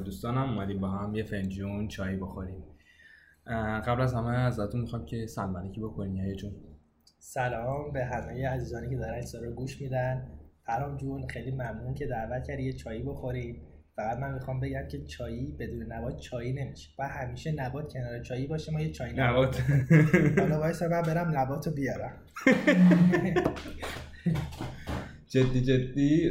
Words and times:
دوستانم 0.00 0.50
اومدیم 0.50 0.80
با 0.80 0.90
هم 0.90 1.14
یه 1.14 1.24
فنجون 1.24 1.88
چای 1.88 2.16
بخوریم. 2.16 2.64
قبل 3.86 4.00
از 4.00 4.14
همه 4.14 4.38
ازتون 4.38 4.80
می‌خوام 4.80 5.06
که 5.06 5.26
سلام 5.26 5.56
علیکی 5.56 5.80
بکنین 5.80 6.16
یه 6.16 6.34
جون. 6.34 6.52
سلام 7.18 7.92
به 7.92 8.04
همه 8.04 8.48
عزیزانی 8.48 8.90
که 8.90 8.96
دارن 8.96 9.22
رو 9.42 9.50
گوش 9.50 9.80
میدن. 9.80 10.28
فرام 10.66 10.96
جون 10.96 11.26
خیلی 11.28 11.50
ممنون 11.50 11.94
که 11.94 12.06
دعوت 12.06 12.46
کردی 12.46 12.62
یه 12.62 12.72
چایی 12.72 13.02
بخوریم. 13.02 13.62
فقط 13.96 14.18
من 14.18 14.34
می‌خوام 14.34 14.60
بگم 14.60 14.88
که 14.90 15.04
چایی 15.04 15.56
بدون 15.60 15.92
نبات 15.92 16.16
چایی 16.16 16.52
نمیشه. 16.52 16.90
و 16.98 17.08
همیشه 17.08 17.52
نبات 17.52 17.92
کنار 17.92 18.22
چایی 18.22 18.46
باشه 18.46 18.72
ما 18.72 18.80
یه 18.80 18.92
چای 18.92 19.12
نبات 19.16 19.62
حالا 20.38 20.58
وایسا 20.58 20.88
من 20.88 21.02
برم 21.02 21.38
نبات 21.38 21.66
رو 21.66 21.72
بیارم. 21.72 22.12
جدی 25.32 25.60
جدی. 25.60 26.30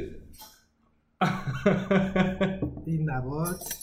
این 2.85 3.09
نبات. 3.09 3.75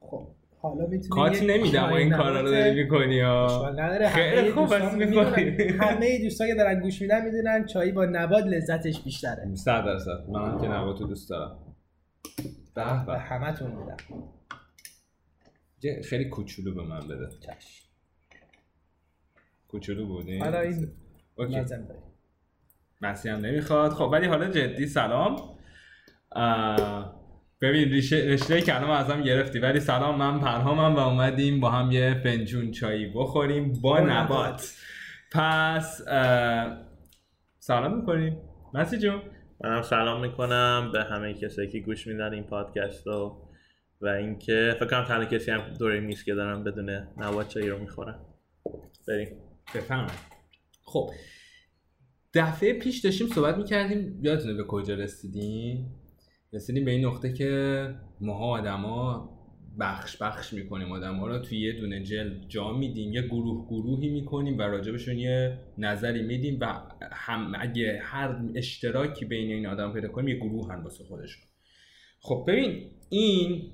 خب 0.00 0.28
حالا 0.58 0.86
می‌تونی 0.86 1.08
کاتی 1.08 1.46
نمیدم 1.46 1.92
این 1.92 2.16
کارا 2.16 2.40
رو 2.40 2.50
داری 2.50 2.82
می‌کنی 2.82 3.20
ها. 3.20 3.72
خیلی 4.08 4.52
خوب 4.52 4.74
بس 4.74 4.94
می‌کنی 4.94 5.68
همه 5.68 6.18
دوستا 6.22 6.46
که 6.46 6.54
دارن 6.54 6.80
گوش 6.80 7.02
میدن 7.02 7.24
می‌دونن 7.24 7.66
چایی 7.66 7.92
با 7.92 8.04
نبات 8.04 8.44
لذتش 8.44 9.00
بیشتره. 9.00 9.54
100 9.54 9.84
درصد. 9.84 10.28
من 10.28 10.60
که 10.60 10.68
نبات 10.68 11.00
رو 11.00 11.06
دوست 11.06 11.30
دارم. 11.30 11.58
به 12.74 13.04
به. 13.06 13.18
همتون 13.18 13.70
میدم. 13.70 13.96
خیلی 16.02 16.24
کوچولو 16.24 16.74
به 16.74 16.82
من 16.82 17.00
بده. 17.00 17.28
چش. 17.40 17.82
کوچولو 19.68 20.06
بودی؟ 20.06 20.38
حالا 20.38 20.60
این 20.60 20.88
اوکی. 21.36 21.64
مسی 23.00 23.28
هم 23.28 23.38
نمی‌خواد. 23.38 23.92
خب 23.92 24.08
ولی 24.12 24.26
حالا 24.26 24.50
جدی 24.50 24.86
سلام. 24.86 25.58
ببین 27.60 27.88
ریشه 27.88 28.16
رشته 28.16 28.60
کلام 28.60 28.90
ازم 28.90 29.22
گرفتی 29.22 29.58
ولی 29.58 29.80
سلام 29.80 30.18
من 30.18 30.40
پرهامم 30.40 30.96
و 30.96 30.98
اومدیم 30.98 31.60
با 31.60 31.70
هم 31.70 31.90
یه 31.92 32.20
فنجون 32.24 32.70
چایی 32.70 33.12
بخوریم 33.14 33.72
با 33.72 34.00
نبات. 34.00 34.74
پس 35.32 36.02
سلام 37.58 37.96
می‌کنیم. 37.96 38.38
مسی 38.74 38.98
جون. 38.98 39.22
منم 39.64 39.82
سلام 39.82 40.20
می‌کنم 40.20 40.90
به 40.92 41.04
همه 41.04 41.34
کسایی 41.34 41.68
که 41.68 41.80
گوش 41.80 42.06
میدن 42.06 42.32
این 42.32 42.44
پادکست 42.44 43.06
رو 43.06 43.48
و 44.00 44.06
اینکه 44.06 44.76
فکر 44.80 44.86
کنم 44.86 45.04
تنها 45.04 45.24
کسی 45.24 45.50
هم 45.50 45.60
دوره 45.78 46.00
نیست 46.00 46.24
که 46.24 46.34
دارم 46.34 46.64
بدون 46.64 46.90
نبات 47.16 47.48
چایی 47.48 47.68
رو 47.68 47.78
می‌خورم 47.78 48.20
بریم. 49.08 49.36
بفهم 49.74 50.06
خب 50.84 51.10
دفعه 52.34 52.72
پیش 52.72 53.00
داشتیم 53.00 53.26
صحبت 53.26 53.56
می‌کردیم 53.56 54.18
یادتونه 54.22 54.54
به 54.54 54.64
کجا 54.64 54.94
رسیدیم؟ 54.94 56.01
رسیدیم 56.52 56.84
به 56.84 56.90
این 56.90 57.04
نقطه 57.04 57.32
که 57.32 57.94
ماها 58.20 58.46
آدما 58.46 59.28
بخش 59.80 60.16
بخش 60.16 60.52
می‌کنیم. 60.52 60.92
آدم 60.92 61.16
ها 61.16 61.26
رو 61.26 61.38
توی 61.38 61.60
یه 61.60 61.72
دونه 61.72 62.02
جل 62.02 62.38
جا 62.48 62.72
میدیم 62.72 63.12
یه 63.12 63.22
گروه 63.22 63.66
گروهی 63.68 64.08
می‌کنیم 64.10 64.58
و 64.58 64.62
راجبشون 64.62 65.18
یه 65.18 65.58
نظری 65.78 66.22
میدیم 66.22 66.58
و 66.60 66.82
هم 67.12 67.52
اگه 67.58 68.00
هر 68.02 68.42
اشتراکی 68.54 69.24
بین 69.24 69.50
این 69.50 69.66
آدم 69.66 69.92
پیدا 69.92 70.08
کنیم 70.08 70.28
یه 70.28 70.36
گروه 70.36 70.72
هم 70.72 70.84
واسه 70.84 71.04
خودشون. 71.04 71.44
خب 72.20 72.44
ببین 72.48 72.90
این 73.08 73.72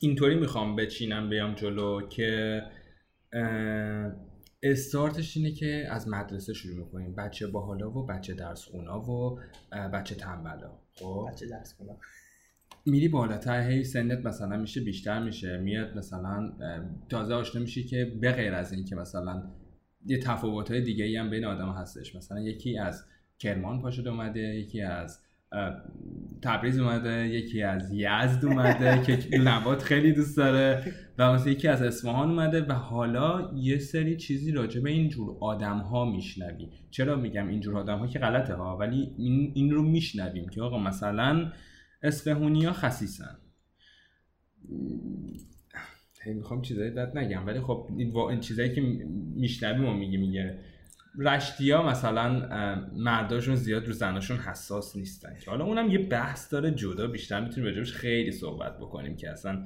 اینطوری 0.00 0.34
می‌خوام 0.34 0.76
بچینم 0.76 1.30
بیام 1.30 1.54
جلو 1.54 2.08
که 2.08 2.62
استارتش 4.62 5.36
اینه 5.36 5.52
که 5.52 5.86
از 5.90 6.08
مدرسه 6.08 6.52
شروع 6.52 6.76
می‌کنیم. 6.76 7.14
بچه 7.14 7.46
باحالا 7.46 7.90
و 7.90 8.06
بچه 8.06 8.34
درس 8.34 8.64
خونا 8.64 9.00
و 9.00 9.40
بچه 9.92 10.14
تنبلا. 10.14 10.83
خب. 10.94 11.28
بچه 11.30 11.46
درس 11.46 11.74
خونا 11.74 11.96
میری 12.86 13.08
بالاتر 13.08 13.70
هی 13.70 13.84
سنت 13.84 14.26
مثلا 14.26 14.56
میشه 14.56 14.80
بیشتر 14.80 15.22
میشه. 15.22 15.56
میاد 15.56 15.96
مثلا 15.96 16.52
تازه 17.08 17.34
آشنا 17.34 17.60
میشی 17.60 17.84
که 17.84 18.04
به 18.20 18.32
غیر 18.32 18.54
از 18.54 18.72
این 18.72 18.84
که 18.84 18.96
مثلا 18.96 19.42
یه 20.06 20.18
تفاوت 20.18 20.70
های 20.70 20.80
دیگه 20.80 21.20
هم 21.20 21.30
بین 21.30 21.44
آدم 21.44 21.72
هستش. 21.72 22.16
مثلا 22.16 22.40
یکی 22.40 22.78
از 22.78 23.04
کرمان 23.38 23.82
پاشد 23.82 24.08
اومده 24.08 24.40
یکی 24.40 24.82
از 24.82 25.20
تبریز 26.42 26.78
اومده 26.78 27.28
یکی 27.28 27.62
از 27.62 27.92
یزد 27.92 28.44
اومده 28.44 29.02
که 29.02 29.38
نبات 29.38 29.82
خیلی 29.82 30.12
دوست 30.12 30.36
داره 30.36 30.92
و 31.18 31.32
مثلا 31.32 31.52
یکی 31.52 31.68
از 31.68 31.82
اصفهان 31.82 32.30
اومده 32.30 32.62
و 32.62 32.72
حالا 32.72 33.50
یه 33.56 33.78
سری 33.78 34.16
چیزی 34.16 34.52
راجع 34.52 34.80
به 34.80 34.90
اینجور 34.90 35.36
آدم 35.40 35.78
ها 35.78 36.04
میشنوی. 36.04 36.68
چرا 36.90 37.16
میگم 37.16 37.48
اینجور 37.48 37.78
آدم 37.78 37.98
ها 37.98 38.06
که 38.06 38.18
غلطه 38.18 38.54
ها 38.54 38.76
ولی 38.76 39.14
این, 39.18 39.52
این 39.54 39.70
رو 39.70 39.82
میشنویم 39.82 40.48
که 40.48 40.62
آقا 40.62 40.78
مثلا 40.78 41.52
اصفهونی 42.02 42.64
ها 42.64 42.72
خسیسن 42.72 43.36
می‌خوام 46.26 46.62
چیزایی 46.62 46.90
داد 46.90 47.18
نگم 47.18 47.46
ولی 47.46 47.60
خب 47.60 47.88
این 48.28 48.40
چیزایی 48.40 48.74
که 48.74 48.80
میشنویم 49.34 49.84
و 49.84 49.94
میگه 49.94 50.18
میگه 50.18 50.58
رشتیا 51.18 51.82
مثلا 51.82 52.48
مرداشون 52.96 53.54
زیاد 53.54 53.86
رو 53.86 53.92
زناشون 53.92 54.36
حساس 54.36 54.96
نیستن 54.96 55.36
که. 55.44 55.50
حالا 55.50 55.64
اونم 55.64 55.90
یه 55.90 55.98
بحث 55.98 56.52
داره 56.52 56.70
جدا 56.70 57.06
بیشتر 57.06 57.40
می‌تونیم 57.40 57.70
راجبش 57.70 57.92
خیلی 57.92 58.32
صحبت 58.32 58.78
بکنیم 58.78 59.16
که 59.16 59.30
اصلا 59.30 59.64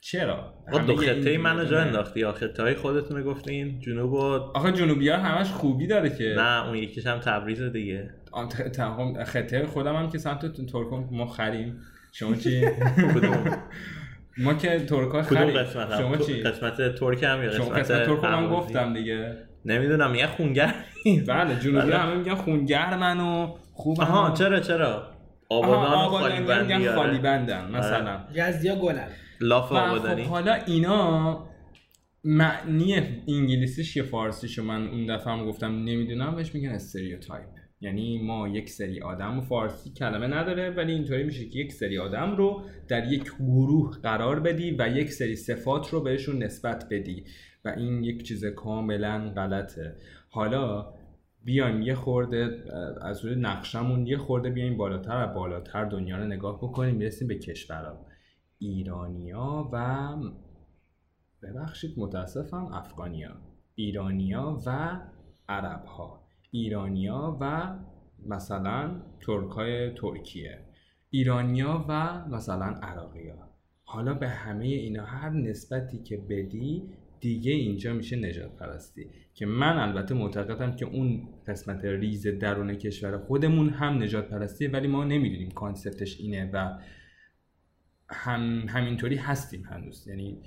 چرا؟ 0.00 0.54
دو 0.86 0.96
خطه 0.96 1.38
منو 1.38 1.64
جا 1.64 1.80
انداختی. 1.80 2.20
یا 2.20 2.32
خطه 2.32 2.62
های 2.62 2.74
خودتون 2.74 3.22
گفتین. 3.22 3.80
جنوب 3.80 4.12
و 4.12 4.18
آخه 4.54 4.72
جنوبی 4.72 5.08
ها 5.08 5.16
همش 5.16 5.50
خوبی 5.50 5.86
داره 5.86 6.10
که. 6.10 6.34
نه 6.38 6.66
اون 6.66 6.76
یکیش 6.76 7.06
هم 7.06 7.18
تبریز 7.18 7.62
دیگه. 7.62 8.14
خطه 9.26 9.66
خودم 9.66 9.96
هم 9.96 10.10
که 10.10 10.18
سمت 10.18 10.66
ترکم 10.66 11.08
ما 11.10 11.26
خریم. 11.26 11.80
شما 12.12 12.34
چی؟ 12.34 12.66
ما 14.38 14.54
که 14.54 14.80
ترکا 14.80 15.22
خریم. 15.22 15.64
شما 15.98 16.16
چی؟ 16.16 16.42
قسمت 16.42 16.94
ترک 16.94 17.22
هم 17.22 17.42
یا 17.42 17.50
قسمت 17.50 18.06
ترک 18.06 18.24
هم 18.24 18.50
گفتم 18.50 18.94
دیگه. 18.94 19.49
نمی‌دونم 19.64 20.14
یه 20.14 20.26
خونگرم 20.26 20.74
بله 21.26 21.60
جنوبی 21.60 21.92
همه 21.92 22.14
میگن 22.14 22.34
خونگرمن 22.34 22.96
و 22.96 23.54
خوب 23.72 24.00
آها 24.00 24.34
چرا 24.34 24.60
چرا؟ 24.60 25.12
آبادان 25.48 26.62
میگن 26.62 26.94
خالی 26.94 27.18
بندن 27.18 27.70
مثلا. 27.70 28.20
یزدیا 28.34 28.76
گلن. 28.76 29.08
لاف 29.40 29.72
آبادانی. 29.72 30.24
خب 30.24 30.30
حالا 30.30 30.54
اینا 30.54 31.50
معنی 32.24 32.94
انگلیسیش 33.28 33.96
یا 33.96 34.04
فارسیشو 34.04 34.62
من 34.62 34.88
اون 34.88 35.06
دفعه 35.06 35.32
هم 35.32 35.46
گفتم 35.46 35.84
نمی‌دونم 35.84 36.36
بهش 36.36 36.54
میگن 36.54 36.68
stereotype 36.68 37.46
یعنی 37.80 38.18
ما 38.18 38.48
یک 38.48 38.70
سری 38.70 39.00
آدم 39.00 39.38
و 39.38 39.40
فارسی 39.40 39.90
کلمه 39.90 40.26
نداره 40.26 40.70
ولی 40.70 40.92
اینطوری 40.92 41.24
میشه 41.24 41.48
که 41.48 41.58
یک 41.58 41.72
سری 41.72 41.98
آدم 41.98 42.36
رو 42.36 42.62
در 42.88 43.12
یک 43.12 43.24
گروه 43.40 44.00
قرار 44.02 44.40
بدی 44.40 44.76
و 44.78 44.88
یک 44.88 45.12
سری 45.12 45.36
صفات 45.36 45.88
رو 45.88 46.00
بهشون 46.00 46.42
نسبت 46.42 46.86
بدی. 46.90 47.24
و 47.64 47.68
این 47.68 48.04
یک 48.04 48.22
چیز 48.22 48.44
کاملا 48.44 49.32
غلطه. 49.36 49.96
حالا 50.30 50.94
بیایم 51.44 51.82
یه 51.82 51.94
خورده 51.94 52.64
از 53.02 53.24
روی 53.24 53.34
نقشمون 53.34 54.06
یه 54.06 54.18
خورده 54.18 54.50
بیایم 54.50 54.76
بالاتر 54.76 55.24
و 55.24 55.34
بالاتر 55.34 55.84
دنیا 55.84 56.16
رو 56.16 56.24
نگاه 56.24 56.56
بکنیم 56.58 56.94
می‌رسیم 56.94 57.28
به 57.28 57.38
کشورها. 57.38 58.06
ایرانیا 58.58 59.70
و 59.72 60.08
ببخشید 61.42 61.94
متاسفم 61.98 62.64
افغانیا. 62.64 63.36
ایرانیا 63.74 64.60
و 64.66 65.00
عرب 65.48 65.84
ها 65.84 66.24
ایرانیا 66.50 67.38
و 67.40 67.76
مثلا 68.26 69.02
ترکای 69.20 69.94
ترکیه. 69.94 70.58
ایرانیا 71.10 71.84
و 71.88 72.24
مثلا 72.28 72.66
عراقیا 72.66 73.50
حالا 73.84 74.14
به 74.14 74.28
همه 74.28 74.64
اینا 74.64 75.04
هر 75.04 75.30
نسبتی 75.30 76.02
که 76.02 76.16
بدی 76.16 76.94
دیگه 77.20 77.52
اینجا 77.52 77.92
میشه 77.92 78.16
نجات 78.16 78.56
پرستی 78.56 79.06
که 79.34 79.46
من 79.46 79.78
البته 79.78 80.14
معتقدم 80.14 80.76
که 80.76 80.86
اون 80.86 81.28
قسمت 81.46 81.84
ریز 81.84 82.26
درون 82.26 82.74
کشور 82.74 83.18
خودمون 83.18 83.68
هم 83.68 84.02
نجات 84.02 84.28
پرستیه 84.28 84.70
ولی 84.70 84.88
ما 84.88 85.04
نمی‌دونیم 85.04 85.50
کانسپتش 85.50 86.20
اینه 86.20 86.50
و 86.52 86.78
هم 88.10 88.64
همینطوری 88.68 89.16
هستیم 89.16 89.62
هنوز. 89.62 90.08
یعنی 90.08 90.38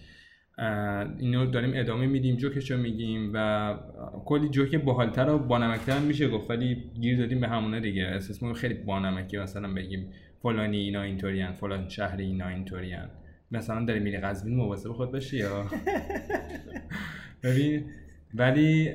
اینو 1.19 1.45
داریم 1.45 1.71
ادامه 1.73 2.07
میدیم 2.07 2.35
جوکشو 2.35 2.77
میگیم 2.77 3.31
و 3.33 3.77
کلی 4.25 4.49
جوک 4.49 4.75
باحالتر 4.75 5.29
و 5.29 5.39
بانمکتر 5.39 5.97
هم 5.97 6.03
میشه 6.03 6.29
گفت 6.29 6.49
ولی 6.49 6.91
گیر 7.01 7.17
دادیم 7.17 7.39
به 7.39 7.47
همونه 7.47 7.79
دیگه. 7.79 8.03
اسممون 8.03 8.55
خیلی 8.55 8.73
بانمکی 8.73 9.37
مثلا 9.37 9.73
بگیم 9.73 10.09
فلانی 10.41 10.77
اینا 10.77 11.01
اینطورین 11.01 11.51
فلان 11.51 11.89
شهری 11.89 12.23
اینا 12.25 12.47
اینطورین 12.47 12.99
مثلا 13.53 13.85
داری 13.85 13.99
میری 13.99 14.17
قزوین 14.17 14.55
مواظب 14.55 14.91
خود 14.91 15.11
باشی 15.11 15.37
یا؟ 15.37 15.65
ببین 17.43 17.85
ولی 18.33 18.89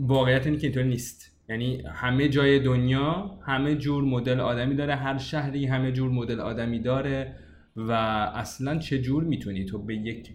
واقعیت 0.00 0.46
اینه 0.46 0.58
که 0.58 0.66
اینطور 0.66 0.82
نیست. 0.82 1.30
یعنی 1.48 1.82
همه 1.86 2.28
جای 2.28 2.58
دنیا 2.58 3.38
همه 3.46 3.74
جور 3.74 4.04
مدل 4.04 4.40
آدمی 4.40 4.74
داره 4.74 4.94
هر 4.94 5.18
شهری 5.18 5.66
همه 5.66 5.92
جور 5.92 6.10
مدل 6.10 6.40
آدمی 6.40 6.80
داره 6.80 7.34
و 7.76 7.92
اصلا 8.34 8.78
چه 8.78 8.98
جور 8.98 9.24
می‌تونی؟ 9.24 9.64
تو 9.64 9.78
به 9.78 9.96
یک 9.96 10.30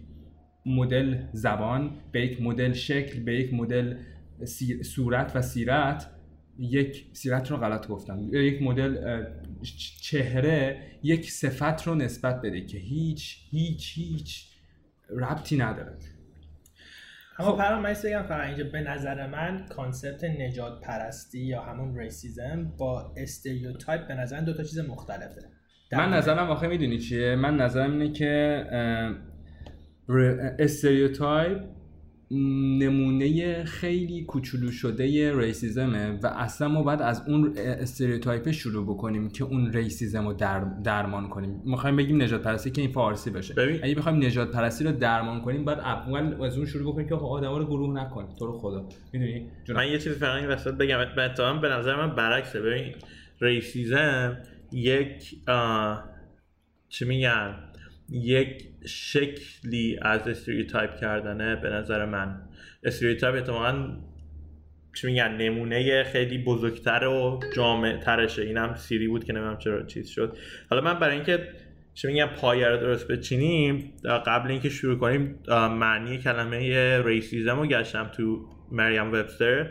مدل 0.66 1.16
زبان 1.32 1.90
به 2.12 2.20
یک 2.20 2.42
مدل 2.42 2.72
شکل 2.72 3.20
به 3.20 3.34
یک 3.34 3.54
مدل 3.54 3.96
صورت 4.82 5.36
و 5.36 5.42
سیرت 5.42 6.10
یک 6.58 7.06
سیرت 7.12 7.50
رو 7.50 7.56
غلط 7.56 7.88
گفتم. 7.88 8.28
یک 8.32 8.62
مدل 8.62 9.24
چهره 10.00 10.82
یک 11.02 11.30
صفت 11.30 11.82
رو 11.86 11.94
نسبت 11.94 12.40
بده 12.42 12.60
که 12.60 12.78
هیچ 12.78 13.38
هیچ 13.50 13.92
هیچ 13.98 14.46
ربطی 15.10 15.56
نداره. 15.56 15.96
اما 17.38 17.52
پرام 17.52 17.82
من 17.82 17.94
بگم 18.04 18.22
فقط 18.22 18.46
اینجا 18.46 18.64
به 18.64 18.80
نظر 18.80 19.26
من 19.26 19.66
concept 19.68 20.24
نژادپرستی 20.24 21.38
یا 21.38 21.62
همون 21.62 21.98
racism 21.98 22.72
با 22.78 23.14
stereotype 23.16 24.08
به 24.08 24.14
نظر 24.14 24.40
دو 24.40 24.52
تا 24.52 24.62
چیز 24.62 24.78
مختلفه. 24.78 25.40
من 25.92 26.12
نظرم 26.12 26.50
آخه 26.50 26.66
می‌دونی 26.66 26.98
چیه؟ 26.98 27.36
من 27.36 27.56
نظرم 27.56 27.92
اینه 27.92 28.12
که 28.12 28.64
stereotype 30.58 31.75
نمونه 32.30 33.64
خیلی 33.64 34.24
کوچولو 34.24 34.70
شده 34.70 35.36
racism 35.38 36.07
ه 36.07 36.18
و 36.22 36.26
اصلا 36.26 36.68
ما 36.68 36.82
باید 36.82 37.02
از 37.02 37.22
اون 37.28 37.54
stereotype 37.56 38.50
شروع 38.50 38.86
بکنیم 38.86 39.30
که 39.30 39.44
اون 39.44 39.72
racism 39.72 40.26
رو 40.26 40.32
در 40.32 40.64
درمان 40.84 41.28
کنیم. 41.28 41.62
می‌خوایم 41.64 41.96
بگیم 41.96 42.22
نژادپرستی 42.22 42.70
که 42.70 42.80
این 42.80 42.90
فارسی 42.92 43.30
بشه. 43.30 43.54
ببین. 43.54 43.80
اگه 43.82 43.94
بخوایم 43.94 44.24
نژادپرستی 44.24 44.84
رو 44.84 44.92
درمان 44.92 45.40
کنیم 45.40 45.64
باید 45.64 45.78
اول 45.78 46.44
از 46.44 46.56
اون 46.56 46.66
شروع 46.66 46.92
بکنیم 46.92 47.08
که 47.08 47.14
آدما 47.14 47.58
رو 47.58 47.66
گروه 47.66 47.94
نکنیم 48.02 48.28
تو 48.38 48.46
رو 48.46 48.58
خدا. 48.58 48.88
می‌دونی؟ 49.12 49.50
من 49.68 49.88
یه 49.88 49.98
چیز 49.98 50.12
فقط 50.12 50.36
این 50.36 50.48
وسط 50.48 50.74
بگم. 50.74 50.98
اتفاقا 50.98 51.52
به 51.52 51.68
نظر 51.68 51.96
من 51.96 52.14
برعکسه. 52.14 52.60
ببین 52.60 52.94
racism 53.40 54.36
یک 54.72 55.40
آه، 55.48 56.04
چی 56.88 57.04
میگن؟ 57.04 57.54
یک 58.10 58.64
شکلی 58.86 59.98
از 60.02 60.28
stereotype 60.28 60.96
کردنه 60.96 61.56
به 61.56 61.68
نظر 61.68 62.04
من. 62.04 62.40
stereotype 62.84 63.34
اتفاقا 63.34 63.96
چی 64.94 65.06
میگن 65.06 65.36
نمونه 65.36 66.04
خیلی 66.04 66.38
بزرگتر 66.38 67.04
و 67.04 67.40
جامع 67.56 67.96
ترشه 67.96 68.42
اینم 68.42 68.74
سیری 68.74 69.08
بود 69.08 69.24
که 69.24 69.32
نمی‌دونم 69.32 69.58
چرا 69.58 69.82
چیز 69.82 70.08
شد. 70.08 70.36
حالا 70.70 70.82
من 70.82 70.98
برای 70.98 71.14
اینکه 71.14 71.48
چی 71.94 72.08
میگن 72.08 72.26
پایه 72.26 72.68
رو 72.68 72.76
درست 72.76 73.08
بچینیم 73.08 73.92
قبل 74.04 74.50
اینکه 74.50 74.68
شروع 74.68 74.98
کنیم 74.98 75.38
معنی 75.48 76.18
کلمه 76.18 76.98
racism 77.02 77.60
رو 77.60 77.66
گشتم 77.66 78.10
تو 78.16 78.48
Merriam-Webster. 78.72 79.70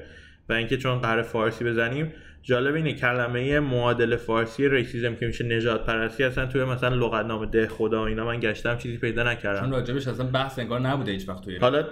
و 0.49 0.53
اینکه 0.53 0.77
چون 0.77 0.99
قراره 0.99 1.23
فارسی 1.23 1.65
بزنیم 1.65 2.13
جالب 2.45 2.75
اینه 2.75 2.93
کلمه 2.93 3.59
معادل 3.59 4.15
فارسی 4.15 4.69
racism 4.69 5.15
که 5.15 5.27
میشه 5.27 5.45
نژادپرستی 5.45 6.23
اصلا 6.23 6.45
توی 6.45 6.63
مثلا 6.63 6.95
لغتنامه 6.95 7.45
دهخدا 7.45 8.01
و 8.03 8.07
اینا 8.07 8.25
من 8.25 8.39
گشتم 8.39 8.77
چیزی 8.77 8.97
پیدا 8.97 9.23
چون 9.23 9.31
نکردم 9.31 9.71
راجبش 9.71 10.07
اصلا 10.07 10.25
بحث 10.25 10.59
انگار 10.59 10.79
نبوده 10.79 11.11
هیچ 11.11 11.29
وقت 11.29 11.43
توی 11.43 11.57
حالا 11.57 11.83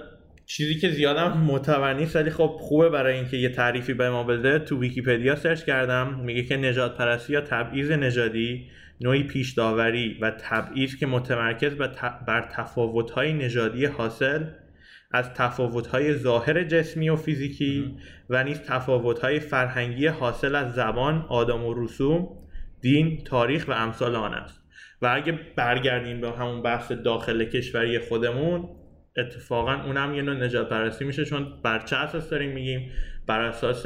چیزی 0.46 0.76
که 0.76 0.90
زیادم 0.90 1.38
معتبر 1.38 1.94
نیست 1.94 2.16
ولی 2.16 2.30
خب 2.30 2.58
خوبه 2.60 2.90
برای 2.90 3.16
اینکه 3.16 3.38
یه 3.38 3.50
تعریفی 3.50 3.94
به 3.94 4.10
ما 4.10 4.24
بده. 4.24 4.60
تو 4.60 4.80
ویکیپدیا 4.80 5.36
search 5.36 5.64
کردم 5.64 6.20
میگه 6.24 6.44
که 6.44 6.58
نژادپرستی 6.58 7.34
یا 7.34 7.42
تبعیض 7.42 7.92
نژادی 7.92 8.68
نوعی 9.02 9.24
پیش 9.24 9.54
داوری 9.54 10.18
و 10.22 10.32
تبعیضه 10.32 10.96
که 10.96 11.08
متمرکز 11.08 11.76
بر 12.28 12.50
تفاوت‌های 12.52 13.34
نژادی 13.34 13.86
حاصل 13.86 14.44
از 15.14 15.34
تفاوت‌های 15.34 16.14
ظاهر 16.14 16.64
جسمی 16.64 17.10
و 17.10 17.16
فیزیکی 17.16 17.98
و 18.30 18.44
نیز 18.44 18.62
تفاوت‌های 18.62 19.40
فرهنگی 19.40 20.08
حاصل 20.08 20.56
از 20.56 20.74
زبان، 20.74 21.26
آدم 21.30 21.64
و 21.64 21.74
رسوم، 21.84 22.28
دین، 22.82 23.24
تاریخ 23.24 23.68
و 23.68 23.72
امثال 23.72 24.16
آن 24.16 24.34
است. 24.34 24.64
و 25.02 25.12
اگه 25.16 25.40
برگردیم 25.56 26.22
به 26.22 26.32
همون 26.32 26.62
بحث 26.62 26.92
داخل 26.92 27.46
کشوری 27.46 28.00
خودمون 28.00 28.70
اتفاقا 29.18 29.74
اونم 29.74 30.16
یه 30.16 30.22
نوع 30.22 30.36
نجات 30.36 30.70
پرستی 30.70 31.06
میشه 31.06 31.26
چون 31.26 31.48
بر 31.64 31.80
چه 31.80 31.96
اساس 31.96 32.30
داریم 32.30 32.52
میگیم؟ 32.52 32.92
بر 33.28 33.42
اساس 33.42 33.86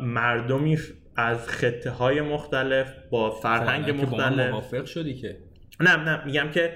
مردمی 0.00 0.78
از 1.16 1.48
خطه 1.48 1.90
های 1.90 2.20
مختلف 2.20 2.94
با 3.10 3.30
فرهنگ 3.30 3.80
خب، 3.80 3.86
که 3.86 3.92
با 3.92 4.02
مختلف. 4.02 4.50
موافق 4.50 4.84
شدی 4.84 5.14
که. 5.14 5.36
نه 5.80 5.96
نه 5.96 6.24
میگم 6.24 6.48
که 6.54 6.72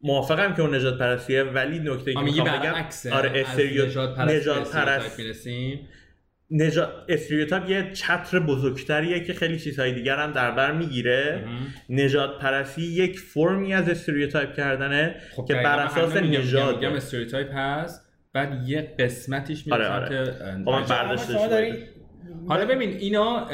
موافقم 0.00 0.54
که 0.54 0.62
اون 0.62 0.74
نژادپرستیه 0.74 1.42
ولی 1.42 1.78
نکته 1.78 2.14
که 2.14 2.20
می‌خوام 2.20 2.48
بگم 2.48 2.74
آره 3.12 3.32
stereo 3.34 3.86
نژادپرستی 3.86 4.36
نژادپرست 4.36 5.20
نژاد 6.50 6.90
stereotype 7.08 7.70
یه 7.70 7.92
چتر 7.92 8.38
بزرگتریه 8.38 9.24
که 9.24 9.34
خیلی 9.34 9.58
چیزهای 9.58 9.92
دیگر 9.92 10.16
هم 10.16 10.32
در 10.32 10.50
بر 10.50 10.72
می‌گیره 10.72 11.44
نژادپرستی 11.90 12.82
یک 12.82 13.18
فرمی 13.18 13.74
از 13.74 13.88
stereotype 13.88 14.54
کردنه 14.54 15.14
خب 15.36 15.44
که 15.44 15.54
بر 15.54 15.78
اساس 15.78 16.16
همین 16.16 16.40
میگم- 16.40 16.92
stereotype 16.92 17.48
هست 17.54 18.08
بعد 18.32 18.68
یه 18.68 18.94
قسمتیش 18.98 19.66
میره 19.66 19.88
آره، 19.88 20.20
آره. 20.20 20.32
خب 20.64 20.70
نژاد. 20.70 20.88
برداشتش 20.88 21.32
شما 21.32 21.46
داری 21.46 21.84
حالا 22.48 22.66
ببین 22.66 22.90
اینا 22.90 23.48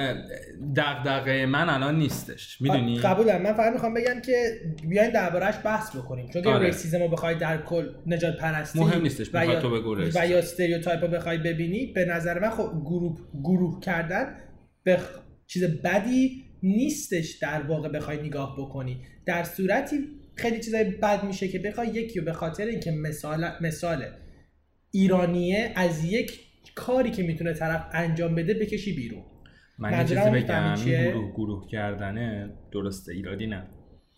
دغدغه 0.76 1.46
من 1.46 1.68
الان 1.68 1.98
نیستش. 1.98 2.60
می‌دونی؟ 2.60 2.98
قبولم. 2.98 3.42
من 3.42 3.52
فقط 3.52 3.72
می‌خوام 3.72 3.94
بگم 3.94 4.20
که 4.20 4.60
بیاین 4.88 5.10
دربارهش 5.10 5.54
بحث 5.64 5.96
بکنیم. 5.96 6.30
چون 6.32 6.46
آره. 6.46 6.66
racism 6.66 7.02
رو 7.02 7.08
بخوای 7.08 7.34
در 7.34 7.62
کل 7.62 7.88
نژادپرستی 8.06 8.78
مهم 8.78 9.02
نیستش، 9.02 9.30
و 9.34 9.46
یا, 9.46 9.60
تو 9.60 9.70
بگو. 9.70 9.96
و 10.14 10.26
یا 10.28 10.38
stereotype 10.38 11.04
رو 11.04 11.08
بخوای 11.08 11.38
ببینی 11.38 11.86
به 11.86 12.04
نظر 12.04 12.38
من 12.38 12.50
خب 12.50 12.70
گروه 12.84 13.18
گروه 13.42 13.80
کردن 13.80 14.36
به 14.82 14.98
چیز 15.46 15.64
بدی 15.64 16.44
نیستش 16.62 17.30
در 17.30 17.62
واقع 17.62 17.88
بخوای 17.88 18.22
نگاه 18.22 18.56
بکنی. 18.58 19.00
در 19.26 19.44
صورتی 19.44 19.96
خیلی 20.34 20.60
چیزای 20.60 20.84
بد 20.84 21.24
میشه 21.24 21.48
که 21.48 21.58
بخوای 21.58 21.88
یکی 21.88 22.18
رو 22.18 22.24
به 22.24 22.32
خاطر 22.32 22.64
اینکه 22.66 22.90
مثال 22.90 23.50
مثال 23.60 24.04
ایرانیه 24.90 25.72
از 25.76 26.04
یک 26.04 26.40
کاری 26.74 27.10
که 27.10 27.22
می‌تونه 27.22 27.52
طرف 27.52 27.86
انجام 27.92 28.34
بده 28.34 28.54
بکشی 28.54 28.96
بیرون. 28.96 29.22
من 29.78 29.98
یه 29.98 30.04
چیزی 30.04 30.30
بگم 30.30 30.74
گروه 30.74 31.32
گروه 31.32 31.68
کردنه 31.68 32.54
درسته 32.72 33.12
ایرادی 33.12 33.46
نه. 33.46 33.66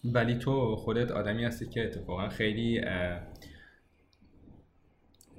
ولی 0.04 0.34
تو 0.34 0.76
خودت 0.76 1.10
آدمی 1.10 1.44
هستی 1.44 1.66
که 1.66 1.84
اتفاقا 1.84 2.28
خیلی 2.28 2.80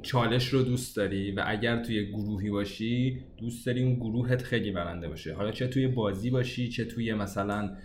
چالش 0.02 0.48
رو 0.48 0.64
دوست 0.64 0.98
داری 0.98 1.32
و 1.32 1.44
اگر 1.48 1.84
توی 1.84 2.12
گروهی 2.12 2.50
باشی 2.50 3.24
دوست 3.38 3.66
داری 3.66 3.84
اون 3.84 3.96
گروهت 3.96 4.42
خیلی 4.42 4.72
برنده 4.72 5.08
باشه. 5.08 5.34
حالا 5.34 5.52
چه 5.52 5.68
توی 5.68 5.88
بازی 5.88 6.30
باشی 6.30 6.70
چه 6.70 6.86
توی 6.86 7.14
مثلا 7.14 7.78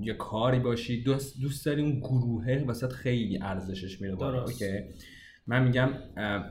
یه 0.00 0.14
کاری 0.14 0.58
باشی 0.58 1.02
دوست, 1.02 1.40
دوست 1.40 1.66
داری 1.66 1.82
اون 1.82 2.00
گروهه 2.00 2.64
وسط 2.68 2.92
خیلی 2.92 3.38
ارزشش 3.42 4.00
میره 4.00 4.14
بالا. 4.14 4.44
اوکی؟ 4.44 4.66
من 5.48 5.62
میگم 5.62 5.88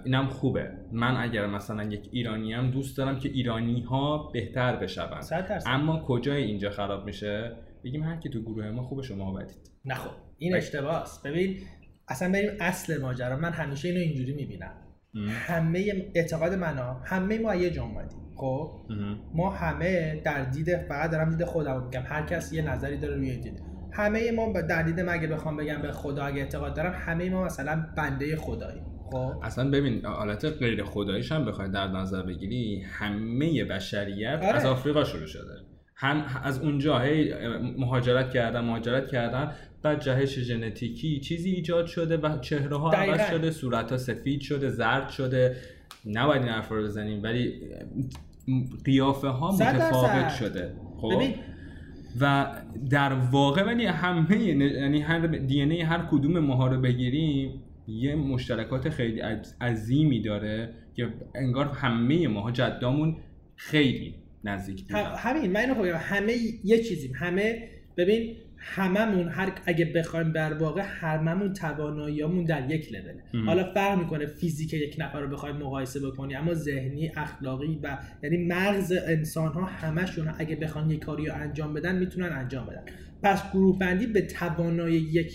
اینم 0.06 0.27
خوبه. 0.27 0.72
من 0.92 1.18
اگر 1.18 1.48
مثلا 1.48 1.84
یک 1.84 2.10
ایرانی 2.12 2.54
هم 2.54 2.72
دوست 2.72 2.98
دارم 2.98 3.20
که 3.20 3.30
ایرانی 3.30 3.82
ها 3.82 4.30
بهتر 4.34 4.75
بشون. 4.75 5.06
اما 5.66 6.04
کجای 6.08 6.44
اینجا 6.44 6.70
خراب 6.70 7.06
میشه؟ 7.06 7.56
بگیم 7.84 8.04
هر 8.04 8.16
کی 8.16 8.30
تو 8.30 8.42
گروه 8.42 8.72
ما 8.72 8.84
خوب 8.84 9.01
شما 9.01 9.34
بدید 9.34 9.72
نه 9.86 9.94
خب 9.94 10.12
این. 10.38 10.56
اشتباه 10.56 11.01
است 11.01 11.27
ببین 11.27 11.58
اصلا 12.08 12.32
بریم 12.32 12.50
اصل 12.60 13.01
ماجرا. 13.01 13.38
من 13.38 13.51
همیشه 13.51 13.88
اینو 13.88 14.00
اینجوری 14.01 14.34
می‌بینم. 14.34 14.74
همه 15.27 16.12
اعتقاد 16.16 16.54
من 16.54 16.77
ها 16.77 17.01
همه 17.06 17.39
ما 17.39 17.56
یه 17.56 17.82
اومدیم. 17.82 18.20
خب؟ 18.36 18.72
ما 19.34 19.50
همه 19.50 20.22
در 20.25 20.44
دید 20.44 20.77
فقط 20.77 21.12
دارم 21.12 21.30
دید 21.30 21.46
خودم 21.46 21.84
میگم. 21.84 22.04
هر 22.06 22.25
کس 22.25 22.54
یه 22.54 22.62
نظری 22.62 22.98
داره 22.98 23.16
روی 23.16 23.30
این 23.30 23.42
دید. 23.42 23.62
همه 23.98 24.32
ما 24.32 24.54
ب- 24.54 24.62
در 24.62 24.84
دید 24.84 25.00
من 25.00 25.13
اگه 25.13 25.27
بخوام 25.27 25.58
بگم 25.58 25.82
به 25.82 25.92
خدا 25.92 26.24
اگه 26.24 26.42
اعتقاد 26.42 26.74
دارم 26.74 26.94
همه 27.06 27.30
ما 27.30 27.44
مثلا 27.44 27.86
بنده 27.98 28.36
خداییم 28.36 28.84
خب 29.12 29.34
اصلا 29.44 29.70
ببین 29.70 30.06
حالت 30.06 30.46
غیر 30.46 30.84
خداییش 30.84 31.32
هم 31.32 31.46
بخوای 31.46 31.70
در 31.70 31.88
نظر 31.88 32.22
بگیری 32.24 32.82
همه 32.82 33.63
بشریت 33.63 34.39
آره. 34.44 34.56
از 34.56 34.66
آفریقا 34.66 35.04
شروع 35.04 35.25
شده 35.25 35.54
هم 35.96 36.25
از 36.44 36.60
اونجا 36.60 37.00
هی 37.00 37.34
مهاجرت 37.77 38.32
کردن 38.32 38.60
مهاجرت 38.60 39.08
کردن 39.08 39.51
بعد 39.84 40.00
جهش 40.00 40.39
ژنتیکی 40.39 41.20
چیزی 41.20 41.50
ایجاد 41.50 41.86
شده 41.86 42.18
و 42.18 42.38
چهره 42.39 42.77
ها 42.77 42.92
عوض. 42.92 43.30
شده 43.30 43.51
صورت 43.51 43.92
ها 43.92 43.98
سفید 43.98 44.42
شده 44.42 44.70
زرد 44.70 45.10
شده 45.10 45.56
نباید 46.06 46.42
این 46.42 46.51
حرف 46.51 46.70
رو 46.70 46.84
بزنیم 46.84 47.24
ولی 47.24 47.62
قیافه 48.86 49.27
ها. 49.27 49.51
متفاوت 49.51 50.30
شده 50.30 50.74
خب 51.01 51.10
ببین 51.16 51.36
و 52.21 52.55
در 52.89 53.13
واقع 53.13 53.63
ولی 53.63 53.86
همه 53.86 54.43
یعنی 54.43 55.01
هر 55.01 55.27
دی 55.27 55.62
ان 55.62 55.71
هر 55.71 56.07
کدوم 56.12 56.39
ماها 56.39 56.67
رو 56.67 56.81
بگیریم 56.81 57.63
یه 57.88 58.15
مشترکات 58.15 58.89
خیلی 58.89 59.21
عظیمی 59.62 60.21
داره 60.21 60.74
که 60.95 61.13
انگار 61.36 61.65
همه 61.65 62.27
ماها 62.27 62.51
جدامون 62.51 63.17
خیلی 63.55 64.15
نزدیک 64.43 64.86
همین 64.91 65.51
من 65.51 65.59
اینو 65.59 65.74
خب 65.74 65.86
همه 65.86 66.33
یه 66.63 66.83
چیزیم. 66.83 67.12
همه 67.15 67.69
ببین 67.97 68.36
هممون 68.58 69.28
هر 69.28 69.52
اگه 69.66 69.86
بخوایم 69.86 70.32
در 70.32 70.54
واقع 70.54 70.82
هممون 70.82 71.54
تواناییامون 71.54 72.44
در 72.44 72.72
یک 72.72 72.94
لوله 72.94 73.24
ام. 73.34 73.46
حالا 73.46 73.74
فرق 73.74 74.00
می‌کنه 74.00 74.26
فیزیک 74.26 74.74
یک 74.74 74.96
نفر 75.00 75.22
رو 75.22 75.30
بخوایم 75.30 75.56
مقایسه 75.56 76.00
بکنی 76.00 76.36
اما 76.36 76.54
ذهنی 76.54 77.12
اخلاقی 77.16 77.80
و 77.84 77.98
یعنی 78.24 78.48
مغز 78.48 78.94
انسان 79.08 79.54
ها 79.54 79.66
همشون 79.66 80.34
اگه 80.38 80.56
بخوان 80.56 80.92
یک 80.92 81.00
کاری 81.00 81.26
رو 81.26 81.34
انجام 81.36 81.74
بدن 81.74 81.96
می‌تونن 81.96 82.32
انجام 82.32 82.66
بدن. 82.66 82.84
پس 83.24 83.52
گروه 83.52 83.80
بندی 83.80 84.08
به 84.08 84.22
توانایی 84.22 84.98
یک 84.98 85.34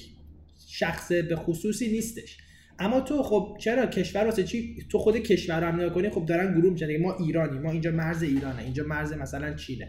شخص 0.69 1.13
به 1.13 1.37
خصوصی 1.37 1.93
نیستش. 1.93 2.39
اما 2.79 3.01
تو 3.01 3.23
خب 3.23 3.57
چرا 3.61 3.87
کشور 3.87 4.25
واسه 4.25 4.45
چی؟ 4.45 4.77
تو 4.89 4.99
خود 4.99 5.17
کشور 5.17 5.61
رو 5.61 5.67
هم 5.67 5.75
نگاه 5.75 5.95
کنی 5.95 6.11
خب 6.11 6.27
دارن 6.27 6.55
گروه 6.55 6.73
میشن 6.73 7.03
ما 7.03 7.17
ایرانی 7.17 7.59
ما 7.59 7.71
اینجا 7.71 7.91
مرز 7.91 8.23
ایرانه 8.23 8.63
اینجا 8.63 8.85
مرز 8.85 9.13
مثلا 9.13 9.55
چینه. 9.55 9.89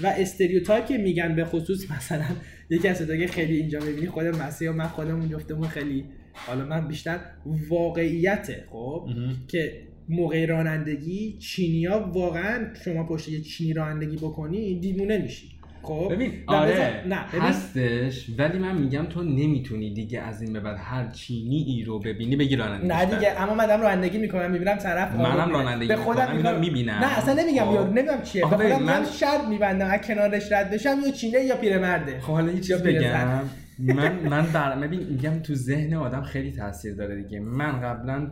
و 0.00 0.06
استریوتایپ 0.06 0.86
که 0.86 0.98
میگن 0.98 1.36
به 1.36 1.44
خصوص 1.44 1.90
مثلا 1.90 2.24
یکی 2.70 2.88
از 2.88 3.06
که 3.06 3.26
خیلی 3.26 3.56
اینجا 3.56 3.80
می‌بینی 3.80 4.06
خود 4.06 4.24
مسیح 4.24 4.70
و 4.70 4.72
من 4.72 4.88
خودمون 4.88 5.28
جفتمون 5.28 5.68
خیلی 5.68 6.04
حالا 6.32 6.64
من 6.64 6.88
بیشتر 6.88 7.20
واقعیته 7.68 8.64
خب 8.70 9.08
که 9.48 9.82
موقع 10.08 10.46
رانندگی 10.46 11.38
چینیا 11.38 12.10
واقعا 12.14 12.74
شما 12.84 13.06
پشت 13.06 13.28
یه 13.28 13.40
چینی 13.40 13.72
رانندگی 13.72 14.16
بکنی 14.16 14.80
دیوونه 14.80 15.18
میشی. 15.18 15.55
خب 15.82 16.08
ببین 16.12 16.32
آره 16.46 17.04
نه 17.08 17.18
ببین 17.28 17.40
هستش 17.42 18.26
ولی 18.38 18.58
من 18.58 18.78
میگم 18.78 19.06
تو 19.06 19.22
نمی‌تونی 19.22 19.94
دیگه 19.94 20.20
از 20.20 20.42
این 20.42 20.52
به 20.52 20.60
بعد 20.60 20.76
هر 20.80 21.06
چینی 21.10 21.56
ای 21.56 21.84
رو 21.84 21.98
ببینی 21.98 22.36
بگی 22.36 22.56
رانندگی 22.56 22.88
نه 22.88 23.04
دیگه 23.04 23.40
اما 23.42 23.54
من 23.54 23.66
دارم 23.66 23.82
رانندگی 23.82 24.18
می‌کنم 24.18 24.50
می‌بینم 24.50 24.76
طرف 24.76 25.14
منم. 25.14 25.50
رانندگی 25.52 25.88
به 25.88 25.96
خودم 25.96 26.36
می‌کنم- 26.36 26.60
می‌بینم. 26.60 26.94
نه 26.94 27.18
اصلا 27.18 27.34
نمیگم 27.42 27.64
خب. 27.64 27.72
یارو 27.74 27.92
نمی‌دونم 27.92 28.22
چیه 28.22 28.42
به 28.42 28.46
خودم 28.48 28.82
من- 28.82 29.04
شرط 29.04 29.44
میبندم 29.48 29.86
از 29.86 30.00
کنارش 30.00 30.52
رد 30.52 30.70
بشم 30.70 30.96
یا 31.04 31.10
چینه 31.10 31.40
یا 31.40 31.56
پیرمرده 31.56 32.20
خب 32.20 32.32
حالا 32.32 32.52
چیز. 32.52 32.82
بگم 32.82 33.40
من 33.78 34.12
من 34.30 34.46
بر 34.46 34.76
ببین 34.78 35.00
میگم 35.00 35.38
تو 35.38 35.54
ذهن 35.54 35.94
آدم 35.94 36.22
خیلی 36.22 36.52
تاثیر 36.52 36.94
داره 36.94 37.22
دیگه 37.22 37.40
من 37.40 37.80
قبلا 37.80 38.30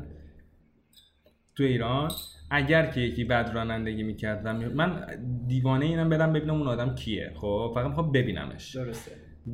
تو 1.57 1.63
ایران 1.63 2.11
اگر 2.51 2.87
که 2.87 3.01
یکی 3.01 3.25
بد 3.25 3.51
رانندگی 3.55 4.03
می‌کرد 4.03 4.41
و 4.45 4.55
می- 4.55 4.65
من 4.65 5.07
دیوانه 5.49 5.85
اینم 5.85 6.09
برم 6.09 6.33
ببینم 6.33 6.55
اون 6.55 6.67
آدم 6.67 6.95
کیه. 6.95 7.33
خب 7.35 7.73
فقط 7.75 7.87
می‌خوام 7.87 8.13
ببینمش. 8.13 8.77
درسته. 8.77 9.11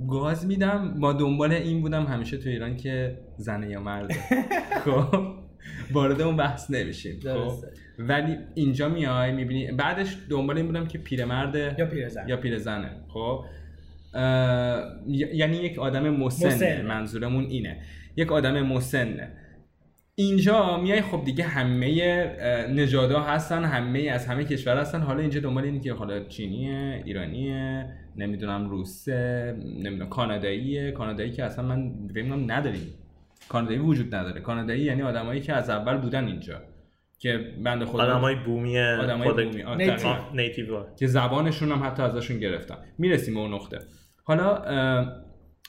گاز 0.09 0.47
میدم 0.47 1.01
با 1.01 1.13
دنبال 1.13 1.53
این 1.53 1.81
بودم 1.81 2.05
همیشه 2.05 2.37
تو 2.39 2.49
ایران 2.49 2.77
که 2.77 3.19
زنه 3.37 3.71
یا 3.71 3.81
مرده. 3.81 4.15
خب 4.85 5.35
وارد 5.93 6.21
اون 6.21 6.37
بحث 6.37 6.71
نمیشیم. 6.71 7.21
خب. 7.21 7.53
ولی 7.99 8.37
اینجا 8.55 8.89
میای 8.89 9.33
می‌بینی 9.33 9.73
بعدش 9.73 10.17
دنبال 10.31 10.57
این 10.57 10.67
بودم 10.67 10.87
که 10.87 10.99
پیرمرده 10.99 11.75
یا 11.79 11.87
پیرزن. 11.87 12.29
یا 12.29 12.37
پیرزنه. 12.37 12.91
خب 13.09 13.45
یعنی 15.09 15.57
یک 15.57 15.79
آدم 15.79 16.11
مسنه. 16.11 16.83
منظورمون 16.83 17.45
اینه. 17.45 17.77
یک 18.17 18.33
آدم 18.33 18.63
مسنه 18.63 19.29
اینجا 20.21 20.77
میای 20.77 21.03
خب 21.03 21.25
دیگه 21.25 21.45
همه 21.45 21.87
نژادها 22.75 23.23
هستن 23.23 23.65
همه 23.65 24.01
از 24.01 24.27
همه 24.27 24.45
کشور 24.45 24.79
هستن. 24.79 25.01
حالا 25.01 25.21
اینجا 25.21 25.41
دنبال 25.41 25.65
اینه 25.65 25.81
که 25.81 25.93
حالا 25.93 26.25
چینیه 26.25 27.03
ایرانیه 27.07 27.87
نمی‌دونم 28.17 28.71
روسه 28.71 29.55
نمی‌دونم 29.59 30.09
کاناداییه. 30.09 30.93
کانادایی 30.93 31.31
که 31.31 31.45
اصلا 31.45 31.65
من 31.65 31.79
می‌کنم 32.15 32.53
نداریم. 32.53 32.95
کانادایی 33.49 33.79
وجود 33.79 34.15
نداره. 34.15 34.41
کانادایی 34.41 34.83
یعنی 34.83 35.03
آدمایی 35.03 35.41
که 35.41 35.53
از 35.53 35.71
اول 35.71 35.97
بودن 35.97 36.27
اینجا 36.27 36.63
که 37.19 37.39
بنده 37.65 37.85
خدا 37.85 38.03
آدمای 38.03 38.35
بومی 38.35 38.79
آدمای 38.79 39.29
خود 39.29 39.45
بومی، 39.45 39.65
نیتیو. 40.35 40.85
که 40.99 41.07
زبانشون 41.07 41.73
هم 41.73 41.85
حتی 41.85 42.03
ازشون 42.03 42.39
گرفتم 42.39 42.79
می‌رسیم 42.99 43.35
به 43.35 43.41
اون 43.41 43.55
نقطه. 43.55 43.79
حالا 44.25 44.63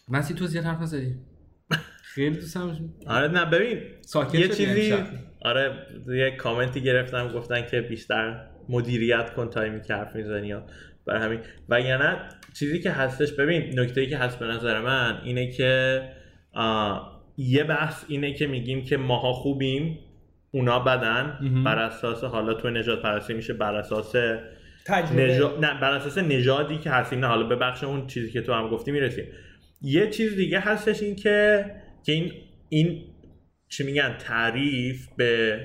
مسی 0.10 0.34
تو 0.34 0.48
زیاد 0.48 0.66
حرف 0.66 0.82
نزدی. 0.82 1.16
خیلی 2.16 2.36
دوست 2.36 2.56
دارم 2.56 2.94
آره 3.08 3.28
نه 3.28 3.46
ببین 3.46 3.80
ساکت 4.02 4.36
یه 4.36 4.48
چیزی. 4.48 4.94
آره 5.42 5.74
یه 6.08 6.32
کامنتی 6.32 6.82
گرفتم 6.82 7.28
گفتن 7.34 7.66
که 7.66 7.82
بیشتر 7.82 8.48
مدیریت 8.70 9.34
کن 9.34 9.50
تایمی 9.50 9.82
که 9.82 9.94
حرف 9.94 10.16
می‌زنی 10.16 10.48
یا 10.48 10.66
برای 11.06 11.22
همین. 11.22 11.40
و 11.70 11.82
یعنی 11.82 12.16
چیزی 12.60 12.80
که 12.80 12.92
هستش 12.92 13.32
ببین 13.32 13.80
نکته 13.80 14.06
که 14.06 14.18
هست 14.18 14.40
به 14.40 14.46
نظر 14.46 14.82
من 14.82 15.22
اینه 15.24 15.52
که 15.52 16.02
یه 17.38 17.64
بحث 17.64 18.06
اینه 18.08 18.34
که 18.34 18.48
میگیم 18.48 18.84
که 18.84 18.98
ماها 18.98 19.34
خوبیم 19.34 20.00
اونا 20.52 20.80
بدن. 20.80 21.38
بر 21.66 21.80
اساس 21.80 22.24
حالا 22.24 22.54
تو 22.54 22.70
نجات 22.70 23.02
پرستی 23.02 23.34
میشه 23.34 23.54
بر 23.54 23.76
اساس 23.76 24.12
تجربه. 24.86 25.24
نژا... 25.24 25.58
نه 25.62 25.80
بر 25.80 25.92
اساس 25.92 26.18
نژادی 26.18 26.78
که 26.78 26.90
هستیم. 26.90 27.20
نه 27.20 27.28
حالا 27.28 27.44
به 27.48 27.56
بخش 27.56 27.84
اون 27.84 28.08
چیزی 28.08 28.32
که 28.32 28.42
تو 28.42 28.54
هم 28.54 28.70
گفتی 28.70 28.92
می‌رسیم. 28.92 29.26
یه 29.82 30.10
چیز 30.10 30.36
دیگه 30.36 30.60
هستش 30.60 31.04
این 31.04 31.16
که 31.16 31.66
که 32.06 32.12
این 32.12 32.32
این 32.70 33.04
چی 33.70 33.84
میگن 33.84 34.16
تعریف 34.20 35.08
به 35.18 35.60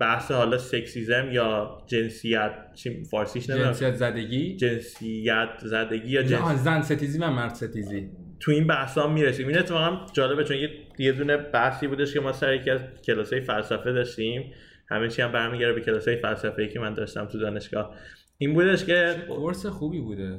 بحث 0.00 0.30
حالا 0.30 0.58
سکسیزم 0.58 1.28
یا 1.32 1.78
جنسیت 1.86 2.52
چی 2.74 3.04
فارسیش 3.04 3.50
نمی‌دونم. 3.50 3.70
جنسیت 3.72 3.94
زدگی؟ 3.94 4.56
جنسیت 4.56 5.48
زدگی 5.62 6.08
یا 6.08 6.22
جنس 6.22 6.64
زن 6.64 6.82
ستیزی 6.82 7.18
و 7.18 7.30
مرد 7.30 7.54
ستیزی. 7.54 8.10
تو 8.40 8.50
این 8.52 8.66
بحث 8.66 8.98
ها 8.98 9.06
می‌رسیم. 9.06 9.48
این 9.48 9.58
اتفاقا 9.58 10.06
جالبه 10.12 10.44
چون 10.44 10.56
یه, 10.56 10.70
یه 10.98 11.12
دونه 11.12 11.36
بحثی 11.36 11.86
بودش 11.86 12.14
که 12.14 12.20
ما 12.20 12.32
سر 12.32 12.54
یکی 12.54 12.70
از 12.70 12.80
کلاسای 13.06 13.40
فلسفه 13.40 13.92
داشتیم. 13.92 14.52
همه 14.88 15.08
چی 15.08 15.22
هم 15.22 15.32
برمیگره 15.32 15.72
به 15.72 15.80
کلاسای 15.80 16.16
فلسفه 16.16 16.68
که 16.68 16.80
من 16.80 16.94
داشتم 16.94 17.24
تو 17.24 17.38
دانشگاه. 17.38 17.94
این 18.38 18.54
بودش 18.54 18.84
که 18.84 19.14
کورس 19.28 19.66
خوبی 19.66 20.00
بوده. 20.00 20.38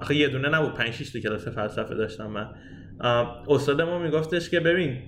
آخه 0.00 0.16
یه 0.16 0.28
دونه 0.28 0.48
نبود. 0.48 0.74
5 0.74 0.90
6 0.90 1.12
تا 1.12 1.20
کلاس 1.20 1.48
فلسفه 1.48 1.94
داشتم 1.94 2.26
من. 2.26 2.54
آه، 3.00 3.44
استادمون 3.48 4.02
میگفتش 4.02 4.50
که 4.50 4.60
ببین 4.60 5.02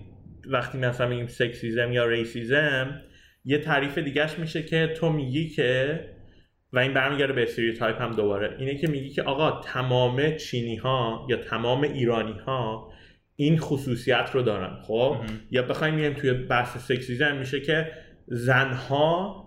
وقتی 0.46 0.78
مثلا 0.78 1.08
میگیم 1.08 1.26
sexism 1.26 1.92
یا 1.92 2.06
racism 2.06 3.00
یه 3.44 3.58
تعریف 3.58 3.98
دیگهش 3.98 4.38
میشه 4.38 4.62
که 4.62 4.94
تو 4.96 5.10
میگی 5.10 5.48
که 5.48 6.00
و 6.72 6.78
این 6.78 6.94
برمیگرده 6.94 7.32
به 7.32 7.42
stereotype 7.42 8.02
هم 8.02 8.12
دوباره 8.12 8.56
اینه 8.58 8.74
که 8.74 8.88
میگی 8.88 9.10
که 9.10 9.22
آقا 9.22 9.60
تمام 9.60 10.36
چینی 10.36 10.76
ها 10.76 11.26
یا 11.30 11.36
تمام 11.36 11.82
ایرانی 11.82 12.38
ها 12.38 12.92
این 13.36 13.58
خصوصیت 13.58 14.30
رو 14.32 14.42
دارن 14.42 14.82
خب. 14.82 15.16
یا 15.50 15.62
بخوایم 15.62 15.94
میگیم 15.94 16.12
توی 16.12 16.32
بحث 16.32 16.76
sexism 16.76 17.36
میشه 17.36 17.60
که 17.60 17.92
زنها 18.26 19.44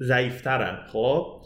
ضعیفترن 0.00 0.86
خب 0.86 1.37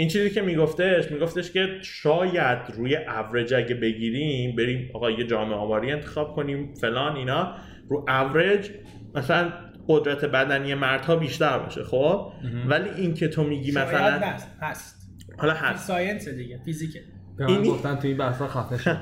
این 0.00 0.08
چیزی 0.08 0.30
که 0.30 0.42
میگفتش 0.42 1.10
میگفتش 1.10 1.50
که 1.50 1.68
شاید 1.82 2.58
روی 2.76 2.96
اوریج 2.96 3.54
اگه 3.54 3.74
بگیریم 3.74 4.56
بریم 4.56 4.90
آقا 4.94 5.10
یه 5.10 5.26
جامعه 5.26 5.54
آماری 5.54 5.92
انتخاب 5.92 6.34
کنیم 6.36 6.74
فلان 6.74 7.16
اینا. 7.16 7.54
رو 7.88 8.04
اوریج 8.08 8.68
مثلا 9.14 9.52
قدرت 9.88 10.24
بدنی 10.24 10.74
مردها 10.74 11.16
بیشتر 11.16 11.58
باشه 11.58 11.84
خب. 11.84 12.32
ولی 12.66 12.88
این 12.90 13.14
که 13.14 13.28
تو 13.28 13.44
میگی 13.44 13.70
مثلا 13.70 14.10
هست 14.10 14.48
هست. 14.60 15.10
حالا 15.38 15.52
هست. 15.54 15.86
science 15.88 16.28
دیگه 16.28 16.60
فیزیکه. 16.64 17.00
به 17.38 17.44
من 17.46 17.50
اینی- 17.52 17.68
گفتن 17.68 17.96
تو 17.96 18.08
این 18.08 18.16
بحثا 18.16 18.48
خفه 18.48 18.78
شد. 18.78 18.96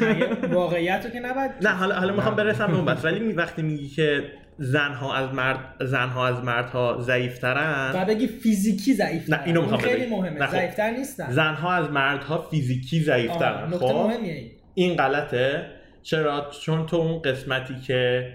واقعیت 0.54 1.00
رو 1.04 1.10
که 1.10 1.20
نباید 1.20 1.50
نه 1.62 1.70
حالا 1.70 1.94
حالا 1.94 2.12
می‌خوام 2.14 2.36
برسم 2.36 2.66
به 2.66 2.74
اون 2.76 2.84
بس 2.84 3.04
ولی 3.04 3.20
می- 3.20 3.32
وقتی 3.32 3.62
میگی 3.62 3.88
که 3.88 4.24
زنها 4.62 5.14
از 5.14 5.34
مرد 5.34 5.58
زنها 5.80 6.26
از 6.26 6.44
مردها 6.44 6.98
ضعیفترن. 7.00 7.92
و 7.94 8.04
بگی 8.04 8.26
فیزیکی 8.26 8.94
ضعیف 8.94 9.30
نه، 9.30 9.40
اینو 9.44 9.60
می‌خوام 9.62 9.80
خیلی 9.80 10.06
بگم. 10.06 10.16
مهمه. 10.16 10.46
خب. 10.46 10.52
ضعیفتر 10.52 10.90
نیستن. 10.90 11.30
زنها 11.30 11.72
از 11.72 11.90
مردها 11.90 12.48
فیزیکی 12.50 13.00
ضعیفترن 13.00 13.64
نکته 13.66 13.78
خب؟ 13.78 13.94
مهمیه 13.94 14.32
این. 14.32 14.50
این 14.74 14.96
غلطه. 14.96 15.66
چرا؟ 16.02 16.50
چون 16.62 16.86
تو 16.86 16.96
اون 16.96 17.22
قسمتی 17.22 17.74
که 17.86 18.32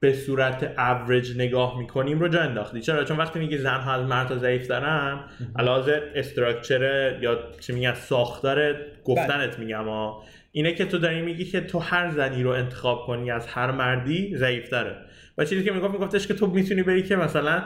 به 0.00 0.12
صورت 0.12 0.74
اوریج 0.78 1.38
نگاه 1.38 1.78
می‌کنیم 1.78 2.20
رو 2.20 2.28
جا 2.28 2.40
انداختی. 2.40 2.80
چرا؟ 2.80 3.04
چون 3.04 3.16
وقتی 3.16 3.38
میگی 3.38 3.58
زنها 3.58 3.94
از 3.94 4.06
مردها 4.06 4.36
ضعیف 4.36 4.66
دارن 4.66 5.20
علاوه 5.58 6.00
استراکچر 6.14 7.14
یا 7.22 7.38
چی 7.60 7.72
میگن 7.72 7.94
ساختار 7.94 8.76
گفتنت 9.04 9.58
میگم 9.58 9.84
ها. 9.84 10.22
اینه 10.52 10.72
که 10.72 10.84
تو 10.84 10.98
داری 10.98 11.22
میگی 11.22 11.44
که 11.44 11.60
تو 11.60 11.78
هر 11.78 12.10
زنی 12.10 12.42
رو 12.42 12.50
انتخاب 12.50 13.06
کنی 13.06 13.30
از 13.30 13.46
هر 13.46 13.70
مردی 13.70 14.36
ضعیف 14.36 14.70
داره 14.70 14.96
و 15.38 15.44
چیزی 15.44 15.64
که 15.64 15.72
می‌گفت 15.72 15.92
میگفتش 15.92 16.26
که 16.26 16.34
تو 16.34 16.46
می‌تونی 16.46 16.82
بری 16.82 17.02
که 17.02 17.16
مثلا 17.16 17.64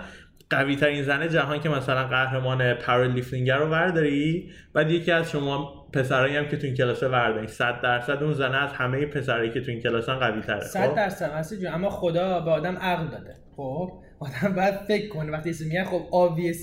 قوی 0.50 0.76
ترین 0.76 1.02
زن 1.02 1.28
جهان 1.28 1.60
که 1.60 1.68
مثلا 1.68 2.08
قهرمان 2.08 2.74
powerlifting 2.74 3.50
رو 3.50 3.66
ورداری. 3.66 4.50
بعد 4.74 4.90
یکی 4.90 5.10
از 5.10 5.30
شما 5.30 5.86
پسرایی 5.92 6.36
هم 6.36 6.48
که 6.48 6.56
تو 6.56 6.66
این 6.66 6.76
کلاسه 6.76 7.08
ورداری 7.08 7.48
100 7.48 7.80
درصد 7.82 8.22
اون 8.22 8.32
زنه 8.32 8.56
از 8.56 8.72
همه 8.72 9.06
پسرایی 9.06 9.50
که 9.50 9.60
تو 9.60 9.70
این 9.70 9.80
کلاسن 9.80 10.14
قوی 10.18 10.40
تره 10.40 10.60
صد 10.60 10.94
درصد 10.94 11.30
هستی 11.30 11.56
جون. 11.56 11.74
اما 11.74 11.90
خدا 11.90 12.40
به 12.40 12.50
آدم 12.50 12.76
عقل 12.76 13.08
داده 13.08 13.34
خب؟ 13.56 14.02
آدم 14.20 14.54
باید 14.54 14.74
فکر 14.74 15.08
کنه. 15.08 15.32
وقتی 15.32 15.50
ism 15.50 15.64
میگن 15.64 15.84
خب 15.84 16.02
obvious 16.10 16.56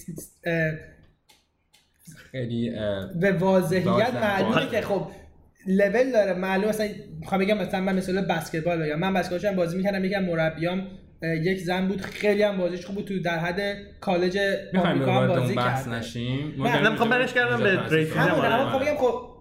خیلی 2.31 2.71
به 3.21 3.31
واضحیت. 3.31 4.13
معلومه 4.13 4.69
که 4.71 4.81
خب 4.81 5.07
لول 5.67 6.11
داره. 6.11 6.33
معلومه 6.33 6.67
مثلا 6.67 6.87
می‌خوام 7.19 7.41
بگم 7.41 7.57
مثلا 7.57 7.81
من 7.81 7.95
مثلا 7.95 8.25
بسکتبال 8.29 8.83
بگم. 8.83 8.99
من 8.99 9.13
بسکتبالش 9.13 9.45
هم 9.45 9.55
بازی 9.55 9.77
می‌کردم 9.77 10.05
یکم 10.05 10.23
مربیام 10.23 10.87
یک 11.21 11.59
زن 11.59 11.87
بود. 11.87 12.01
خیلی 12.01 12.43
هم 12.43 12.57
بازیش 12.57 12.85
خوب 12.85 12.95
بود. 12.95 13.05
تو 13.05 13.19
در 13.19 13.37
حد 13.37 13.59
کالج 14.01 14.37
می‌خوایم 14.73 14.95
آمریکا 14.95 15.21
هم 15.21 15.27
بازی 15.27 15.55
کرده 15.55 15.89
نشیم. 15.89 16.53
نه، 16.63 16.89
می‌خوام 16.89 17.09
برش 17.09 17.33
کردم 17.33 17.63
به 17.63 17.95
ریسیزم. 17.95 18.19
همون 18.19 18.81
بگم 18.81 18.95
خب 18.97 19.35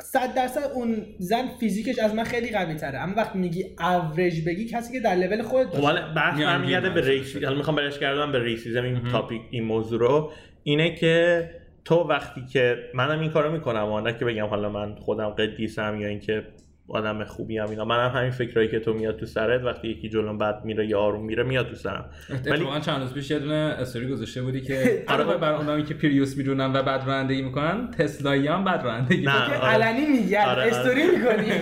صد 0.00 0.34
درصد 0.34 0.70
اون 0.74 1.06
زن 1.18 1.48
فیزیکش 1.60 1.98
از 1.98 2.14
من 2.14 2.24
خیلی 2.24 2.50
قوی 2.50 2.74
تره 2.74 2.98
اما 2.98 3.14
وقتی 3.16 3.38
میگی 3.38 3.64
اوریج 3.80 4.46
بگی 4.46 4.64
کسی 4.64 4.92
که 4.92 5.00
در 5.00 5.14
لول 5.14 5.42
خودت 5.42 5.66
خب 5.66 5.72
باشه. 5.72 5.86
حالا 5.86 6.14
بحث 6.14 6.40
برمیگرده 6.40 6.90
به. 6.90 7.00
raci 7.00 7.44
حالا 7.44 7.56
می‌خوام 7.56 7.76
برش 7.76 7.98
گردم 7.98 8.32
به 8.32 8.44
racism 8.44 8.82
این. 8.82 9.02
topic 9.12 9.42
این 9.50 9.64
موضوع 9.64 10.00
رو. 10.00 10.32
اینه 10.62 10.94
که 10.94 11.44
تو 11.84 11.94
وقتی 11.94 12.46
که 12.46 12.90
منم 12.94 13.20
این 13.20 13.30
کارو 13.30 13.52
می‌کنم 13.52 13.88
و 13.92 14.00
نه 14.00 14.18
که 14.18 14.24
بگم 14.24 14.46
حالا 14.46 14.68
من 14.68 14.94
خودم 14.94 15.28
قدیسم 15.28 16.00
یا 16.00 16.08
اینکه 16.08 16.46
آدم 16.92 17.24
خوبی 17.24 17.58
هم 17.58 17.70
اینا 17.70 17.84
منم 17.84 18.08
هم 18.10 18.18
همین 18.18 18.30
فکرایی 18.30 18.68
که 18.68 18.80
تو 18.80 18.92
میاد 18.92 19.16
تو 19.16 19.26
سرت 19.26 19.64
وقتی 19.64 19.88
یکی 19.88 20.08
جلوم 20.08 20.38
بعد 20.38 20.64
میره 20.64 20.86
یا 20.86 21.00
آروم 21.00 21.24
میره 21.26 21.42
میاد 21.42 21.68
تو 21.68 21.74
سرم 21.74 22.04
اتفاقا 22.30 22.80
چند 22.80 23.00
روز 23.02 23.12
پیش 23.14 23.30
یه 23.30 23.38
دونه 23.38 23.54
استوری 23.54 24.06
گذاشته 24.06 24.42
بودی 24.42 24.60
که 24.60 24.74
آره. 25.08 25.22
علاوه 25.22 25.36
بر 25.36 25.52
اونایی 25.52 25.82
که 25.84 25.94
پریوس 25.94 26.36
می‌دونن 26.36 26.72
و 26.76 26.82
بعد 26.82 27.02
رانندگی 27.06 27.42
می‌کنن 27.42 27.90
تسلایی 27.90 28.46
هم 28.46 28.64
بعد 28.64 28.84
رانندگی 28.84 29.26
نه. 29.26 29.32
که 29.32 29.56
آره. 29.56 29.74
علنی 29.84 30.06
میگن 30.06 30.38
آره،. 30.44 30.62
استوری 30.62 31.02
می‌کنی 31.02 31.52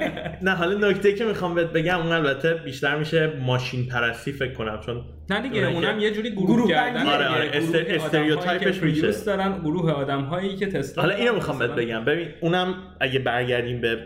نه 0.50 0.50
حالا 0.50 0.88
نکته 0.88 1.12
که 1.14 1.24
می‌خوام 1.24 1.54
بهت 1.54 1.72
بگم 1.72 1.98
اون 1.98 2.12
البته 2.12 2.54
بیشتر 2.54 2.98
میشه 2.98 3.32
ماشین 3.40 3.86
پرستی 3.86 4.32
فکر 4.32 4.52
کنم 4.52 4.80
چون 4.86 5.04
نه 5.30 5.42
دیگه 5.42 5.66
اونم 5.66 5.98
که- 5.98 6.04
یه 6.04 6.10
جوری 6.10 6.30
گروه 6.30 6.46
گروه 6.46 6.68
کردن. 6.68 7.06
آره، 7.06 7.28
آره، 7.28 7.50
استریوتایپش 7.88 8.82
میشه. 8.82 9.10
دارن 9.26 9.58
گروه 9.58 9.92
آدم 9.92 10.20
هایی 10.20 10.56
که 10.56 10.66
تسلا 10.66 11.02
حالا 11.02 11.14
اینو. 11.14 11.34
می‌خوام 11.34 11.58
بهت 11.58 11.70
بگم 11.70 12.04
ببین 12.04 12.28
اونم 12.40 12.74
اگه 13.00 13.18
برگردیم 13.18 13.80
به 13.80 13.98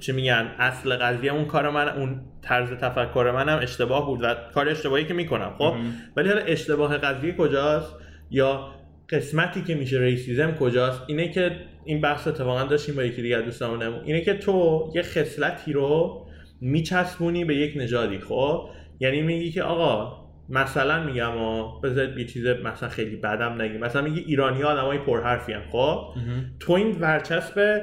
چی 0.00 0.12
میگن 0.12 0.50
اصل 0.58 0.96
قضیه 0.96 1.32
اون 1.32 1.44
کار 1.44 1.70
من 1.70 1.88
اون 1.88 2.20
طرز 2.42 2.70
تفکر 2.70 3.30
منم 3.34 3.58
اشتباه 3.62 4.06
بود 4.06 4.20
و 4.22 4.34
کار 4.54 4.68
اشتباهی 4.68 5.04
که 5.04 5.14
می‌کنم 5.14 5.54
خب. 5.58 5.74
ولی 6.16 6.28
حالا 6.28 6.40
اشتباه 6.40 6.98
قضیه 6.98 7.32
کجاست؟ 7.32 7.94
یا 8.30 8.68
قسمتی 9.08 9.62
که 9.62 9.74
میشه 9.74 9.98
ریسیزم 9.98 10.54
کجاست؟ 10.54 11.02
اینه 11.06 11.28
که 11.28 11.56
این 11.84 12.00
بحث 12.00 12.28
اتفاقا 12.28 12.64
داشتیم 12.64 12.94
با 12.94 13.02
یکی 13.02 13.22
دیگه 13.22 13.36
از 13.36 13.44
دوستامونم 13.44 14.00
اینه 14.04 14.20
که 14.20 14.34
تو 14.34 14.84
یه 14.94 15.02
خصلتی 15.02 15.72
رو 15.72 16.26
میچسبونی 16.60 17.44
به 17.44 17.56
یک 17.56 17.76
نژادی 17.76 18.18
خب؟ 18.18 18.68
یعنی 19.00 19.22
میگی 19.22 19.50
که 19.50 19.62
آقا 19.62 20.18
مثلا 20.48 21.04
میگم 21.04 21.38
آ 21.38 21.78
بذارید 21.80 22.18
یه 22.18 22.24
چیز 22.24 22.46
مثلا 22.46 22.88
خیلی 22.88 23.16
بدم 23.16 23.62
نگیم. 23.62 23.80
مثلا 23.80 24.02
میگی 24.02 24.20
ایرانی 24.20 24.62
ها 24.62 24.68
آدمای 24.68 24.98
پرحرفی 24.98 25.52
هم 25.52 25.62
خب. 25.72 26.14
تو 26.60 26.72
این 26.72 26.96
ورچسب 27.00 27.82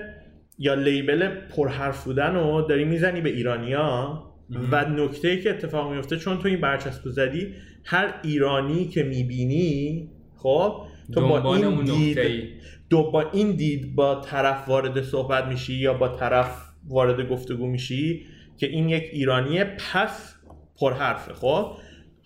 یا 0.58 0.74
لیبل 0.74 1.28
پرحرف 1.28 2.04
بودن 2.04 2.36
رو 2.36 2.62
داری 2.62 2.86
می‌زنی 2.86 3.22
به 3.22 3.30
ایرانیا. 3.30 4.24
و 4.72 4.86
نکته 4.90 5.28
ای 5.28 5.42
که 5.42 5.50
اتفاق 5.50 5.94
میفته 5.94 6.18
چون 6.18 6.38
تو 6.38 6.48
این 6.48 6.62
برچسب 6.62 7.10
زدی 7.10 7.54
هر 7.86 8.14
ایرانی 8.24 8.88
که 8.88 9.04
می‌بینی 9.04 10.10
خب 10.36 10.82
تو 11.14 11.28
با 11.28 11.56
این 11.56 11.84
دید. 11.84 12.18
دو 12.90 13.12
با 13.12 13.30
این 13.32 13.52
دید 13.52 13.96
با 13.96 14.16
طرف 14.16 14.70
وارد 14.70 15.02
صحبت 15.02 15.46
میشی 15.46 15.74
یا 15.74 15.94
با 15.94 16.08
طرف 16.08 16.62
وارد 16.88 17.30
گفتگو 17.30 17.68
میشی 17.68 18.26
که 18.58 18.68
این 18.68 18.90
یک 18.90 19.04
ایرانی 19.12 19.64
پس 19.64 20.36
پرحرفه 20.80 21.34
خب 21.34 21.78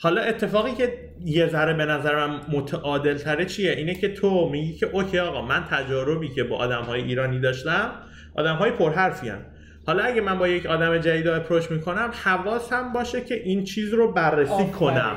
حالا 0.01 0.21
اتفاقی 0.21 0.71
که 0.71 0.93
یه 1.25 1.47
ذره 1.47 1.73
به 1.73 1.85
نظر 1.85 2.27
من 2.27 2.41
متعادل 2.51 3.17
تره 3.17 3.45
چیه 3.45 3.71
اینه 3.71 3.95
که 3.95 4.13
تو 4.13 4.49
میگی 4.49 4.73
که 4.73 4.85
اوکی 4.85 5.19
آقا 5.19 5.41
من 5.41 5.63
تجاربی 5.69 6.29
که 6.29 6.43
با 6.43 6.57
آدم 6.57 6.81
های 6.81 7.01
ایرانی 7.01 7.39
داشتم 7.39 7.91
آدم 8.35 8.55
های 8.55 8.71
پرحرفی 8.71 9.29
هم. 9.29 9.45
حالا 9.85 10.03
اگه 10.03 10.21
من 10.21 10.39
با 10.39 10.47
یک 10.47 10.65
آدم 10.65 10.97
جدید 10.97 11.27
approach 11.27 11.71
می‌کنم 11.71 12.11
حواسم 12.23 12.93
باشه 12.93 13.21
که 13.21 13.35
این 13.43 13.63
چیز 13.63 13.93
رو 13.93 14.11
بررسی 14.11 14.51
آفرین. 14.51 14.71
کنم 14.71 15.15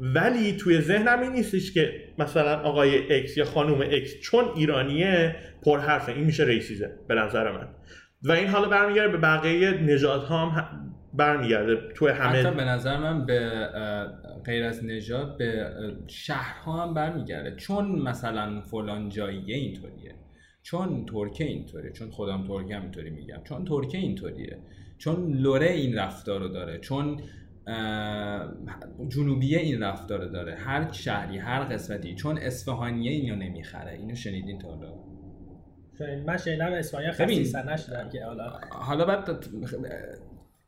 ولی 0.00 0.52
توی 0.52 0.80
ذهنم 0.80 1.20
این 1.20 1.32
نیستش 1.32 1.72
که 1.72 1.92
مثلا 2.18 2.58
آقای 2.60 3.16
X 3.16 3.36
یا 3.36 3.44
خانوم 3.44 3.80
X 3.80 4.20
چون 4.22 4.44
ایرانیه 4.56 5.36
پرحرفه 5.62 6.12
این 6.12 6.24
میشه 6.24 6.44
racism 6.44 6.83
ه 6.83 6.90
به 7.08 7.14
نظر 7.14 7.52
من 7.52 7.68
و 8.22 8.32
این 8.32 8.48
حالا 8.48 8.68
برمیگرده 8.68 9.08
به 9.08 9.18
بقیه 9.18 9.70
نژادها 9.70 10.46
هم 10.46 10.91
برمیگرده 11.14 11.76
حتی 11.88 12.08
همه 12.08 12.50
به 12.50 12.64
نظر 12.64 12.96
من 12.98 13.26
به 13.26 13.68
غیر 14.44 14.64
از 14.64 14.84
نژاد 14.84 15.38
به 15.38 15.70
شهرها 16.06 16.82
هم 16.82 16.94
برمیگرده. 16.94 17.56
چون 17.56 18.02
مثلا 18.02 18.60
فلان 18.60 19.08
جاییه 19.08 19.56
اینطوریه. 19.56 20.14
چون 20.62 21.06
ترکیه 21.06 21.46
اینطوریه. 21.46 21.92
چون 21.92 22.10
خودم 22.10 22.46
ترکیه 22.46 22.76
هم 22.76 22.82
اینطوری 22.82 23.10
میگم. 23.10 23.40
چون 23.44 23.64
ترکیه 23.64 24.00
اینطوریه. 24.00 24.58
چون 24.98 25.32
لوره 25.32 25.70
این 25.70 25.98
رفتار 25.98 26.40
رو 26.40 26.48
داره. 26.48 26.78
چون 26.78 27.20
جنوبیه 29.08 29.58
این 29.58 29.82
رفتار 29.82 30.20
رو 30.24 30.28
داره. 30.28 30.54
هر 30.54 30.92
شهری 30.92 31.38
هر 31.38 31.60
قسمتی. 31.60 32.14
چون 32.14 32.38
اصفهانیه 32.38 33.10
اینو 33.10 33.36
نمی‌خره. 33.36 33.92
اینو 33.92 34.14
شنیدین 34.14 34.58
تا 34.58 34.68
حالا؟ 34.68 34.94
من 36.26 36.36
شنیدم 36.36 36.72
اسپانیا 36.72 37.10
ببین. 37.10 37.26
خصیصا 37.26 37.62
نشدم 37.62 38.08
که 38.08 38.24
حالا. 38.24 38.52
حالا 38.70 39.04
بعد 39.04 39.46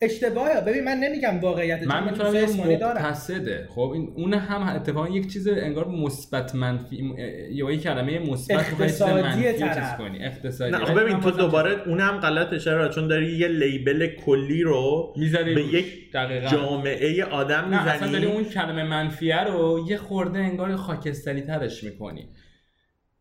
اشتباهه. 0.05 0.61
ببین 0.61 0.85
من 0.85 0.97
نمیگم 0.97 1.41
واقعیت 1.41 1.87
من 1.87 2.05
می‌تونم 2.05 2.35
یه 2.35 2.43
مقتصده. 2.43 3.69
خب 3.71 3.91
این 3.95 4.13
اون 4.17 4.35
هم 4.35 4.77
اتفاقا 4.77 5.09
یک 5.09 5.33
چیز 5.33 5.49
انگار 5.49 5.89
مثبت 5.89 6.55
منفی 6.55 7.03
م- 7.03 7.17
یا 7.51 7.71
یک 7.71 7.83
کلمه 7.83 8.19
مثبت 8.19 8.59
اقتصادی 8.59 9.23
منفی 9.23 9.47
رو 9.47 9.53
چیز 9.53 9.61
طرف. 9.61 9.99
کنی. 9.99 10.25
اقتصادی. 10.25 10.71
نه 10.71 10.79
آخه 10.79 10.95
ببین 10.95 11.21
تو 11.21 11.31
دوباره 11.31 11.89
اونم 11.89 12.21
غلط 12.21 12.55
چرا؟ 12.55 12.89
چون 12.89 13.09
داری 13.09 13.37
یه 13.39 13.49
لیبل 13.49 14.07
کلی 14.07 14.63
رو 14.63 15.15
می‌ذاری 15.17 15.55
به. 15.55 15.63
یک 15.63 16.13
دقیقاً. 16.13 16.49
جامعه 16.49 17.25
آدم 17.25 17.69
نه 17.71 17.89
اصلا 17.89 18.07
داری 18.11 18.27
می‌زنی 18.27 18.37
اون 18.37 18.45
کلمه 18.45 18.85
منفیه 18.85 19.45
رو 19.45 19.87
یه 19.89 19.97
خورده 19.97 20.39
انگار 20.39 20.77
خاکستری 20.77 21.41
ترش 21.41 21.85
می‌کنی. 21.85 22.29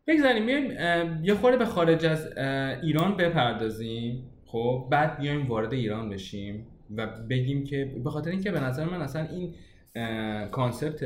بگذاریم 0.08 0.46
بیایم 0.46 0.72
یه 1.24 1.34
خورده 1.34 1.58
به 1.58 1.66
خارج 1.66 2.06
از 2.06 2.28
ایران 2.84 3.18
بپردازیم. 3.18 4.30
خب 4.46 4.88
بعد 4.92 5.20
بیایم 5.20 5.48
وارد 5.48 5.74
ایران 5.74 6.10
بشیم. 6.10 6.68
و 6.98 7.08
بگیم 7.30 7.64
که 7.64 7.86
به 8.04 8.10
خاطر 8.10 8.32
اینکه 8.32 8.52
به 8.52 8.60
نظر 8.60 8.86
من 8.86 9.02
اصلا 9.02 9.28
این 9.28 9.54
concept 10.52 11.04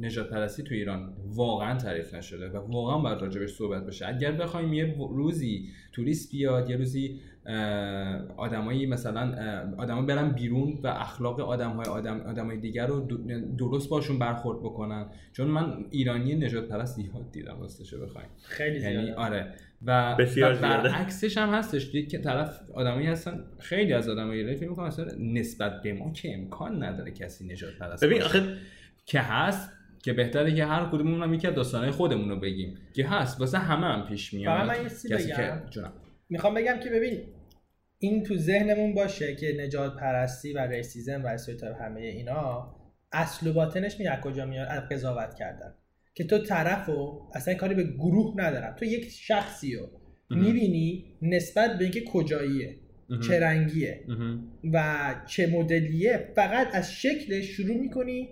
نژاد 0.00 0.30
پرستی 0.30 0.62
تو 0.62 0.74
ایران 0.74 1.12
واقعا 1.34 1.78
تعریف 1.78 2.14
نشده 2.14 2.48
و 2.48 2.56
واقعا 2.56 2.98
باید 2.98 3.18
راجبش 3.18 3.50
صحبت 3.50 3.86
بشه. 3.86 4.08
اگر 4.08 4.32
بخوایم 4.32 4.72
یه 4.72 4.94
روزی 4.98 5.68
توریست 5.92 6.32
بیاد 6.32 6.70
یه 6.70 6.76
روزی 6.76 7.20
آدمایی 8.36 8.86
مثلا 8.86 9.34
آدما 9.76 10.02
برن 10.02 10.32
بیرون 10.32 10.78
و 10.82 10.86
اخلاق 10.86 11.40
آدمهای 11.40 11.86
آدم 11.86 12.20
آدمای 12.20 12.56
دیگر 12.56 12.86
رو 12.86 13.00
درست 13.58 13.88
باشون 13.88 14.18
برخورد 14.18 14.58
بکنن. 14.58 15.06
چون 15.32 15.46
من 15.46 15.84
ایرانی 15.90 16.34
نژاد 16.34 16.68
پرست 16.68 16.96
زیاد 16.96 17.32
دیدم 17.32 17.60
راستشو 17.60 18.06
بخوایم. 18.06 18.28
خیلی 18.42 18.80
یعنی 18.80 19.04
زیاده. 19.04 19.14
آره. 19.14 19.54
و, 19.82 20.16
بسیار. 20.18 20.54
برعکسش 20.54 21.38
هم 21.38 21.54
هستش 21.54 21.92
که 21.92 22.18
طرف 22.18 22.60
آدمایی 22.74 23.06
هستن 23.06 23.44
خیلی 23.58 23.92
از 23.92 24.08
آدمای 24.08 24.38
ایرانی 24.38 24.56
فکر 24.56 24.68
می‌کنم 24.68 24.86
اصلا 24.86 25.06
نسبت 25.18 25.82
به 25.82 25.92
ما 25.92 26.12
که 26.12 26.34
امکان 26.34 26.82
نداره 26.82 27.10
کسی 27.10 27.46
نژاد 27.52 27.74
پرست 27.78 28.04
ببین. 28.04 28.22
آخه 28.22 28.56
که 29.06 29.20
هست 29.20 29.72
که 30.02 30.12
بهتره 30.12 30.54
که 30.54 30.64
هر 30.64 30.86
کدوممون 30.86 31.22
هم 31.22 31.34
یکی 31.34 31.46
از 31.46 31.54
داستانهای 31.54 31.90
خودمون 31.90 32.28
رو 32.28 32.40
بگیم 32.40 32.78
که 32.94 33.06
هست 33.06 33.40
واسه 33.40 33.58
همه 33.58 33.86
هم 33.86 34.06
پیش 34.06 34.34
میاد 34.34 34.66
من 34.66 34.84
کسی 34.84 35.08
بگم. 35.08 35.36
که 35.36 35.62
جونم 35.70 35.92
می‌خوام 36.28 36.54
بگم 36.54 36.80
که 36.82 36.90
ببین 36.90 37.20
این 37.98 38.22
تو 38.22 38.36
ذهنمون 38.36 38.94
باشه 38.94 39.36
که 39.36 39.56
نژاد 39.60 39.96
پرستی 39.96 40.52
و 40.52 40.58
racism 40.58 41.24
و 41.24 41.26
stereotype 41.26 41.82
همه 41.82 42.00
اینا 42.00 42.74
اصل 43.12 43.46
و 43.46 43.52
باطنش 43.52 44.00
میاد 44.00 44.20
کجا 44.20 44.46
میاد 44.46 44.68
از 44.70 44.88
قضاوت 44.88 45.34
کردن 45.34 45.74
که 46.14 46.24
تو 46.24 46.38
طرف 46.38 46.88
و 46.88 47.28
اصلا 47.34 47.54
کاری 47.54 47.74
به 47.74 47.84
گروه 47.84 48.34
ندارم. 48.36 48.76
تو 48.78 48.84
یک 48.84 49.08
شخصی 49.10 49.74
رو. 49.74 49.88
می‌بینی 50.30 51.04
نسبت 51.22 51.78
به 51.78 51.84
اینکه 51.84 52.04
کجاییه. 52.04 52.76
چه 53.26 53.40
رنگیه. 53.40 54.04
و 54.72 55.14
چه 55.26 55.46
مدلیه. 55.46 56.32
فقط 56.36 56.74
از 56.74 56.92
شکلش 56.92 57.44
شروع 57.44 57.76
می‌کنی 57.76 58.28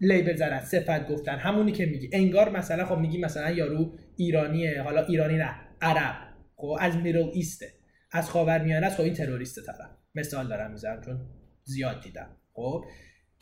لیبل 0.00 0.36
زدن 0.36 0.60
صفت 0.60 1.08
گفتن 1.08 1.36
همونی 1.36 1.72
که 1.72 1.86
میگی. 1.86 2.10
انگار 2.12 2.50
مثلا 2.50 2.84
خب 2.84 2.98
میگی 2.98 3.18
مثلا 3.18 3.50
یارو 3.50 3.98
ایرانیه 4.16 4.82
حالا 4.82 5.06
ایرانی 5.06 5.36
نه 5.36 5.54
عرب. 5.80 6.16
خب 6.56 6.76
از 6.80 6.96
میدل 6.96 7.30
ایسته 7.34 7.66
از 8.12 8.30
خاورمیانه 8.30 8.86
است 8.86 8.96
خب 8.96 9.02
این 9.02 9.14
تروریست 9.14 9.58
طرف. 9.66 9.90
مثال 10.14 10.48
دارم 10.48 10.70
می‌زنم 10.70 11.00
چون 11.00 11.20
زیاد 11.64 12.00
دیدم. 12.02 12.36
خب 12.52 12.84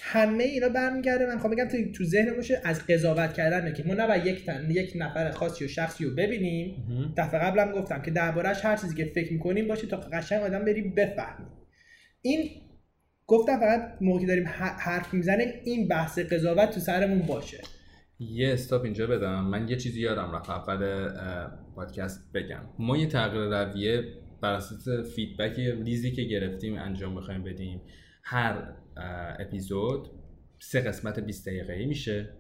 همه 0.00 0.44
اینا 0.44 0.68
برمیگرده. 0.68 1.26
من 1.26 1.34
می‌خوام 1.34 1.52
بگم 1.52 1.68
تو, 1.68 1.92
تو 1.92 2.04
ذهن 2.04 2.34
باشه 2.36 2.60
از 2.64 2.86
قضاوت 2.86 3.32
کردن 3.32 3.72
که 3.72 3.84
ما 3.86 3.94
نباید 3.94 4.26
یک 4.26 4.46
تن 4.46 4.70
یک 4.70 4.92
نفر 4.96 5.30
خاصی 5.30 5.64
و 5.64 5.68
شخصی 5.68 6.04
رو 6.04 6.14
ببینیم. 6.14 6.84
دفعه 7.16 7.40
قبلم 7.40 7.72
گفتم 7.72 8.02
که 8.02 8.10
دربارهش 8.10 8.64
هر 8.64 8.76
چیزی 8.76 8.94
که 8.94 9.04
فکر 9.14 9.32
می‌کنیم 9.32 9.68
باشه 9.68 9.86
تا 9.86 9.96
قشنگ 9.96 10.42
آدم 10.42 10.64
بری 10.64 10.82
بفهمیم. 10.82 11.48
این 12.22 12.50
گفتم 13.26 13.60
فقط 13.60 13.92
موقعی 14.00 14.26
داریم 14.26 14.44
حرف 14.78 15.14
می‌زنیم 15.14 15.48
این 15.64 15.88
بحث 15.88 16.18
قضاوت 16.18 16.70
تو 16.70 16.80
سرمون 16.80 17.18
باشه. 17.18 17.58
یه 18.20 18.52
استاپ 18.52 18.84
اینجا 18.84 19.06
بدم. 19.06 19.44
من 19.44 19.68
یه 19.68 19.76
چیزی 19.76 20.00
یادم 20.00 20.32
رفت. 20.34 20.50
اول 20.50 21.08
پادکست 21.74 22.32
بگم. 22.34 22.60
ما 22.78 22.96
یه 22.96 23.06
تغییر 23.06 23.44
رویه 23.44 24.02
بر 24.42 24.52
اساس 24.52 24.88
فیدبک 25.14 25.58
ریزی 25.84 26.12
که 26.12 26.22
گرفتیم 26.22 26.78
انجام 26.78 27.14
بخوایم 27.14 27.44
بدیم. 27.44 27.80
هر 28.22 28.72
اپیزود 29.38 30.10
سه 30.58 30.80
قسمت 30.80 31.20
20 31.20 31.48
دقیقه‌ای 31.48 31.86
میشه 31.86 32.30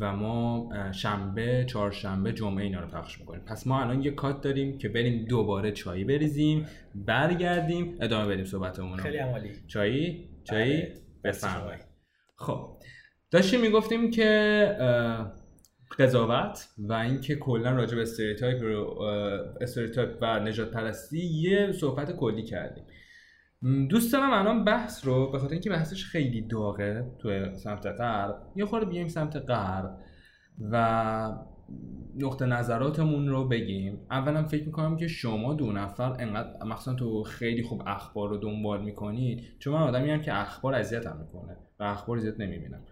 و 0.00 0.16
ما 0.16 0.68
شنبه 0.92 1.64
چهارشنبه 1.68 2.32
جمعه 2.32 2.64
اینا 2.64 2.80
رو 2.80 2.88
پخش 2.88 3.20
می‌کنیم. 3.20 3.44
پس 3.44 3.66
ما 3.66 3.80
الان 3.80 4.02
یه 4.02 4.10
cut 4.10 4.40
داریم 4.40 4.78
که 4.78 4.88
بریم 4.88 5.24
دوباره 5.24 5.72
چایی 5.72 6.04
بریزیم 6.04 6.66
برگردیم 6.94 7.96
ادامه 8.00 8.32
بدیم 8.32 8.44
صحبتمون 8.44 8.96
خیلی 8.96 9.16
عمالی. 9.16 9.50
چایی؟ 9.66 10.28
چایی؟ 10.44 10.82
بله. 10.82 10.94
بفرمایید. 11.24 11.84
خب. 12.36 12.76
داشتیم 13.30 13.60
می‌گفتیم 13.60 14.10
که 14.10 14.30
قضاوت 15.98 16.68
و 16.78 16.92
اینکه 16.92 17.36
کلا 17.36 17.70
راجع 17.70 17.96
به 17.96 18.02
stereotype 18.02 18.62
stereotype 19.60 20.18
و 20.20 20.40
نژاد 20.40 20.70
پرستی 20.70 21.26
یه 21.26 21.72
صحبت 21.72 22.16
کلی 22.16 22.42
کردیم. 22.42 22.84
دوست 23.90 24.12
دارم 24.12 24.32
الان 24.32 24.64
بحث 24.64 25.06
رو 25.06 25.32
به 25.32 25.38
خاطر 25.38 25.52
اینکه 25.52 25.70
بحثش 25.70 26.04
خیلی 26.04 26.42
داغه 26.42 27.10
تو 27.18 27.54
سمت 27.54 27.86
غرب 27.86 28.42
یه 28.56 28.64
خورده 28.64 28.86
بیایم 28.86 29.08
سمت 29.08 29.36
غرب 29.36 29.98
و 30.60 31.38
نقطه 32.18 32.46
نظراتمون 32.46 33.28
رو 33.28 33.48
بگیم. 33.48 34.00
اولا 34.10 34.44
فکر 34.44 34.66
می‌کنم 34.66 34.96
که 34.96 35.08
شما 35.08 35.54
دو 35.54 35.72
نفر 35.72 36.16
انقدر 36.18 36.64
مخصوصا 36.64 36.94
تو 36.94 37.22
خیلی 37.22 37.62
خوب 37.62 37.82
اخبار 37.86 38.28
رو 38.28 38.36
دنبال 38.36 38.84
می‌کنید 38.84 39.44
چون 39.58 39.74
من 39.74 39.82
آدمی 39.82 40.10
هم 40.10 40.22
که 40.22 40.40
اخبار 40.40 40.74
اذیتم 40.74 41.16
می‌کنه 41.16 41.56
و 41.80 41.82
اخبار 41.84 42.18
زیاد 42.18 42.42
نمی‌بینم. 42.42 42.82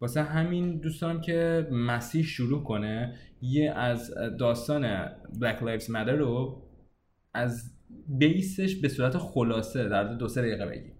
واسه 0.00 0.22
همین 0.22 0.78
دوست 0.78 1.04
که 1.22 1.68
مسیح 1.72 2.22
شروع 2.22 2.62
کنه 2.62 3.14
یه 3.40 3.72
از 3.72 4.14
داستان 4.38 5.06
Black 5.40 5.60
Lives 5.60 5.86
Matter 5.86 6.18
رو 6.18 6.62
از 7.34 7.73
بیسش 8.08 8.74
به 8.76 8.88
صورت 8.88 9.18
خلاصه 9.18 9.88
در 9.88 10.04
دو 10.04 10.28
سه 10.28 10.42
دقیقه 10.42 10.66
بگیم 10.66 10.92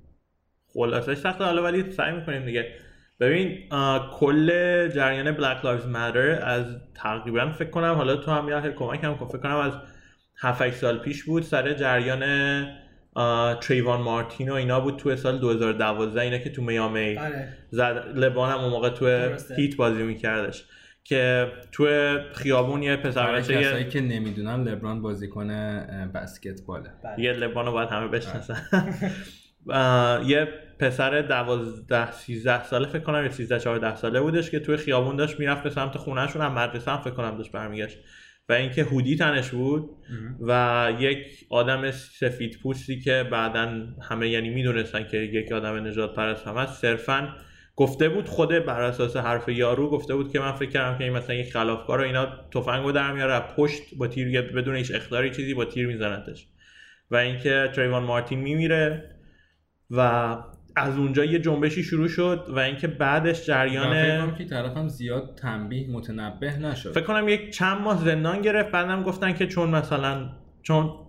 خلاصش 0.74 1.14
سخته. 1.14 1.44
حالا 1.44 1.62
ولی 1.62 1.90
سعی 1.90 2.12
می‌کنیم 2.12 2.44
دیگه. 2.44 2.68
ببین 3.20 3.68
کل 4.12 4.48
جریان 4.88 5.36
Black 5.36 5.62
Lives 5.62 5.86
Matter 5.94 6.42
از 6.42 6.66
تقریبا 6.94 7.50
فکر 7.50 7.70
کنم 7.70 7.94
حالا 7.94 8.16
تو 8.16 8.30
هم 8.30 8.48
یه 8.48 8.70
کمک 8.70 9.04
هم 9.04 9.16
کن. 9.16 9.28
فکر 9.28 9.38
کنم 9.38 9.56
از 9.56 9.72
7 10.38 10.70
سال 10.70 10.98
پیش 10.98 11.24
بود 11.24 11.42
سر 11.42 11.72
جریان 11.72 12.24
تریوان 13.60 14.00
مارتین 14.00 14.50
و 14.50 14.54
اینا 14.54 14.80
بود 14.80 14.96
تو 14.96 15.16
سال 15.16 15.38
2012 15.38 16.20
اینا 16.20 16.38
که 16.38 16.50
تو 16.50 16.62
میامی 16.62 17.18
آره. 17.18 17.48
زد 17.70 18.12
لبان 18.14 18.50
هم 18.50 18.58
اون 18.58 18.70
موقع 18.70 18.90
تو. 18.90 19.34
هیت 19.56 19.76
بازی 19.76 20.02
میکردش. 20.02 20.64
که 21.04 21.52
تو 21.72 21.86
خیابون 22.34 22.82
یه 22.82 22.96
پسر 22.96 23.32
بچه 23.32 23.62
کسایی 23.62 23.84
یه, 23.84 23.90
که 23.90 24.00
نمی‌دونن 24.00 24.68
لبران 24.68 25.02
بازیکن 25.02 25.48
بسکتباله. 26.14 26.90
بله. 27.04 27.24
یه 27.24 27.32
لبان 27.32 27.66
رو 27.66 27.72
باید 27.72 27.88
همه 27.88 28.08
بشناسن. 28.08 28.62
آه، 29.70 30.30
یه 30.30 30.48
پسر 30.78 31.20
دوازده 31.20 32.12
سیزده 32.12 32.64
ساله 32.64 32.88
فکر 32.88 33.02
کنم 33.02 33.22
یا 33.24 33.30
سیزده 33.30 33.58
چهارده 33.58 33.96
ساله 33.96 34.20
بودش 34.20 34.50
که 34.50 34.60
توی 34.60 34.76
خیابون 34.76 35.16
داشت 35.16 35.40
می‌رفت 35.40 35.62
به 35.62 35.70
سمت 35.70 35.96
خونهشون 35.98 36.42
هم 36.42 36.52
مدرسه 36.52 36.90
هم 36.90 36.98
فکر 36.98 37.14
کنم 37.14 37.36
داشت 37.36 37.52
برمیگشت. 37.52 37.98
و 38.48 38.52
اینکه 38.52 38.84
هودی 38.84 39.16
تنش 39.16 39.50
بود 39.50 39.90
و 40.40 40.92
یک 40.98 41.46
آدم 41.50 41.90
سفید 41.90 42.58
پوستی 42.62 43.00
که 43.00 43.28
بعدا 43.32 43.86
همه 44.02 44.28
یعنی 44.28 44.50
می‌دونستن 44.50 45.08
که 45.08 45.16
یک 45.16 45.52
آدم 45.52 45.86
نجات 45.86 46.14
پرست 46.14 46.46
هم 46.46 46.56
هست 46.56 46.80
صرفا 46.80 47.36
گفته 47.76 48.08
بود 48.08 48.28
خود 48.28 48.48
بر 48.48 48.82
اساس 48.82 49.16
حرف 49.16 49.48
یارو 49.48 49.90
گفته 49.90 50.14
بود 50.14 50.32
که 50.32 50.40
من 50.40 50.52
فکر 50.52 50.70
کردم 50.70 50.98
که 50.98 51.04
این 51.04 51.12
مثلا 51.12 51.34
یک 51.34 51.52
خلافکار 51.52 52.00
و 52.00 52.04
اینا 52.04 52.26
تفنگو 52.50 52.92
در 52.92 53.12
میاره 53.12 53.40
پشت 53.56 53.82
با 53.98 54.06
تیر 54.06 54.42
بدون 54.42 54.76
هیچ 54.76 54.92
اختیاری 54.94 55.30
چیزی 55.30 55.54
با 55.54 55.64
تیر 55.64 55.86
میزنتش. 55.86 56.48
و 57.10 57.16
اینکه 57.16 57.70
تریوان 57.74 58.02
مارتین 58.02 58.38
میمیره 58.38 59.10
و 59.90 60.00
از 60.76 60.98
اونجا 60.98 61.24
یه 61.24 61.38
جنبشی 61.38 61.82
شروع 61.82 62.08
شد 62.08 62.46
و 62.48 62.58
اینکه 62.58 62.88
بعدش 62.88 63.46
جریان 63.46 63.86
کنم 63.86 64.34
که 64.34 64.44
طرفم 64.44 64.88
زیاد 64.88 65.38
تنبیه 65.42 65.90
متنبه 65.90 66.56
نشد. 66.56 66.92
فکر 66.92 67.04
کنم 67.04 67.28
یک 67.28 67.50
چند 67.50 67.80
ماه 67.80 68.04
زندان 68.04 68.42
گرفت 68.42 68.70
بعدم 68.70 69.02
گفتن 69.02 69.32
که 69.32 69.46
چون 69.46 69.70
مثلا 69.70 70.30
چون 70.62 71.03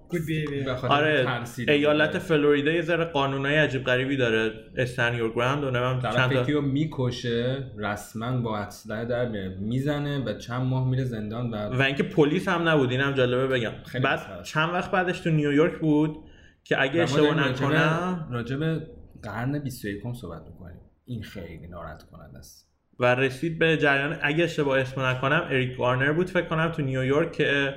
آره 0.90 1.44
ایالت 1.68 2.18
فلوریدا 2.20 2.72
یه 2.72 2.82
ذره 2.82 3.06
قانونای 3.06 3.56
عجیب 3.58 3.84
غریبی 3.84 4.18
داره 4.18 4.52
استن 4.78 5.14
یور 5.16 5.34
گراند 5.34 5.64
و 5.64 5.72
نمیم 5.72 6.00
طرف 6.00 6.16
چند 6.16 6.34
تا 6.34 6.54
رو 6.54 6.62
می‌کشه 6.62 7.72
رسما 7.78 8.42
با 8.42 8.58
اسلحه 8.58 9.06
در 9.06 9.30
میاره. 9.30 9.58
می‌زنه 9.60 10.24
و 10.26 10.34
چند 10.38 10.62
ماه 10.62 10.90
میره 10.90 11.04
زندان 11.04 11.50
و 11.54 11.56
و 11.78 11.82
اینکه 11.82 12.04
پلیس 12.04 12.48
هم 12.48 12.70
نبود 12.70 12.92
اینم 12.92 13.12
جالبه 13.12 13.48
بگم. 13.48 13.72
خیلی 13.86 14.04
بعد 14.04 14.20
است. 14.20 14.44
چند 14.44 14.74
وقت 14.74 14.92
بعدش 14.92 15.20
تو 15.20 15.30
نیویورک 15.30 15.80
بود 15.80 16.18
که 16.64 16.82
اگه 16.82 17.02
اشتباه 17.02 17.36
داریم 17.36 17.44
راجع 17.44 17.68
به- 17.68 17.76
نکنم 17.76 18.28
راجع 18.32 18.56
به 18.56 18.88
قرن 19.24 19.60
21 19.60 20.04
صحبت 20.22 20.42
می‌کنیم. 20.48 20.80
این 21.06 21.24
خیلی 21.24 21.68
ناراحت 21.68 22.04
کننده 22.04 22.38
است. 22.38 22.66
و 23.00 23.16
رسید 23.16 23.60
به 23.60 23.78
جریان. 23.78 24.18
اگه 24.22 24.44
اشتباه 24.44 24.80
اسم 24.80 25.02
نکنم 25.02 25.48
اریک 25.50 25.80
وارنر 25.80 26.12
بود 26.14 26.30
فکر 26.30 26.46
کنم 26.46 26.72
تو 26.72 26.82
نیویورک 26.82 27.32
که 27.32 27.74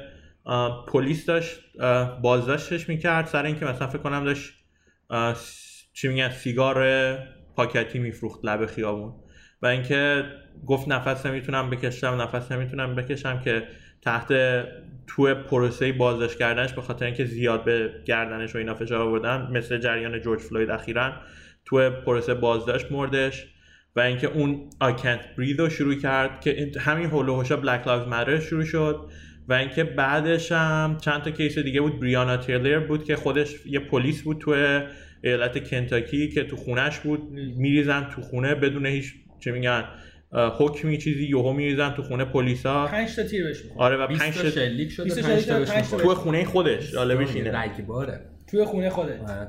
پلیس 0.88 1.26
داشت 1.26 1.60
بازداشتش 2.22 2.88
می‌کرد 2.88 3.26
سر 3.26 3.44
اینکه 3.44 3.64
مثلا 3.64 3.86
فکر 3.86 3.98
کنم 3.98 4.24
داشت 4.24 4.54
چی 5.92 6.08
میگن 6.08 6.30
سیگار 6.30 7.18
پاکتی 7.56 7.98
میفروخت 7.98 8.40
لب 8.44 8.66
خیابون. 8.66 9.14
و 9.62 9.66
اینکه 9.66 10.24
گفت 10.66 10.88
نفس 10.88 11.26
نمی‌تونم 11.26 11.70
بکشم 11.70 12.06
نفس 12.06 12.52
نمی‌تونم 12.52 12.94
بکشم 12.94 13.40
که 13.40 13.68
تحت 14.02 14.28
تو 15.06 15.34
پروسه 15.34 15.92
بازداشت 15.92 16.38
کردنش 16.38 16.72
به 16.72 16.82
خاطر 16.82 17.04
اینکه 17.04 17.24
زیاد 17.24 17.64
به 17.64 17.90
گردنش 18.06 18.54
و 18.54 18.58
اینا 18.58 18.74
فشار 18.74 19.00
آوردن 19.00 19.48
مثل 19.52 19.78
جریان 19.78 20.20
جورج 20.20 20.40
فلوید 20.40 20.70
اخیرا 20.70 21.12
تو 21.64 21.90
پروسه 21.90 22.34
بازداشت 22.34 22.92
مردش. 22.92 23.46
و 23.96 24.00
اینکه 24.00 24.26
اون 24.26 24.70
I 24.84 25.00
can't 25.00 25.40
breathe 25.40 25.58
رو 25.58 25.68
شروع 25.70 25.94
کرد 25.94 26.40
که 26.40 26.72
همین 26.80 27.06
هول 27.06 27.28
و 27.28 27.44
Lives 27.44 28.12
Matter 28.12 28.40
شروع 28.40 28.64
شد. 28.64 29.10
و 29.48 29.52
اینکه 29.52 29.84
بعدش 29.84 30.52
هم 30.52 30.98
چند 31.00 31.22
تا 31.22 31.30
کیس 31.30 31.58
دیگه 31.58 31.80
بود. 31.80 32.00
بریانا 32.00 32.36
تیلر 32.36 32.78
بود 32.78 33.04
که 33.04 33.16
خودش 33.16 33.66
یه 33.66 33.78
پلیس 33.78 34.22
بود 34.22 34.38
تو 34.38 34.80
ایالت 35.24 35.70
کنتاکی 35.70 36.28
که 36.28 36.44
تو 36.44 36.56
خونش 36.56 36.98
بود. 36.98 37.30
میریزن 37.32 38.08
تو 38.14 38.22
خونه 38.22 38.54
بدون 38.54 38.86
هیچ 38.86 39.14
چه 39.40 39.52
میگن 39.52 39.84
حکمی 40.58 40.98
چیزی 40.98 41.28
یهو 41.28 41.52
میریزن 41.52 41.90
تو 41.90 42.02
خونه 42.02 42.24
پلیسا. 42.24 42.86
پنج 42.86 43.16
تا 43.16 43.22
تیر 43.22 43.44
بهش 43.44 43.64
می‌خوره. 43.64 43.82
آره 43.84 43.96
و 43.96 44.06
20 44.06 44.22
پنج 44.22 44.34
تا 44.34 44.42
تا 44.42 44.50
شلیک 44.50 44.90
شده 44.90 45.04
20 45.04 45.20
تا 45.20 45.26
5 45.26 45.40
شلیک 45.40 45.90
تا. 45.90 45.96
تو 45.96 46.14
خونه 46.14 46.44
خودش 46.44 46.92
جالبش 46.92 47.34
اینه. 47.34 47.52
رگباره 47.52 48.20
توی 48.50 48.64
خونه 48.64 48.90
خودت. 48.90 49.20
آره. 49.20 49.48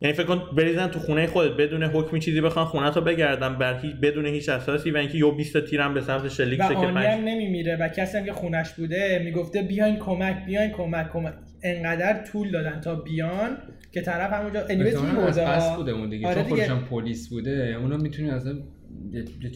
یعنی 0.00 0.14
فکر 0.14 0.26
کن 0.26 0.42
بریزن 0.56 0.88
تو 0.88 0.98
خونه 0.98 1.26
خودت 1.26 1.56
بدون 1.56 1.82
حکمی 1.82 2.20
چیزی 2.20 2.40
بخوان 2.40 2.64
خونه 2.64 2.90
تو 2.90 3.00
بگردن 3.00 3.58
بر 3.58 3.78
هیچ 3.78 3.94
بدون 4.02 4.26
هیچ 4.26 4.48
اساسی 4.48 4.90
و 4.90 4.96
اینکه 4.96 5.18
یو 5.18 5.30
20 5.30 5.52
تا 5.52 5.60
تیرم 5.60 5.94
به 5.94 6.00
سمت 6.00 6.28
شلیک 6.28 6.60
و 6.60 6.62
شه 6.62 6.68
که 6.68 6.86
پنج 6.86 7.20
نمیمیره 7.24 7.76
و 7.76 7.88
کسی 7.88 8.18
هم 8.18 8.24
که 8.24 8.32
خونش 8.32 8.72
بوده 8.72 9.20
می‌گفته 9.24 9.62
بیاین 9.62 9.96
کمک 9.96 10.44
بیاین 10.46 10.70
کمک 10.70 11.12
کمک 11.12 11.34
انقدر 11.62 12.24
طول 12.32 12.50
دادن 12.50 12.80
تا 12.80 12.94
بیان 12.94 13.58
که 13.92 14.00
طرف 14.00 14.32
همونجا 14.32 14.66
anyways 14.70 14.96
پس 14.96 15.76
بوده 15.76 15.92
اون 15.92 16.08
دیگه 16.08 16.26
آره 16.26 16.34
چون 16.34 16.44
دیگه. 16.44 16.56
خودش 16.56 16.68
هم 16.70 16.84
پلیس 16.84 17.28
بوده 17.28 17.76
اونو 17.80 17.96
می‌تونی 17.96 18.30
از 18.30 18.48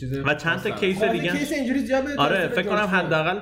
چیز 0.00 0.18
و 0.18 0.35
چند 0.35 0.59
تا 0.59 0.70
case 0.70 0.80
case 0.80 1.11
دیگه 1.11 1.31
case 1.33 1.52
اینجوری 1.53 1.79
زیاد 1.79 2.03
بوده 2.03 2.16
آره 2.16 2.48
فکر 2.48 2.68
کنم. 2.68 2.88
حداقل 2.92 3.38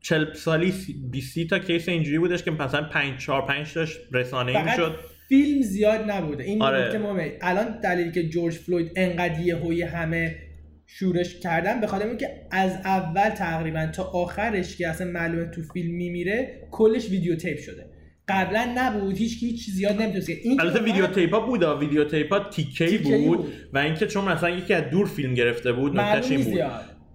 40 0.00 0.32
سالی 0.32 0.74
20 1.10 1.46
تا 1.50 1.58
case 1.58 1.88
اینجوری 1.88 2.18
بودش 2.18 2.42
که 2.42 2.50
مثلا 2.50 2.82
5 2.82 3.18
4 3.18 3.46
5 3.46 3.74
تاش 3.74 3.98
رسانه‌ای 4.12 4.58
فقط 4.58 4.70
می‌شد 4.70 4.94
فیلم 5.28 5.62
زیاد 5.62 6.10
نبوده 6.10 6.44
این 6.44 6.62
آره. 6.62 6.86
نکته 6.86 6.98
مهمه 6.98 7.32
الان 7.40 7.80
دلیلی 7.80 8.12
که 8.12 8.28
جورج 8.28 8.54
فلوید 8.54 8.92
انقدر 8.96 9.40
یهویی 9.40 9.82
همه 9.82 10.36
شورش 10.86 11.40
کردن 11.40 11.80
به 11.80 11.86
خاطر 11.86 12.06
اینکه 12.06 12.28
از 12.50 12.72
اول 12.72 13.30
تقریبا 13.30 13.86
تا 13.86 14.04
آخرش 14.04 14.76
که 14.76 14.88
اصلا 14.88 15.06
معلومه 15.06 15.50
تو 15.50 15.62
فیلم 15.62 15.94
میمیره 15.94 16.68
کلش 16.70 17.10
videotape 17.10 17.58
شده 17.58 17.86
قبلا 18.28 18.72
نبود 18.76 19.16
هیچ 19.16 19.40
کی 19.40 19.46
هیچ 19.46 19.70
زیاد 19.70 20.02
نمی‌تونست 20.02 20.28
این 20.28 20.60
البته 20.60 20.78
که 20.78 20.84
ویدیو 20.84 21.06
تیپا 21.06 21.40
بود. 21.40 21.62
videotape 21.62 22.04
ا 22.04 22.38
تیکه‌ای 22.38 22.98
بود 22.98 23.26
بود. 23.26 23.52
و 23.72 23.78
اینکه 23.78 24.06
چون 24.06 24.24
مثلا 24.24 24.50
یکی 24.50 24.74
از 24.74 24.90
دور 24.90 25.06
فیلم 25.06 25.34
گرفته 25.34 25.72
بود 25.72 26.00
نکتهش 26.00 26.30
این 26.30 26.44
بود 26.44 26.60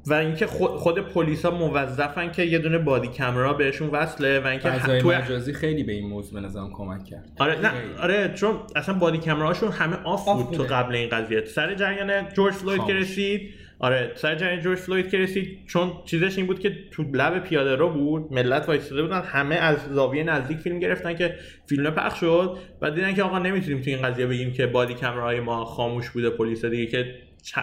و 0.08 0.14
اینکه 0.14 0.48
خود, 0.48 0.72
خود 0.72 1.00
پلیسا 1.00 1.52
موظفن 1.52 2.32
که 2.32 2.44
یه 2.44 2.60
دونه 2.60 2.78
body 2.78 3.08
camera 3.08 3.54
بهشون 3.54 3.90
وصله 3.90 4.40
و 4.40 4.48
اینکه 4.48 4.70
فضای 4.70 5.02
توی 5.02 5.18
مجازی 5.18 5.54
خیلی 5.54 5.84
به 5.84 5.92
این 5.92 6.08
موضوع 6.08 6.42
به 6.42 6.48
نظرم 6.48 6.70
کمک 6.74 7.06
کرد 7.06 7.32
آره 7.40 7.60
نه. 7.60 7.72
آره 8.00 8.34
چون 8.36 8.60
اصلا 8.76 8.96
body 8.96 9.18
camera 9.18 9.50
شون 9.50 9.72
همه 9.72 9.96
off 10.04 10.28
off 10.28 10.44
بود 10.44 10.58
تو. 10.58 10.64
قبل 10.64 10.96
این 10.96 11.10
قضیه 11.10 11.46
سر 11.46 11.76
جریان 11.76 12.30
جورج 12.30 12.54
فلوید 12.54 12.86
که. 12.86 12.94
رسید 12.94 13.54
آره 13.80 14.12
سر 14.16 14.36
جریان 14.36 14.62
جورج 14.62 14.78
فلوید 14.78 15.10
که 15.10 15.18
رسید 15.18 15.66
چون 15.68 15.92
چیزش 16.06 16.38
این 16.38 16.48
بود 16.48 16.60
که 16.60 16.78
تو 16.92 17.04
لب 17.04 17.44
پیاده 17.44 17.76
رو 17.76 17.90
بود 17.90 18.34
ملت 18.34 18.68
وایساده 18.68 19.02
بودن 19.02 19.22
همه 19.22 19.56
از 19.56 19.78
زاویه 19.92 20.24
نزدیک 20.24 20.58
فیلم 20.58 20.80
گرفتن 20.80 21.16
که 21.16 21.36
فیلم 21.66 21.92
پخش 21.92 22.20
شد 22.20 22.58
و 22.82 22.92
دیدن 22.92 23.14
که 23.14 23.24
آقا 23.24 23.40
نمی‌تونیم 23.40 23.82
تو 23.82 23.90
این 23.90 24.02
قضیه 24.02 24.26
بگیم 24.26 24.54
که 24.54 24.68
body 24.68 24.94
camera 24.94 25.33
ی 25.33 25.40
ما 25.40 25.66
خاموش 25.66 26.10
بوده 26.10 26.30
پلیس 26.30 26.66
دیگه 26.66 26.86
که 26.86 27.16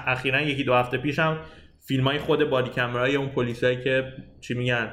اخیرا 0.06 0.42
یکی 0.42 0.64
دو 0.64 0.74
هفته 0.74 0.98
پیش 0.98 1.18
هم 1.18 1.38
فیلم 1.88 2.08
های 2.08 2.18
خود 2.18 2.50
body 2.50 2.70
اون 3.16 3.28
پلیسایی 3.28 3.84
که 3.84 4.12
چی 4.40 4.54
میگن 4.54 4.92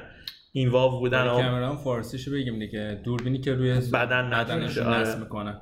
اینواو 0.52 1.00
بودن 1.00 1.26
و 1.26 1.42
کامرا 1.42 1.68
هم 1.68 1.76
فارسیشو 1.76 2.32
بگیم 2.32 2.58
دیگه. 2.58 3.00
دوربینی 3.04 3.38
که 3.38 3.54
روی 3.54 3.70
بدن 3.70 4.30
بدنشون 4.30 4.34
نتونشه، 4.34 4.84
آره. 4.84 5.00
نصب 5.00 5.20
می‌کنن 5.20 5.60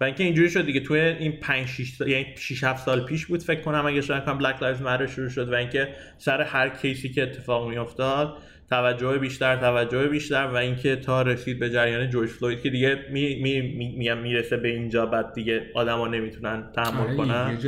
و 0.00 0.04
اینکه 0.04 0.24
اینجوری 0.24 0.50
شد 0.50 0.66
دیگه. 0.66 0.80
توی 0.80 1.00
این 1.00 1.32
5 1.40 1.66
6 1.66 1.92
سال 1.92 2.08
یعنی 2.08 2.26
6 2.36 2.64
7 2.64 2.84
سال 2.84 3.06
پیش 3.06 3.26
بود 3.26 3.42
فکر 3.42 3.60
کنم 3.60 3.86
اگه 3.86 4.00
شاید 4.00 4.24
کنم 4.24 4.38
Black 4.38 4.62
Lives 4.62 4.82
Matter 4.82 5.06
شروع 5.06 5.28
شد 5.28 5.52
و 5.52 5.54
اینکه 5.54 5.88
سر 6.18 6.40
هر 6.42 6.68
case 6.68 7.00
ی 7.00 7.08
که 7.08 7.22
اتفاق 7.22 7.68
می 7.68 7.76
افتاد 7.76 8.38
توجه 8.70 9.18
بیشتر 9.18 9.56
توجه 9.56 10.08
بیشتر 10.08 10.46
و 10.46 10.56
اینکه 10.56 10.96
تا 10.96 11.22
رسید 11.22 11.58
به 11.58 11.70
جریان 11.70 12.10
جورج 12.10 12.28
فلوید 12.28 12.60
که 12.60 12.70
دیگه 12.70 12.98
می 13.10 13.42
می 13.42 13.60
می 13.60 13.96
می 13.96 14.14
می‌رسه 14.14 14.56
به 14.56 14.68
اینجا 14.68 15.06
بعد 15.06 15.32
دیگه 15.32 15.62
آدما 15.74 16.08
نمی‌تونن 16.08 16.70
تحمل 16.76 17.06
آره، 17.06 17.16
کنن. 17.16 17.58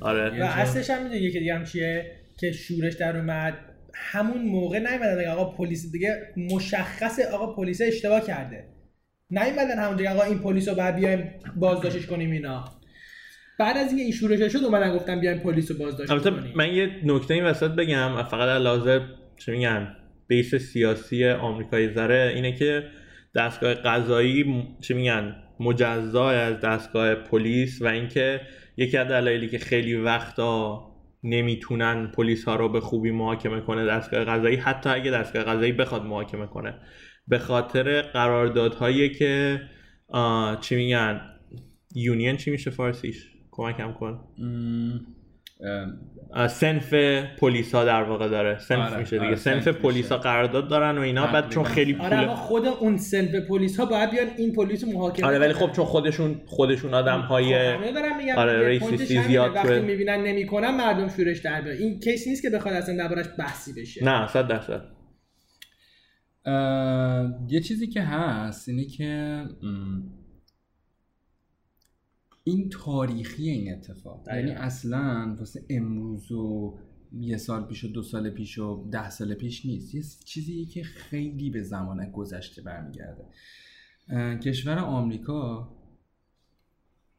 آره. 0.00 0.42
و 0.42 0.44
اصلش 0.44 0.90
هم 0.90 1.02
می‌دونی 1.02 1.20
یکی 1.20 1.38
دیگه 1.38 1.54
هم 1.54 1.64
چیه 1.64 2.10
که 2.40 2.52
شورش 2.52 2.94
در 2.94 3.16
اومد. 3.16 3.58
همون 3.94 4.42
موقع 4.42 4.78
نیومدن 4.78 5.28
آقا 5.28 5.56
پلیس 5.56 5.92
دیگه 5.92 6.32
مشخص 6.36 7.20
آقا 7.32 7.54
پلیس 7.54 7.80
اشتباه 7.84 8.26
کرده. 8.26 8.73
نیومدن 9.34 9.78
همونجا 9.78 10.10
آقا 10.10 10.22
این 10.22 10.38
پلیس 10.38 10.68
رو 10.68 10.74
بعد 10.74 10.96
بیایم 10.96 11.30
بازداشتش 11.56 12.06
کنیم 12.06 12.30
اینا. 12.30 12.64
بعد 13.58 13.76
از 13.76 13.88
اینکه 13.88 14.02
این 14.02 14.12
شورش 14.12 14.52
شد 14.52 14.64
اومدن 14.64 14.96
گفتن 14.96 15.20
بیایم 15.20 15.38
پلیس 15.38 15.70
رو 15.70 15.76
بازداشت 15.78 16.30
کنیم. 16.30 16.52
من 16.56 16.74
یه 16.74 16.90
نکته 17.04 17.34
این 17.34 17.44
وسط 17.44 17.70
بگم 17.70 18.22
فقط 18.22 18.48
از 18.48 18.62
لحاظ 18.62 19.00
چه 19.36 19.52
میگن 19.52 19.96
بیس 20.26 20.54
سیاسی 20.54 21.28
آمریکایی 21.28 21.94
ذره 21.94 22.32
اینه 22.34 22.52
که 22.52 22.84
دستگاه 23.34 23.74
قضایی 23.74 24.66
چه 24.80 24.94
میگن 24.94 25.36
مجزا 25.60 26.30
از 26.30 26.60
دستگاه 26.60 27.14
پلیس 27.14 27.82
و 27.82 27.86
اینکه 27.86 28.40
یکی 28.76 28.96
از 28.96 29.08
دلایلی 29.08 29.48
که 29.48 29.58
خیلی 29.58 29.94
وقتا 29.94 30.82
نمی‌تونن 31.24 32.06
پلیس 32.06 32.44
ها 32.44 32.56
رو 32.56 32.68
به 32.68 32.80
خوبی 32.80 33.10
محاکمه 33.10 33.60
کنه 33.60 33.86
دستگاه 33.86 34.24
قضایی 34.24 34.56
حتی 34.56 34.90
اگه 34.90 35.10
دستگاه 35.10 35.44
قضایی 35.44 35.72
بخواد 35.72 36.02
محاکمه 36.02 36.46
کنه. 36.46 36.74
به 37.28 37.38
خاطر 37.38 38.02
قراردادهایی 38.02 39.10
که 39.10 39.60
چی 40.60 40.76
میگن 40.76 41.20
union 41.94 42.36
چی 42.36 42.50
میشه 42.50 42.70
فارسیش 42.70 43.30
کمکم 43.50 43.92
کن 43.92 44.20
صنف 46.48 46.94
پلیس 47.38 47.74
ها 47.74 47.84
در 47.84 48.02
واقع 48.02 48.28
داره 48.28 48.58
صنف 48.58 48.92
آره، 48.92 49.00
میشه 49.00 49.16
دیگه 49.16 49.26
آره، 49.26 49.36
صنف 49.36 49.64
صنف 49.64 49.76
پلیس 49.76 50.08
ها 50.08 50.16
میشه. 50.16 50.28
قرارداد 50.28 50.68
دارن 50.68 50.98
و 50.98 51.00
اینا 51.00 51.26
بعد 51.26 51.48
چون. 51.48 51.64
خیلی 51.64 51.96
آره 52.00 52.16
پول 52.16 52.24
اما 52.24 52.34
خود 52.34 52.66
اون 52.66 52.96
صنف 52.96 53.34
پلیس 53.34 53.80
ها 53.80 53.86
باید 53.86 54.10
بیان 54.10 54.26
این 54.36 54.52
پلیس 54.52 54.84
رو 54.84 54.92
محاکمه 54.92 55.26
آره 55.26 55.38
ولی. 55.38 55.52
خب 55.52 55.72
چون 55.72 55.84
خودشون 55.84 56.40
خودشون 56.46 56.94
آدم 56.94 57.20
های 57.20 57.44
خب 57.44 57.80
همه 57.80 57.92
دارن 57.92 58.16
میگن 58.16 58.32
آره،. 58.32 58.68
racist 58.68 59.09
ی. 59.09 59.22
زیاد 59.22 59.54
وقتی. 59.54 59.80
می‌بینن 59.80 60.20
نمی‌کنن 60.22 60.70
مردم 60.70 61.08
شورش 61.08 61.38
در 61.38 61.68
این 61.68 62.00
case 62.00 62.28
نیست 62.28 62.42
که 62.42 62.50
بخواد 62.50 62.74
اصلا 62.74 62.96
دربارش 62.96 63.26
بحثی 63.38 63.72
بشه 63.80 64.04
نه 64.04 64.26
صد 64.26 64.48
درصد 64.48 64.82
یه 67.48 67.60
چیزی 67.64 67.86
که 67.86 68.02
هست 68.02 68.68
اینه 68.68 68.84
که 68.84 69.44
این 72.44 72.68
تاریخی 72.68 73.50
این 73.50 73.72
اتفاق. 73.72 74.28
یعنی 74.28 74.50
اصلا 74.50 75.36
واسه 75.38 75.64
امروز 75.70 76.32
و 76.32 76.78
یه 77.12 77.36
سال 77.36 77.66
پیش 77.66 77.84
و 77.84 77.88
دو 77.88 78.02
سال 78.02 78.30
پیش 78.30 78.58
و 78.58 78.88
ده 78.90 79.10
سال 79.10 79.34
پیش 79.34 79.66
نیست 79.66 79.94
یه 79.94 80.02
چیزی 80.24 80.66
که 80.66 80.82
خیلی 80.82 81.50
به 81.50 81.62
زمان 81.62 82.10
گذشته 82.10 82.62
برمیگرده 82.62 83.24
کشور 84.42 84.78
آمریکا 84.78 85.68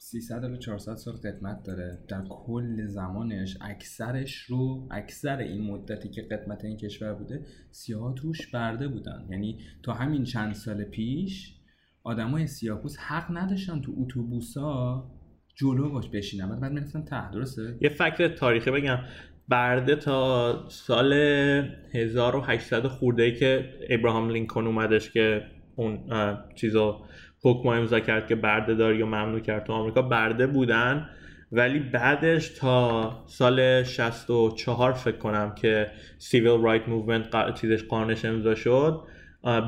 300 0.08 0.44
الی 0.46 0.58
400 0.58 0.96
سال 0.96 1.14
قدمت 1.14 1.64
داره. 1.64 2.00
در 2.08 2.22
کل 2.30 2.86
زمانش 2.86 3.58
اکثرش 3.62 4.36
رو 4.36 4.88
اکثر 4.92 5.38
این 5.38 5.62
مدتی 5.62 6.10
که 6.10 6.22
قدمت 6.22 6.66
این 6.66 6.78
کشور 6.78 7.14
بوده 7.14 7.46
سیاه 7.72 8.16
توش 8.16 8.48
برده 8.48 8.88
بودن. 8.88 9.28
یعنی 9.30 9.60
تا 9.84 9.94
همین 9.94 10.24
چند 10.24 10.54
سال 10.54 10.84
پیش 10.84 11.56
آدمای 12.04 12.48
سیاه‌پوست 12.48 13.00
حق 13.00 13.38
نداشتن 13.38 13.82
تو 13.82 13.94
اتوبوسا 13.98 15.12
جلو 15.56 15.90
باش 15.90 16.10
بشینن. 16.10 16.50
بعد 16.50 16.60
بعد 16.60 16.72
می‌رفتن 16.72 17.02
ته 17.02 17.32
درسته؟ 17.32 17.78
یه 17.82 17.90
فکت 17.90 18.36
تاریخی 18.36 18.72
بگم. 18.72 19.00
برده 19.48 19.96
تا 19.96 20.66
سال 20.70 21.14
1800 21.14 22.88
خورده 22.88 23.24
ای 23.24 23.36
که 23.36 23.74
ابراهام 23.90 24.30
لینکن 24.30 24.68
اومدش 24.68 25.12
که 25.12 25.42
اون 25.76 26.10
چیزو 26.56 27.06
حکم 27.46 27.70
امضا 27.70 28.00
کرد 28.00 28.28
که 28.28 28.36
برده 28.36 28.74
داری 28.74 29.02
و 29.02 29.06
ممنوع 29.06 29.40
کرد 29.40 29.64
تو 29.64 29.74
آمریکا. 29.74 30.02
برده 30.02 30.48
بودن 30.48 31.10
ولی 31.52 31.80
بعدش 31.80 32.50
تا 32.50 33.24
سال 33.28 33.84
64 33.84 34.94
فکر 34.94 35.18
کنم 35.18 35.56
که 35.56 35.88
Right 36.32 36.90
Movement 36.90 37.32
قا- 37.32 37.54
چیزش 37.54 37.84
قانونش 37.84 38.26
امضا 38.26 38.56
شد 38.56 39.02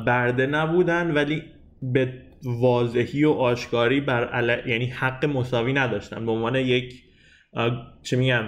برده 0.06 0.46
نبودن 0.46 1.12
ولی 1.12 1.44
به 1.82 2.14
واضحی 2.44 3.24
و 3.24 3.32
آشکاری 3.32 4.02
بر 4.02 4.26
عل... 4.26 4.70
یعنی 4.70 4.86
حق 4.86 5.26
مساوی 5.26 5.74
نداشتن. 5.74 6.26
به 6.26 6.32
عنوان 6.32 6.56
یک 6.56 7.04
چه 8.04 8.18
میگم 8.18 8.44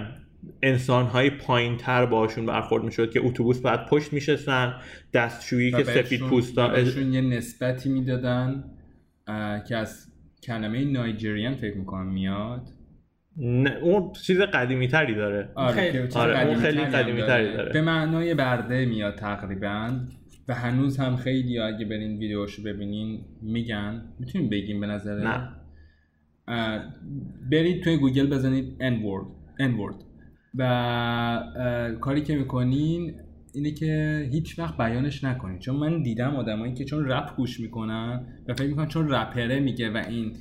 انسان 0.62 1.06
های 1.06 1.30
پایین 1.30 1.76
تر 1.76 2.06
باشون 2.06 2.46
برخورد 2.46 2.84
می‌شد 2.84 3.10
که 3.10 3.20
اتوبوس 3.24 3.60
بعد 3.60 3.86
پشت 3.86 4.12
میشستن 4.12 4.74
دستشویی 5.14 5.72
که 5.72 5.84
سفید 5.84 6.20
پوستا 6.20 6.68
بهشون 6.68 7.12
یه 7.12 7.20
نسبتی 7.20 7.88
می‌دادن. 7.88 8.64
که 9.68 9.76
از 9.76 10.12
کلمه 10.42 10.84
نایجریان 10.84 11.54
فکر 11.54 11.76
می‌کنم 11.76 12.12
میاد. 12.12 12.68
نه، 13.36 13.70
اون 13.82 14.12
چیز 14.12 14.40
قدیمی 14.40 14.88
تری 14.88 15.14
داره. 15.14 15.48
آره 15.54 15.74
خیلی. 15.74 15.98
آره، 15.98 16.46
اون 16.46 16.54
قدیمی‌تری 16.54 16.72
خیلی 16.72 16.78
هم 16.78 16.90
قدیمی‌تری 16.90 17.52
داره. 17.52 17.72
به 17.72 17.82
معنای 17.82 18.34
برده 18.34 18.86
میاد 18.86 19.14
تقریبا. 19.14 20.00
و 20.48 20.54
هنوز 20.54 20.98
هم 20.98 21.16
خیلی 21.16 21.58
اگه 21.58 21.84
برین 21.84 22.18
ویدیوشو 22.18 22.62
ببینین 22.62 23.24
میگن. 23.42 24.02
می‌تونیم 24.18 24.50
بگیم 24.50 24.80
به 24.80 24.86
نظر؟ 24.86 25.14
نه. 25.14 25.48
برید 27.50 27.82
توی 27.82 27.96
گوگل 27.96 28.26
بزنید 28.26 28.76
n-word 28.80 29.26
n-word. 29.62 30.04
و 30.54 30.62
اه، 30.62 31.92
کاری 31.92 32.22
که 32.22 32.36
می‌کنین 32.36 33.14
اینه 33.54 33.70
که 33.70 34.28
هیچ 34.32 34.58
وقت 34.58 34.76
بیانش 34.76 35.24
نکنین 35.24 35.58
چون 35.58 35.76
من 35.76 36.02
دیدم 36.02 36.36
آدمایی 36.36 36.74
که 36.74 36.84
چون 36.84 37.08
رپ 37.08 37.36
گوش 37.36 37.60
می‌کنن 37.60 38.26
و 38.48 38.54
فکر 38.54 38.66
می‌کنن 38.66 38.88
چون 38.88 39.08
رپره 39.08 39.60
میگه 39.60 39.90
و 39.90 39.96
این 40.08 40.32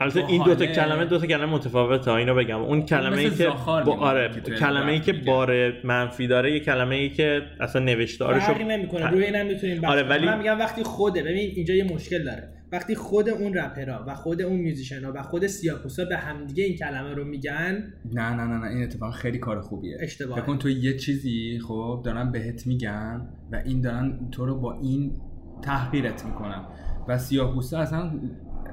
البته 0.00 0.26
این 0.28 0.44
دو 0.44 0.54
تا 0.54 0.66
کلمه 0.66 1.04
دو 1.04 1.18
تا 1.18 1.26
کلمه 1.26 1.52
متفاوته 1.52 2.10
اینو 2.10 2.34
بگم. 2.34 2.60
اون 2.60 2.82
کلمه 2.82 3.18
ای 3.18 3.30
که 3.30 3.48
با 3.86 3.96
آره 3.96 4.28
کلمه 4.58 4.92
ای 4.92 5.00
که. 5.00 5.12
بار 5.12 5.72
منفی 5.86 6.26
داره 6.26 6.52
یه 6.52 6.60
کلمه 6.60 6.94
ای 6.94 7.08
که 7.08 7.42
اصلا 7.60 7.82
نوشتارشو 7.82 8.46
فرقی 8.46 8.64
نمی‌کنه 8.64 9.10
روی 9.10 9.24
اینم 9.24 9.46
می‌تونیم 9.46 9.84
آره، 9.84 10.02
ولی- 10.02 10.26
من 10.26 10.38
میگم 10.38 10.58
وقتی 10.58 10.82
خوده 10.82 11.22
ببین 11.22 11.52
اینجا 11.56 11.74
یه 11.74 11.84
مشکل 11.84 12.24
داره. 12.24 12.59
وقتی 12.72 12.94
خود 12.94 13.28
اون 13.28 13.54
رپرها 13.54 14.04
و 14.06 14.14
خود 14.14 14.42
اون 14.42 14.60
میوزیشنها 14.60 15.12
و 15.14 15.22
خود 15.22 15.46
سیاپوسا 15.46 16.04
به 16.04 16.16
همدیگه 16.16 16.64
این 16.64 16.76
کلمه 16.76 17.14
رو 17.14 17.24
میگن 17.24 17.92
نه 18.12 18.34
نه 18.34 18.44
نه 18.44 18.58
نه 18.58 18.66
این 18.66 18.82
اتفاق 18.82 19.14
خیلی 19.14 19.38
کار 19.38 19.60
خوبیه. 19.60 19.96
اشتباهه. 20.00 20.40
فکر 20.40 20.46
کن 20.46 20.58
تو 20.58 20.68
یه 20.68 20.96
چیزی 20.96 21.60
خب 21.68 22.02
دارن 22.04 22.32
بهت 22.32 22.66
میگن 22.66 23.28
و 23.52 23.62
این 23.64 23.80
دارن 23.80 24.30
تو 24.32 24.46
رو 24.46 24.60
با 24.60 24.80
این 24.80 25.20
تحقیرت 25.62 26.24
می‌کنن. 26.24 26.64
و 27.08 27.18
سیاه‌پوستا 27.18 27.78
اصلا 27.78 28.20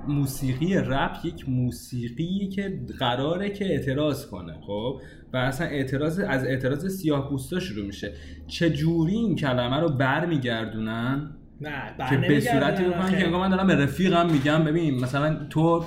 موسیقی 0.08 0.76
رپ 0.76 1.16
یک 1.24 1.50
موسیقی 1.50 2.48
که 2.48 2.80
قراره 3.00 3.50
که 3.50 3.66
اعتراض 3.66 4.26
کنه 4.26 4.54
خب؟ 4.68 5.02
و 5.34 5.38
اصلا 5.38 5.68
اعتراض 5.68 6.20
از 6.20 6.46
اعتراض 6.46 6.88
سیاه‌پوستا 6.88 7.60
شروع 7.60 7.86
میشه. 7.86 8.14
چه 8.48 8.70
جوری 8.70 9.14
این 9.14 9.36
کلمه 9.36 9.80
رو 9.80 9.90
برمیگردونن؟ 9.90 11.37
نه 11.62 12.10
که 12.10 12.18
به 12.18 12.40
صورتی 12.40 12.84
بکنن. 12.84 13.12
که 13.12 13.26
انگار 13.26 13.40
من 13.40 13.50
دارم 13.50 13.68
به 13.68 13.76
رفیقم 13.76 14.32
میگم 14.32 14.64
ببین 14.64 15.00
مثلا 15.00 15.48
تو 15.50 15.86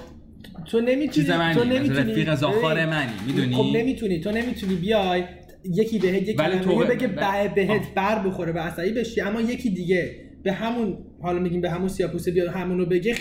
تو 0.66 0.80
نمی‌تونی 0.80 1.26
تو 1.54 1.64
نمی‌تونی 1.64 2.12
رفیق 2.12 2.34
زاخار 2.34 2.86
منی، 2.86 3.12
می‌دونی؟ 3.26 3.54
خب 3.54 3.76
نمی‌تونی 3.76 4.20
تو 4.20 4.30
نمی‌تونی 4.30 4.74
بیای 4.74 5.24
یکی 5.64 5.98
بهت 5.98 6.28
یک 6.28 6.38
ولی 6.38 6.58
کلمه 6.58 6.64
تو- 6.64 6.94
بگه 6.94 7.06
بهت. 7.54 7.94
بر 7.94 8.26
بخوره 8.26 8.52
و 8.52 8.58
عصبی 8.58 8.92
بشی 8.92 9.20
اما 9.20 9.40
یکی 9.40 9.70
دیگه 9.70 10.16
به 10.42 10.52
همون 10.52 10.98
حالا 11.22 11.38
میگیم 11.38 11.60
به 11.60 11.70
همون 11.70 11.88
سیاپوسه 11.88 12.30
بیاد 12.30 12.48
همونو 12.48 12.86
بگه 12.86 13.14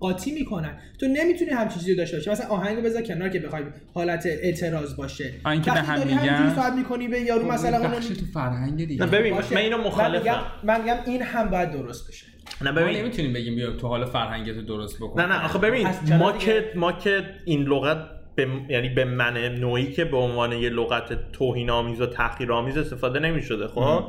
قاطی 0.00 0.32
می‌کنن. 0.32 0.78
تو 1.00 1.06
نمی‌تونی 1.06 1.50
همچین 1.50 1.78
چیزی 1.78 1.90
رو 1.90 1.96
داشته 1.98 2.16
باشی. 2.16 2.30
مثلا 2.30 2.46
آهنگو 2.46 2.82
بذار 2.82 3.02
کنار 3.02 3.28
که 3.28 3.38
بخوای 3.38 3.62
حالت 3.94 4.26
اعتراض 4.26 4.96
باشه. 4.96 5.32
آه، 5.44 5.52
این 5.52 5.62
که 5.62 5.70
به 5.70 5.80
هم 5.80 5.96
داری 5.96 6.14
میگن- 6.14 6.54
صحبت 6.54 6.72
می‌کنی 6.72 7.08
به 7.08 7.20
یارو 7.20 7.52
مثلا 7.52 7.78
اونو 7.78 7.96
بخشی 7.96 8.14
تو 8.14 8.26
فرهنگ 8.34 8.86
دیگه. 8.86 9.04
نه 9.04 9.10
ببین 9.10 9.34
باشه. 9.34 9.54
من 9.54 9.60
اینو 9.60 9.78
مخالفم. 9.78 10.42
من 10.64 10.80
میگم 10.80 10.96
این 11.06 11.22
هم 11.22 11.50
باید 11.50 11.72
درست 11.72 12.08
بشه. 12.08 12.26
نه 12.62 12.70
ما 12.70 12.80
ببین. 12.80 12.96
نمی‌تونیم 12.96 13.32
بگیم 13.32 13.54
بیا 13.54 13.72
تو 13.72 13.88
حال 13.88 14.04
فرهنگت 14.04 14.56
رو 14.56 14.62
درست 14.62 14.96
بکن 14.96 15.20
نه 15.20 15.26
نه 15.26 15.44
آخه 15.44 15.58
ببین 15.58 15.88
ما 16.18 16.32
که 16.32 16.64
ما 16.74 16.92
که 16.92 17.22
این 17.44 17.62
لغت 17.62 17.96
به 18.34 18.48
یعنی 18.68 18.88
به 18.88 19.04
من 19.04 19.36
نوعی 19.36 19.92
که 19.92 20.04
به 20.04 20.16
عنوان 20.16 20.52
یه 20.52 20.68
لغت 20.68 21.32
توهین 21.32 21.70
آمیز 21.70 22.00
و 22.00 22.06
تحقیر 22.06 22.52
آمیز 22.52 22.76
استفاده 22.78 23.18
نمی 23.18 23.42
شده 23.42 23.66
خب 23.68 24.04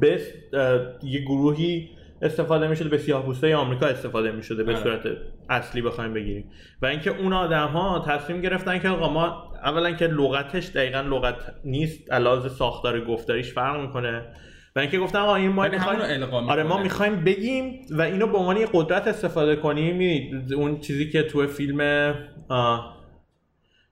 به 0.00 0.20
یه 1.02 1.20
گروهی 1.20 1.90
استفاده 2.22 2.68
می 2.68 2.76
شده 2.76 2.88
به 2.88 2.98
سیاه‌پوستای 2.98 3.54
آمریکا 3.54 3.86
استفاده 3.86 4.32
می 4.32 4.42
شده 4.42 4.64
به 4.64 4.72
آره. 4.72 4.82
صورت 4.82 5.00
اصلی 5.48 5.82
بخوایم 5.82 6.14
بگیریم 6.14 6.50
و 6.82 6.86
اینکه 6.86 7.10
اون 7.10 7.32
آدم 7.32 7.66
ها 7.66 8.04
تصمیم 8.08 8.40
گرفتن 8.40 8.78
که 8.78 8.88
آقا 8.88 9.12
ما 9.12 9.52
اولا 9.64 9.92
که 9.92 10.06
لغتش 10.06 10.68
دقیقا 10.68 11.00
لغت 11.00 11.54
نیست 11.64 12.12
علاوه 12.12 12.48
ساختار 12.48 13.04
گفتاریش 13.04 13.52
فرق 13.52 13.80
می‌کنه 13.80 14.22
و 14.76 14.80
اینکه 14.80 14.98
گفتن 14.98 15.18
آقا 15.18 15.36
این 15.36 15.52
ما 15.52 15.68
می‌خوایم- 15.68 16.22
آره 16.32 16.62
ما. 16.62 16.82
می‌خوایم 16.82 17.24
بگیم 17.24 17.80
و 17.90 18.02
اینو 18.02 18.26
به 18.26 18.38
عنوان 18.38 18.58
قدرت 18.72 19.08
استفاده 19.08 19.56
کنیم 19.56 19.96
می‌دونید، 19.96 20.52
اون 20.54 20.80
چیزی 20.80 21.10
که 21.10 21.22
تو 21.22 21.46
فیلم 21.46 22.14
آه، 22.48 23.00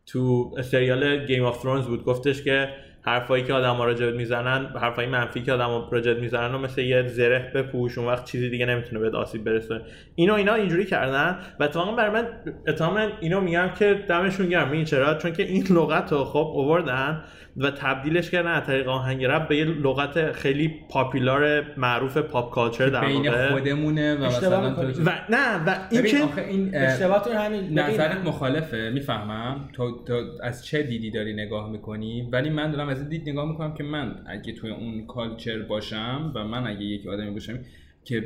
تو 0.06 0.50
سریال 0.62 1.26
گیم 1.26 1.44
آف 1.44 1.62
ترونز 1.62 1.86
بود 1.86 2.04
گفتش 2.04 2.42
که 2.42 2.68
حرفایی 3.08 3.44
که 3.44 3.52
آدم 3.52 3.74
ها 3.74 4.10
می‌زنن 4.10 4.66
حرفای 4.66 5.06
منفی 5.06 5.42
که 5.42 5.52
آدم 5.52 5.64
ها 5.64 5.88
می‌زنن 6.20 6.54
و 6.54 6.58
مثل 6.58 6.80
یه 6.80 7.06
زره 7.06 7.52
بپوش 7.54 7.98
اون 7.98 8.06
وقت 8.06 8.24
چیزی 8.24 8.50
دیگه 8.50 8.66
نمی‌تونه 8.66 9.00
بهت 9.00 9.14
آسیب 9.14 9.44
برسه. 9.44 9.80
اینو 10.14 10.34
اینا 10.34 10.54
اینجوری 10.54 10.86
کردن 10.86 11.38
و 11.60 11.64
اتفاقا 11.64 11.92
برای 11.92 12.10
من 12.10 12.28
اتفاقا 12.68 13.08
اینو 13.20 13.40
میگم 13.40 13.70
که 13.78 14.04
دمشون 14.08 14.48
گرم. 14.48 14.70
این 14.70 14.84
چرا؟ 14.84 15.14
چون 15.14 15.32
که 15.32 15.42
این 15.42 15.64
لغت 15.70 16.12
رو 16.12 16.24
خب 16.24 16.52
آوردن 16.56 17.24
و 17.58 17.70
تبدیلش 17.70 18.30
کردن 18.30 18.50
از 18.50 18.66
طریق 18.66 18.88
آهنگ 18.88 19.24
رپ 19.24 19.48
به 19.48 19.56
یه 19.56 19.64
لغت 19.64 20.32
خیلی 20.32 20.74
پاپولار 20.90 21.64
معروف 21.76 22.16
پاپ 22.16 22.54
کالچر 22.54 22.86
در 22.86 23.06
بین 23.06 23.28
واقع. 23.28 23.50
خودمونه 23.50 24.14
و 24.14 24.24
مثلا. 24.24 24.74
تو 24.74 25.02
و 25.02 25.10
نه 25.30 25.64
و 25.66 25.78
این 25.90 26.02
که 26.02 26.18
آخه 26.22 26.42
این 26.42 26.70
اه، 26.74 26.82
اشتباهتون 26.82 27.32
همین 27.32 27.78
نظرت 27.78 28.24
مخالفه 28.24 28.90
می‌فهمم. 28.94 29.68
تو, 29.72 30.04
تو 30.04 30.22
از 30.42 30.64
چه 30.66 30.82
دیدی 30.82 31.10
داری 31.10 31.34
نگاه 31.34 31.70
می‌کنی؟ 31.70 32.28
ولی 32.32 32.50
من 32.50 32.70
دارم 32.70 32.88
از 32.88 33.00
این 33.00 33.08
دید 33.08 33.28
نگاه 33.28 33.48
می‌کنم 33.50 33.74
که 33.74 33.84
من 33.84 34.14
اگه 34.26 34.52
توی 34.52 34.70
اون 34.70 35.06
کالچر 35.06 35.62
باشم 35.62 36.32
و 36.34 36.44
من 36.44 36.66
اگه 36.66 36.82
یک 36.82 37.06
آدمی 37.06 37.30
باشم 37.30 37.58
که 38.04 38.24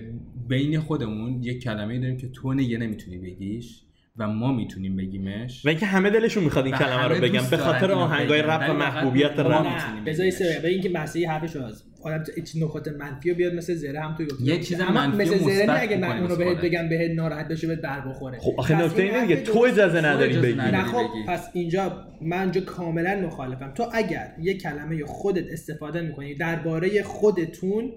بین 0.48 0.80
خودمون 0.80 1.42
یک 1.42 1.62
کلمه 1.62 1.98
داریم 1.98 2.16
که 2.16 2.28
تو 2.28 2.54
نگه 2.54 2.78
نمی‌تونی 2.78 3.18
بگیش. 3.18 3.80
و 4.16 4.28
ما 4.28 4.52
می‌تونیم 4.52 4.96
بگیمش 4.96 5.64
و 5.64 5.68
اینکه 5.68 5.86
همه 5.86 6.10
دلشون 6.10 6.44
می‌خواد 6.44 6.64
این 6.64 6.74
کلمه 6.76 7.08
رو 7.08 7.20
بگم 7.20 7.42
به 7.50 7.56
خاطر 7.56 7.92
آهنگای. 7.92 8.42
رپ 8.42 8.70
و 8.70 8.72
محبوبیت 8.72 9.38
رپ 9.38 9.66
بذاری. 10.06 10.30
سه 10.30 10.60
به 10.62 10.68
اینکه 10.68 10.88
مسئله 10.88 11.28
حرفش 11.28 11.56
از 11.56 11.82
آدم 12.04 12.22
تو 12.22 12.32
هیچ 12.36 12.52
نکات 12.56 12.88
منفی 12.88 13.30
رو 13.30 13.36
بیاد 13.36 13.54
مثل 13.54 13.74
زره 13.74 14.00
هم 14.00 14.14
توی 14.14 14.26
گفتی 14.26 14.44
یه 14.44 14.60
چیز 14.60 14.80
منفی 14.80 15.16
مثل 15.16 15.38
زره 15.38 15.80
اگه 15.80 15.96
من 15.96 16.18
اونو 16.18 16.36
بهت. 16.36 16.60
بگم 16.60 16.88
بهت 16.88 17.10
ناراحت 17.10 17.48
بشه 17.48 17.66
بهت 17.66 17.80
بر 17.80 18.00
بخوره 18.00 18.38
خب 18.38 18.54
آخه 18.58 18.82
نکته 18.84 19.02
این 19.02 19.14
اینه 19.14 19.26
دیگه 19.26 19.40
تو 19.40 19.58
اجازه 19.58 20.00
نداری 20.00 20.36
بگی. 20.36 20.54
نه 20.54 20.84
خب. 20.84 21.06
پس 21.28 21.48
اینجا 21.52 22.06
من 22.22 22.40
اینجا 22.40 22.60
کاملا 22.60 23.20
مخالفم 23.26 23.72
تو 23.74 23.86
اگر 23.92 24.32
یه 24.42 24.58
کلمه 24.58 25.04
خودت 25.04 25.44
استفاده 25.52 26.00
می‌کنی 26.00 26.34
درباره 26.34 27.02
خودتون 27.02 27.92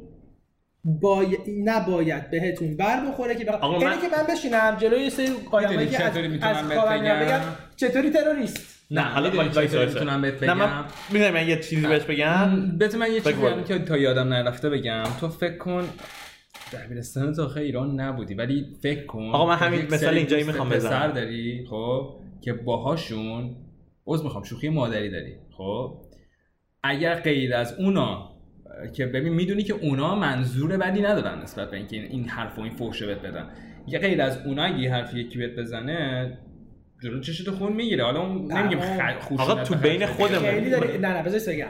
بای... 0.86 1.38
نباید 1.64 2.32
بهتون 2.32 2.78
بر 2.78 3.06
بخوره 3.06 3.36
که 3.36 3.46
بخ... 3.46 3.56
آقا 3.56 3.74
اینه 3.74 3.86
من- 3.90 4.02
که 4.02 4.08
من 4.08 4.34
بشینم 4.36 4.78
جلوی 4.80 5.02
یه 5.04 5.10
سری 5.10 5.30
آدمایی 5.52 5.88
که 5.88 6.04
از, 6.04 6.12
چطوری 6.14 6.28
می‌تونم 6.28 6.56
از 6.56 6.66
بگم؟ 6.66 7.20
بگم 7.20 7.42
چطوری 7.76 8.10
تروریست 8.10 8.76
نه 8.92 9.02
حالا 9.02 9.30
می‌تونم 9.30 10.22
بهت 10.22 10.44
من 10.44 10.56
بگم؟ 10.56 10.86
می‌دونی 11.10 11.32
من 11.32 11.48
یه 11.48 11.60
چیزی 11.60 11.88
بهش 11.88 12.04
بگم 12.04 12.78
بذار 12.78 13.00
من 13.00 13.12
یه 13.12 13.22
چیزی 13.22 13.34
بگو. 13.34 13.48
هم 13.48 13.64
که 13.64 13.80
تا 13.80 13.98
یادم 13.98 14.34
نرفته 14.34 14.70
بگم 14.70 15.04
تو 15.20 15.30
فکر 15.30 15.58
کن 15.58 15.84
دبیرستان 16.74 17.34
تو 17.34 17.44
آخه 17.44 17.62
ایران 17.62 18.00
نبودی 18.00 18.34
ولی 18.34 18.66
فکر 18.82 19.06
کن 19.06 19.30
آقا 19.34 19.46
من 19.46 19.56
همین 19.56 19.82
مثال 19.92 20.14
اینجایی 20.14 20.44
می‌خوام 20.44 20.70
پسر 20.70 20.78
بزنم. 20.78 21.12
داری 21.12 21.66
خب 21.70 22.16
که 22.42 22.54
باهاشون 22.54 23.56
عذر 24.08 24.24
می‌خوام 24.24 24.44
شوخی 24.44 24.70
مادری 24.70 25.10
داری 25.10 25.36
خب 25.58 25.98
اگر 26.84 27.16
غیر 27.16 27.56
از 27.56 27.74
اونا 27.80 28.35
که 28.94 29.06
ببین 29.06 29.34
می‌دونی 29.34 29.64
که 29.64 29.74
اونا 29.74 30.16
منظور 30.16 30.78
بدی 30.78 31.02
ندارن 31.02 31.42
نسبت 31.42 31.72
به 31.72 31.78
اینکه 31.78 31.98
این 31.98 32.30
حرف 32.30 32.58
و 32.60 32.62
این 32.62 32.74
فحشه 32.76 33.06
بهت 33.06 33.18
بدن 33.22 33.48
یه 33.88 34.00
غیر 34.00 34.22
از 34.22 34.38
اونا 34.46 34.64
اگه 34.64 34.80
یه 34.80 34.94
حرفی 34.94 35.20
یکی 35.20 35.38
بهت 35.38 35.56
بزنه 35.60 36.38
جلو 37.04 37.20
چشتو 37.20 37.52
خون 37.52 37.74
می‌گیره 37.74 38.04
حالا 38.04 38.28
اون 38.28 38.52
نمیگیم 38.54 38.78
آقا- 38.80 38.98
خ- 38.98 39.20
خوشونت 39.22 39.50
آقا 39.50 39.64
تو. 39.64 39.76
بین 39.76 40.06
خودمون. 40.06 40.52
خیلی 40.52 40.70
داری 40.70 40.98
نه 40.98 41.08
نه 41.08 41.24
بذار 41.24 41.54
بگم 41.54 41.68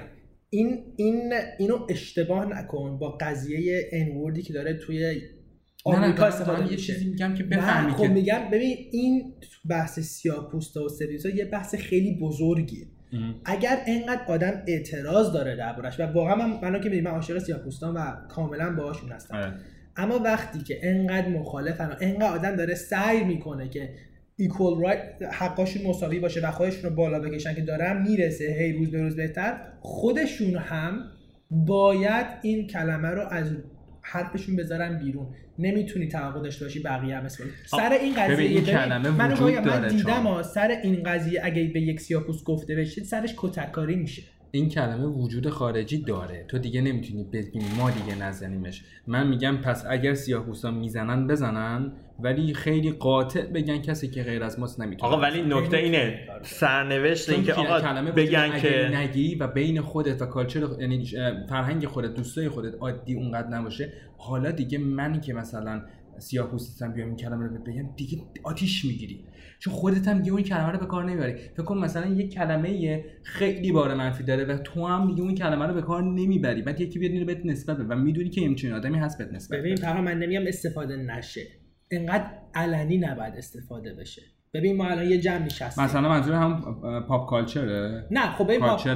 این 0.50 0.84
این 0.98 1.34
اینو 1.60 1.86
اشتباه 1.90 2.46
نکن 2.46 2.98
با 2.98 3.18
قضیه 3.22 3.90
ان 3.94 4.42
که 4.42 4.54
داره 4.54 4.74
توی 4.74 5.22
آمریکا 5.86 6.26
استفاده 6.26 6.72
یه 6.72 6.78
چیزی 6.78 7.10
میگم 7.10 7.34
که 7.34 7.44
بفهمی 7.44 7.92
خب 7.92 8.02
که 8.02 8.08
میگم 8.08 8.40
ببین 8.52 8.78
این 8.92 9.34
بحث 9.70 10.00
سیاپوستا 10.00 10.84
و 10.84 10.90
سرویس 10.90 11.26
یه 11.26 11.46
بحث 11.46 11.76
خیلی 11.76 12.18
بزرگیه. 12.22 12.88
اگر 13.46 13.78
انقدر 13.88 14.22
آدم 14.28 14.64
اعتراض 14.68 15.32
داره 15.32 15.56
دربارش 15.56 16.00
و 16.00 16.04
واقعا 16.04 16.36
من 16.36 16.60
منو 16.62 16.80
که 16.80 17.02
من 17.02 17.12
عاشق 17.12 17.38
سیاپوستان 17.38 17.94
و 17.94 18.12
کاملا 18.30 18.76
باهاشون 18.76 19.12
هستم 19.12 19.36
آره. 19.36 19.54
اما 19.98 20.20
وقتی 20.20 20.60
که 20.60 20.80
انقدر 20.84 21.30
مخالفن 21.30 21.90
و 21.90 21.96
انقدر 22.00 22.26
آدم 22.26 22.56
داره 22.56 22.76
سعی 22.76 23.24
می‌کنه 23.24 23.70
که 23.70 23.90
ایکوال 24.38 24.82
رایت 24.82 25.02
حقاشون 25.32 25.88
مساوی 25.88 26.20
باشه 26.20 26.48
و 26.48 26.52
خودشون 26.52 26.90
رو 26.90 26.96
بالا 26.96 27.20
بکشن 27.20 27.56
که 27.56 27.62
دارن 27.62 28.02
می‌رسه 28.02 28.56
هی 28.60 28.74
روز 28.74 28.92
به 28.92 29.02
روز 29.02 29.16
بهتر 29.16 29.58
خودشون 29.80 30.56
هم 30.56 31.04
باید 31.52 32.26
این 32.42 32.68
کلمه 32.68 33.08
رو 33.08 33.22
از 33.30 33.52
حرفشون 34.08 34.56
بذارن 34.56 35.00
بیرون. 35.00 35.28
نمی‌تونی 35.60 36.08
توقع 36.08 36.42
داشته 36.42 36.66
باشی 36.66 36.80
بقیه 36.80 37.18
هم 37.18 37.28
سر 37.66 37.98
این 38.02 38.14
قضیه 38.14 38.38
این 38.38 38.64
کلمه 38.64 39.10
من 39.10 39.32
وجود 39.32 39.48
بگم، 39.48 39.58
من 39.58 39.64
داره 39.64 39.90
دیدم 39.90 40.42
سر 40.42 40.68
این 40.84 41.04
قضیه 41.04 41.42
اگه 41.44 41.64
به 41.74 41.82
یک 41.82 42.00
سیاپوس 42.00 42.44
گفته 42.44 42.76
بشه 42.76 43.04
سرش 43.04 43.34
کتککاری 43.38 43.96
میشه. 43.96 44.24
این 44.52 44.70
کلمه 44.70 45.06
وجود 45.06 45.50
خارجی 45.50 46.04
داره. 46.04 46.46
تو 46.48 46.58
دیگه 46.58 46.82
نمی‌تونی 46.82 47.24
بگی 47.24 47.60
ما 47.78 47.92
دیگه 47.92 48.16
نزنیمش. 48.16 48.84
من 49.08 49.28
میگم 49.28 49.58
پس 49.58 49.86
اگر 49.90 50.14
سیاه 50.14 50.72
می‌زنن 50.72 51.28
بزنن. 51.28 51.92
ولی 52.20 52.54
خیلی 52.54 52.92
قاطع 52.92 53.46
بگن 53.46 53.78
کسی 53.78 54.08
که 54.08 54.24
غیر 54.24 54.44
از 54.44 54.60
ماست 54.60 54.82
نمی‌تونه 54.82 55.14
آقا 55.14 55.22
ولی 55.22 55.42
نکته 55.42 55.78
اینه 55.78 56.20
سرنوشت 56.42 57.30
اینکه 57.30 57.52
که 57.52 57.54
آقا 57.54 57.82
کلمه 57.82 58.12
بگن 58.12 58.60
که 58.60 58.90
نگی 58.94 59.36
و 59.36 59.48
بین 59.48 59.82
خودت 59.82 60.22
و 60.22 60.26
کالچر 60.26 60.68
یعنی 60.80 61.06
فرهنگ 61.50 61.86
خودت 61.86 62.14
دوستای 62.14 62.50
خودت 62.50 62.76
عادی 62.80 63.16
اونقدر 63.16 63.48
نباشه 63.48 63.94
حالا 64.18 64.52
دیگه 64.52 64.78
منی 64.78 65.20
که 65.20 65.34
مثلا 65.34 65.82
سیاه 66.18 66.48
پوستم 66.48 66.94
بیام 66.94 67.08
این 67.08 67.18
کلمه 67.18 67.44
رو 67.46 67.52
بهت 67.52 67.64
بگم 67.64 67.90
دیگه 67.96 68.18
آتیش 68.44 68.86
می‌گیری. 68.86 69.26
چون 69.60 69.74
خودت 69.74 70.08
هم 70.08 70.18
دیگه 70.18 70.32
اون 70.32 70.44
کلمه 70.44 70.72
رو 70.72 70.80
به 70.80 70.86
کار 70.86 71.06
نمی‌بری. 71.06 71.36
فکر 71.38 71.64
کن 71.64 71.78
مثلا 71.78 72.08
یه 72.08 72.28
کلمه 72.28 73.04
خیلی 73.24 73.72
بار 73.72 73.96
منفی 73.96 74.24
داره 74.24 74.46
و 74.46 74.58
تو 74.58 74.88
هم 74.88 75.08
دیگه 75.08 75.22
اون 75.22 75.36
کلمه 75.36 75.66
رو 75.66 75.74
به 75.74 75.82
کار 75.82 76.04
نمی‌بری. 76.04 76.62
بعد 76.62 76.82
یکی 76.82 77.00
بیاد 77.00 77.12
اینو 77.12 77.26
بهت 77.26 77.46
نسبت 77.46 77.78
بده 77.78 77.86
و 77.86 77.96
می‌دونی 77.96 78.30
که 78.30 78.42
همچین 78.42 78.74
آدمی 78.74 78.98
هست 78.98 79.18
بهت 79.18 79.34
نسبت 79.34 79.60
ببین 79.60 79.78
من 79.84 80.20
نمیگم 80.20 80.48
استفاده 80.48 80.96
نشه. 80.96 81.42
انقدر 81.96 82.26
علنی 82.56 82.98
نباید 82.98 83.34
استفاده 83.38 83.94
بشه. 83.94 84.22
ببین 84.54 84.78
ما 84.78 84.86
الان 84.86 85.10
یه 85.10 85.18
جمع 85.18 85.46
نشستیم. 85.46 85.84
مثلا 85.84 86.10
منظور 86.10 86.36
هم 86.36 86.62
پاپ 87.08 87.30
کالچره؟ 87.30 88.08
نه 88.12 88.32
خب 88.32 88.52
ما 88.52 88.68
کالچر 88.68 88.96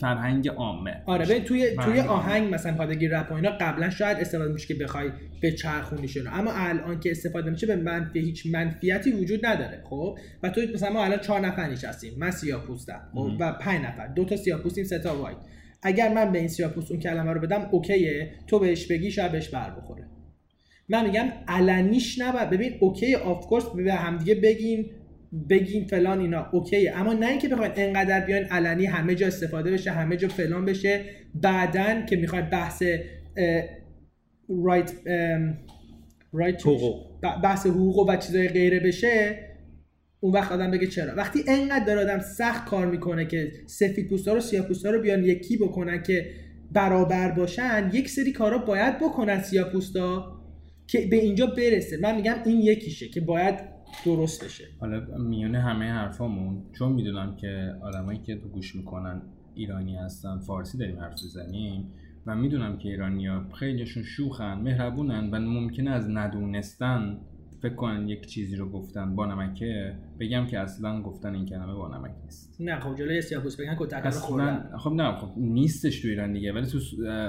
فرهنگ 0.00 0.48
عامه. 0.48 1.02
آره 1.06 1.26
ببین 1.26 1.44
توی 1.44 1.76
توی 1.76 2.00
آهنگ 2.00 2.54
مثلا 2.54 2.86
بگی 2.86 3.08
رپ 3.08 3.30
و 3.30 3.34
اینا 3.34 3.50
قبلا 3.60 3.90
شاید 3.90 4.18
استفاده 4.18 4.52
میشه 4.52 4.74
که 4.74 4.84
بخوای 4.84 5.10
به 5.42 5.52
چرخونیشون 5.52 6.26
اما 6.26 6.52
الان 6.54 7.00
که 7.00 7.10
استفاده 7.10 7.50
میشه 7.50 7.66
به 7.66 7.76
منفی 7.76 8.20
هیچ 8.20 8.46
منفیتی 8.46 9.12
وجود 9.12 9.46
نداره 9.46 9.82
خب؟ 9.90 10.18
و 10.42 10.48
تو 10.48 10.60
مثلا 10.74 10.92
ما 10.92 11.04
الان 11.04 11.18
چهار 11.18 11.40
نفر 11.40 11.70
نشستیم. 11.70 12.12
من 12.18 12.30
سیاه 12.30 12.66
پوستم 12.66 13.00
خب. 13.14 13.30
و 13.40 13.52
پنج 13.52 13.84
نفر. 13.84 14.06
دو 14.06 14.24
تا 14.24 14.36
سیاه 14.36 14.60
پوستیم 14.60 14.84
سه 14.84 14.98
تا 14.98 15.16
white. 15.16 15.36
اگر 15.82 16.14
من 16.14 16.32
به 16.32 16.38
این 16.38 16.48
سیاه 16.48 16.70
پوست 16.70 16.90
اون 16.90 17.00
کلمه 17.00 17.32
رو 17.32 17.40
بدم 17.40 17.68
okay 17.70 18.11
ه. 18.11 18.32
تو 18.46 18.58
بهش 18.58 18.86
بگی 18.86 19.10
شاید 19.10 19.32
بهش 19.32 19.48
بر 19.48 19.70
بخوره. 19.70 20.04
من 20.88 21.06
میگم 21.06 21.28
علنیش 21.48 22.20
نباید. 22.20 22.50
ببین 22.50 22.72
okay 22.80 23.14
of 23.14 23.46
course 23.46 23.64
به 23.64 23.94
همدیگه 23.94 24.34
بگین 24.34 24.90
بگین 25.50 25.84
فلان 25.84 26.20
اینا. 26.20 26.46
okay 26.52 26.79
ه. 26.79 26.92
اما 26.96 27.12
نه 27.12 27.26
اینکه 27.26 27.48
بخواید 27.48 27.72
انقدر 27.76 28.20
بیاین 28.20 28.44
علنی 28.44 28.86
همه 28.86 29.14
جا 29.14 29.26
استفاده 29.26 29.70
بشه 29.70 29.90
همه 29.90 30.16
جا 30.16 30.28
فلان 30.28 30.64
بشه 30.64 31.04
بعدن 31.34 32.06
که 32.06 32.16
می‌خواید 32.16 32.50
بحث 32.50 32.82
رایت 34.64 34.92
رایت 36.32 36.60
حقوق. 36.60 37.06
بحث 37.44 37.66
حقوق 37.66 38.08
و 38.08 38.16
چیزای 38.16 38.48
غیره 38.48 38.80
بشه 38.80 39.38
اون 40.20 40.32
وقت 40.32 40.52
آدم 40.52 40.70
بگه 40.70 40.86
چرا. 40.86 41.14
وقتی 41.14 41.40
انقدر 41.48 41.84
داره 41.84 42.00
آدم 42.00 42.18
سخت 42.20 42.64
کار 42.64 42.86
می‌کنه 42.86 43.26
که 43.26 43.52
سفید 43.66 44.08
پوستا 44.08 44.34
رو 44.34 44.40
سیاه 44.40 44.66
پوستا 44.66 44.90
رو 44.90 45.00
بیان 45.00 45.24
یکی 45.24 45.56
بکنن 45.56 46.02
که 46.02 46.26
برابر 46.72 47.30
باشن 47.30 47.90
یک 47.92 48.08
سری 48.10 48.32
کارا 48.32 48.58
باید 48.58 48.98
بکنن 48.98 49.42
سیاه 49.42 49.70
پوستا. 49.70 50.41
که 50.92 51.06
به 51.10 51.16
اینجا 51.16 51.46
برسه. 51.46 51.96
من 52.02 52.16
میگم 52.16 52.34
این 52.46 52.60
یکیشه 52.60 53.08
که 53.08 53.20
باید 53.20 53.54
درست 54.04 54.44
بشه. 54.44 54.64
حالا 54.80 55.18
میونه 55.18 55.60
همه 55.60 55.84
حرفامون. 55.84 56.62
چون 56.72 56.92
می‌دونم 56.92 57.36
که 57.36 57.74
آدمایی 57.82 58.18
که 58.18 58.36
تو 58.36 58.48
گوش 58.48 58.76
می‌کنن 58.76 59.22
ایرانی 59.54 59.96
هستن 59.96 60.38
فارسی 60.38 60.78
داریم 60.78 60.98
حرف 60.98 61.12
بزنیم 61.12 61.92
و 62.26 62.36
می‌دونم 62.36 62.78
که 62.78 62.88
ایرانیا 62.88 63.44
خیلیشون 63.54 64.02
شوخن 64.02 64.54
مهربونن 64.54 65.30
و 65.30 65.40
ممکنه 65.40 65.90
از 65.90 66.08
ندونستن 66.10 67.18
فکر 67.62 67.74
کنن 67.74 68.08
یک 68.08 68.26
چیزی 68.26 68.56
رو 68.56 68.68
گفتن 68.68 69.16
با 69.16 69.26
نمکه 69.26 69.94
بگم 70.20 70.46
که 70.46 70.58
اصلا 70.58 71.02
گفتن 71.02 71.34
این 71.34 71.46
کلمه 71.46 71.74
با 71.74 71.98
نمک 71.98 72.14
نیست. 72.24 72.56
نه 72.60 72.80
خب 72.80 72.94
جلوی 72.94 73.22
سیاه 73.22 73.42
پوست 73.42 73.60
بگن 73.60 73.76
کتک 73.78 74.04
رو 74.04 74.10
خوردن. 74.10 74.70
خب 74.78 74.92
نه 74.92 75.12
خب 75.12 75.28
نیستش 75.36 76.00
تو 76.00 76.08
ایران 76.08 76.32
دیگه 76.32 76.52
ولی 76.52 76.66
تو 76.66 76.78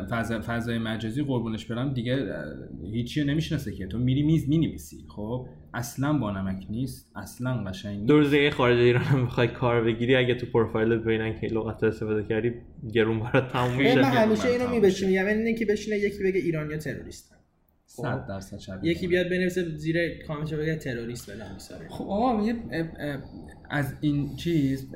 فضا 0.09 0.41
فضای 0.41 0.77
مجازی 0.77 1.23
قربونش 1.23 1.65
برم 1.65 1.93
دیگه 1.93 2.33
هیچی 2.91 3.23
نمی‌شناسه 3.23 3.71
که. 3.71 3.87
تو 3.87 3.97
میری 3.97 4.23
میز 4.23 4.49
می‌نویسی 4.49 5.05
خب 5.15 5.47
اصلا 5.73 6.13
با 6.13 6.31
نمک 6.31 6.65
نیست 6.69 7.11
اصلا 7.15 7.63
قشنگ 7.63 7.95
نیست. 7.95 8.07
دو 8.07 8.17
روز 8.17 8.31
دیگه 8.31 8.51
خارج 8.51 8.77
ایران 8.77 9.03
هم 9.03 9.25
بخوای 9.25 9.47
کار 9.47 9.83
بگیری 9.83 10.15
اگه 10.15 10.35
تو 10.35 10.45
پروفایلت 10.45 11.01
ببینن 11.01 11.39
که 11.39 11.47
لغت 11.47 11.83
رو 11.83 11.89
استفاده 11.89 12.23
کردی 12.23 12.51
گرون 12.93 13.19
برات 13.19 13.51
تموم 13.51 13.71
من 13.71 13.77
میشه. 13.77 14.03
همیشه 14.03 14.43
من 14.43 14.49
اینو 14.49 14.63
تمام 14.63 14.75
میبشیم 14.75 15.09
میگم 15.09 15.25
اینه 15.25 15.53
که 15.53 15.65
بشینه 15.65 15.97
یکی 15.97 16.23
بگه 16.23 16.39
ایرانیا 16.39 16.77
تروریستن 16.77 17.35
صد 17.95 18.27
درصد 18.27 18.57
شبیه 18.57 18.91
یکی 18.91 19.07
بیاد 19.07 19.29
بنویسه 19.29 19.77
زیر 19.77 20.23
کامنت 20.27 20.53
بگه 20.53 20.75
تروریست 20.75 21.31
فلان 21.31 21.53
میساره 21.53 21.87
خب 21.89 22.03
آقا 22.03 22.41
اه، 22.41 23.17
از 23.69 23.93
این 24.01 24.35
چیز 24.35 24.93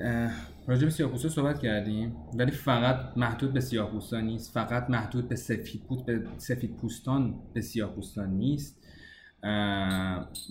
راجع 0.67 0.83
به 0.83 0.89
سیاه‌پوستا 0.89 1.29
صحبت 1.29 1.59
کردیم 1.59 2.15
ولی 2.33 2.51
فقط 2.51 3.17
محدود 3.17 3.53
به 3.53 3.59
سیاه‌پوستا 3.59 4.19
نیست 4.19 4.53
فقط 4.53 4.89
محدود 4.89 5.29
به 5.29 5.35
سفید 5.35 5.81
پوست 5.87 6.05
به 6.05 6.23
سفید 6.37 6.77
پوستان 6.77 7.39
به 7.53 7.61
سیاه‌پوستان 7.61 8.29
نیست. 8.29 8.83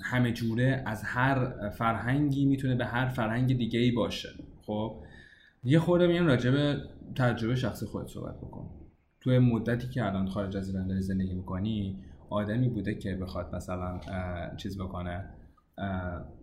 همه 0.03 0.33
جوره 0.33 0.83
از 0.87 1.03
هر 1.03 1.71
فرهنگی 1.71 2.47
می‌تونه 2.47 2.75
به 2.75 2.85
هر 2.85 3.09
فرهنگ 3.09 3.59
دیگه 3.59 3.79
ای 3.79 3.91
باشه. 3.91 4.29
خب 4.63 5.03
یه 5.65 5.79
خورده 5.79 6.07
میان 6.07 6.27
راجع 6.27 6.51
به 6.51 6.77
تجربه 7.17 7.55
شخصی 7.55 7.87
خودت 7.87 8.09
صحبت 8.09 8.37
بکن. 8.37 8.71
توی 9.21 9.39
مدتی 9.39 9.89
که 9.89 10.05
الان 10.05 10.29
خارج 10.29 10.57
از 10.57 10.69
ایران 10.69 10.89
داری 10.89 11.03
زندگی 11.03 11.35
می‌کنی 11.35 11.99
آدمی 12.31 12.69
بوده 12.69 12.95
که 12.95 13.15
بخواد 13.15 13.55
مثلا 13.55 14.01
چیز 14.57 14.79
بکنه 14.79 15.25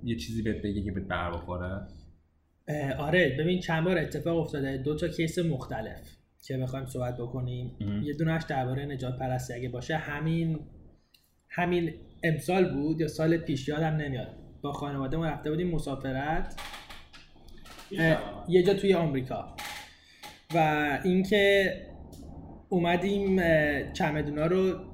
یه 0.04 0.16
چیزی 0.16 0.42
بهت 0.42 0.62
بگه 0.62 0.84
که 0.84 0.92
بهت 0.92 1.08
بر 1.08 1.32
بخوره؟ 1.32 1.88
آره 2.98 3.36
ببین 3.40 3.60
چند 3.60 3.84
بار 3.84 3.98
اتفاق 3.98 4.38
افتاده. 4.38 4.78
دو 4.78 4.96
تا 4.96 5.08
کیس 5.08 5.40
مختلف 5.40 6.18
که 6.44 6.58
بخوایم 6.58 6.86
صحبت 6.86 7.18
بکنیم. 7.18 7.78
مهم. 7.82 8.04
یه 8.04 8.14
دونش 8.14 8.44
درباره 8.44 8.86
نجات 8.86 9.20
پرستی 9.20 9.54
اگه 9.54 9.70
باشه. 9.70 9.98
همین 9.98 10.60
همین 11.50 11.94
امسال 12.24 12.74
بود 12.74 13.02
یا 13.02 13.08
سال 13.08 13.38
پیش 13.38 13.68
یادم 13.68 13.96
نمیاد. 13.96 14.28
با 14.62 14.72
خانواده 14.72 15.18
ما 15.18 15.26
رفته 15.26 15.50
بودیم 15.50 15.72
مسافرت 15.72 16.60
یه 18.48 18.64
جا 18.64 18.74
توی 18.74 18.94
آمریکا. 18.94 19.56
و 20.56 21.00
اینکه 21.04 21.74
اومدیم 22.70 23.42
چمدونا 23.94 24.46
رو 24.46 24.93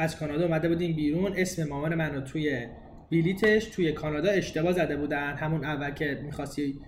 از 0.00 0.16
کانادا 0.16 0.44
اومده 0.44 0.68
بودیم 0.68 0.96
بیرون. 0.96 1.32
اسم 1.36 1.68
مامان 1.68 1.94
من 1.94 2.14
رو 2.14 2.20
توی 2.20 2.66
بلیتش 3.10 3.64
توی 3.64 3.92
کانادا 3.92 4.30
اشتباه 4.30 4.72
زده 4.72 4.96
بودن. 4.96 5.36
همون 5.36 5.64
اول 5.64 5.90
که 5.90 6.20
می‌خواستی 6.24 6.80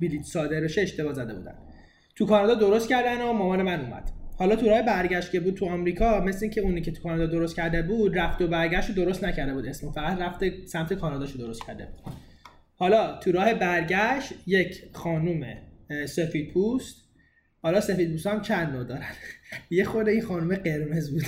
بلیت 0.00 0.22
صادر 0.22 0.60
بشه 0.60 0.80
اشتباه 0.80 1.12
زده 1.12 1.34
بودن. 1.34 1.54
تو 2.16 2.26
کانادا 2.26 2.54
درست 2.54 2.88
کردن 2.88 3.20
و 3.22 3.32
مامان 3.32 3.62
من 3.62 3.80
اومد. 3.80 4.10
حالا 4.38 4.56
تو 4.56 4.68
راه 4.68 4.82
برگشت 4.82 5.30
که 5.30 5.40
بود 5.40 5.54
تو 5.54 5.66
آمریکا 5.66 6.20
مثل 6.20 6.38
اینکه 6.42 6.60
اونی 6.60 6.80
که 6.80 6.90
تو 6.92 7.02
کانادا 7.02 7.26
درست 7.26 7.56
کرده 7.56 7.82
بود 7.82 8.18
رفت 8.18 8.42
و 8.42 8.48
برگشت 8.48 8.88
رو 8.88 8.94
درست 8.94 9.24
نکرده 9.24 9.54
بود 9.54 9.66
اسمو. 9.66 9.92
فقط 9.92 10.20
رفته 10.20 10.66
سمت 10.66 10.92
کاناداشو 10.92 11.38
درست 11.38 11.66
کرده 11.66 11.86
بود. 11.86 12.12
حالا 12.76 13.18
تو 13.18 13.32
راه 13.32 13.54
برگشت 13.54 14.32
یک 14.46 14.84
خانوم 14.92 15.42
سفید 16.06 16.52
پوست. 16.52 16.96
حالا 17.62 17.80
سفید 17.80 18.10
پوست 18.10 18.26
هم 18.26 18.40
چند 18.40 18.72
نوع 18.72 18.84
دارن؟ 18.84 19.12
یه 19.70 19.84
خورده 19.84 20.10
این 20.10 20.22
خانوم 20.22 20.54
قرمز 20.54 21.10
بود. 21.10 21.22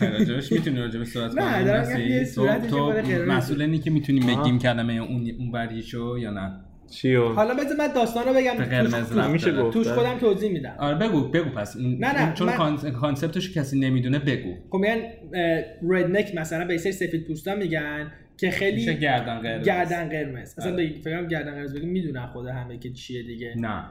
راجبش 0.00 0.52
می‌تونی 0.52 0.76
راجبش 0.76 1.06
صحبت 1.06 1.34
نه، 1.38 1.82
کنی؟ 1.82 2.70
تو, 2.70 2.92
مسئول 3.26 3.62
اینی 3.62 3.78
که 3.78 3.90
می‌تونیم. 3.90 4.26
بگیم 4.26 4.58
کلمه 4.58 4.92
اون 4.92 5.30
اون 5.38 5.52
بریشو 5.52 6.18
یا 6.18 6.30
نه؟ 6.30 6.52
چیو؟ 6.90 7.28
حالا 7.28 7.54
بذار 7.54 7.76
من 7.78 7.88
داستان 7.94 8.24
رو 8.24 8.34
بگم. 8.34 8.52
قرمز 8.52 9.12
میشه. 9.32 9.52
گفت. 9.52 9.72
توش 9.72 9.88
خودم 9.88 10.18
توضیح 10.18 10.52
میدم. 10.52 10.74
آره 10.78 10.98
بگو 10.98 11.28
بگو 11.28 11.50
پس. 11.50 11.76
نه، 11.76 12.24
نه، 12.26 12.32
چون 12.34 12.52
کانسپتش 12.92 13.56
کسی 13.56 13.80
نمی‌دونه 13.80 14.18
بگو. 14.18 14.54
خب 14.70 14.78
میگن 14.78 14.98
ردنک 15.88 16.34
مثلا 16.34 16.64
به 16.64 16.78
سری 16.78 16.92
سفید 16.92 17.26
پوستا 17.26 17.54
میگن 17.54 18.12
که 18.36 18.50
خیلی 18.50 18.94
گردن 18.98 19.38
قرمز. 19.38 19.66
گردن 19.66 20.08
قرمز. 20.08 20.54
اصلا 20.58 20.72
آره. 20.72 20.84
بگی- 20.84 21.00
فکر 21.00 21.18
کنم 21.18 21.28
گردن 21.28 21.54
قرمز 21.54 21.74
بگیم 21.74 21.88
می‌دونن 21.88 22.26
خود 22.26 22.46
همه 22.46 22.78
که 22.78 22.92
چیه 22.92 23.22
دیگه. 23.22 23.54
نه. 23.56 23.84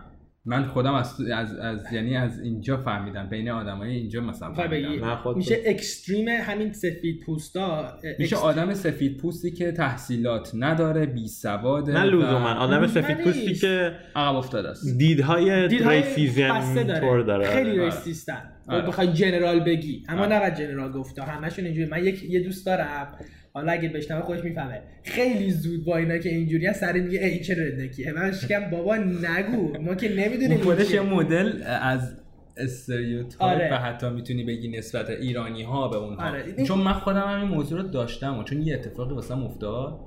من 0.46 0.66
خودم 0.66 0.94
از, 0.94 1.22
از, 1.22 1.56
از 1.56 1.94
یعنی 1.94 2.18
از 2.18 2.40
اینجا 2.40 2.78
فهمیدم 2.78 3.30
بین 3.30 3.50
آدمای 3.50 3.92
اینجا 3.92 4.22
مثلا 4.22 4.54
فهمیدم 4.54 5.06
نه، 5.06 5.36
میشه 5.36 5.58
اکستریم 5.66 6.28
همین 6.28 6.74
سفید 6.74 7.20
پوستا 7.26 7.98
میشه 8.20 8.36
آدم 8.36 8.74
سفید 8.74 9.18
پوستی 9.18 9.52
که 9.52 9.72
تحصیلات 9.72 10.52
نداره 10.54 11.06
بی 11.06 11.28
سواده 11.28 11.94
نه 11.94 12.04
لزوما 12.04 12.54
آدم 12.54 12.88
سفید 12.88 13.18
پوستی 13.18 13.48
نیست. 13.48 13.62
که 13.62 13.96
عقب 14.16 14.36
افتاده 14.36 14.70
است 14.70 14.98
دیدهای 14.98 15.68
دیدهای 15.68 16.02
ریسیزم 16.02 16.84
داره. 16.84 17.00
طور 17.00 17.22
داره 17.22 17.48
خیلی 17.48 17.72
آره. 17.72 17.86
ریسیستن 17.86 18.52
آره. 18.68 18.88
بخوای 18.88 19.14
جنرال 19.14 19.60
بگی 19.60 20.04
اما 20.10 20.22
آره. 20.22 20.36
نباید 20.36 20.56
جنرال 20.56 20.92
گفتا 20.92 21.24
همشون 21.24 21.66
اینجوری 21.66 21.90
من 21.90 22.06
یک 22.06 22.24
یه 22.24 22.40
دوست 22.40 22.66
دارم 22.66 23.08
حالا 23.54 23.72
اگه 23.72 23.90
بشنوه 23.90 24.22
خودش 24.22 24.44
می‌فهمه 24.44 24.82
خیلی 25.04 25.52
زود 25.52 25.86
با 25.86 25.98
اینا 25.98 26.18
که 26.18 26.30
اینجوری 26.30 26.74
سر 26.74 26.94
میگه 26.94 27.26
ای 27.26 27.40
چه 27.40 27.56
ردکیه 27.68 28.14
من 28.14 28.32
شکم 28.32 28.70
بابا 28.70 28.96
نگو 28.98 29.78
ما 29.82 29.96
که 29.96 30.10
نمی‌دونیم 30.16 30.58
خودش. 30.58 30.92
یه 30.94 31.02
مدل 31.02 31.64
از 31.82 32.18
استریوتایپ 32.58 33.42
آره. 33.42 33.74
و 33.74 33.78
حتی 33.78 34.10
می‌تونی 34.10 34.44
بگی 34.44 34.68
نسبت 34.78 35.10
ایرانی 35.10 35.64
ها 35.64 35.88
به 35.88 35.98
اونها 35.98 36.28
آره. 36.30 36.44
این- 36.58 36.66
چون 36.66 36.80
من 36.80 36.94
خودم 36.94 37.24
همین 37.28 37.48
موضوع 37.48 37.82
رو 37.82 37.88
داشتم 37.88 38.38
و 38.40 38.44
چون 38.44 38.62
یه 38.62 38.74
اتفاقی 38.74 39.14
واسم 39.16 39.44
افتاد 39.44 40.00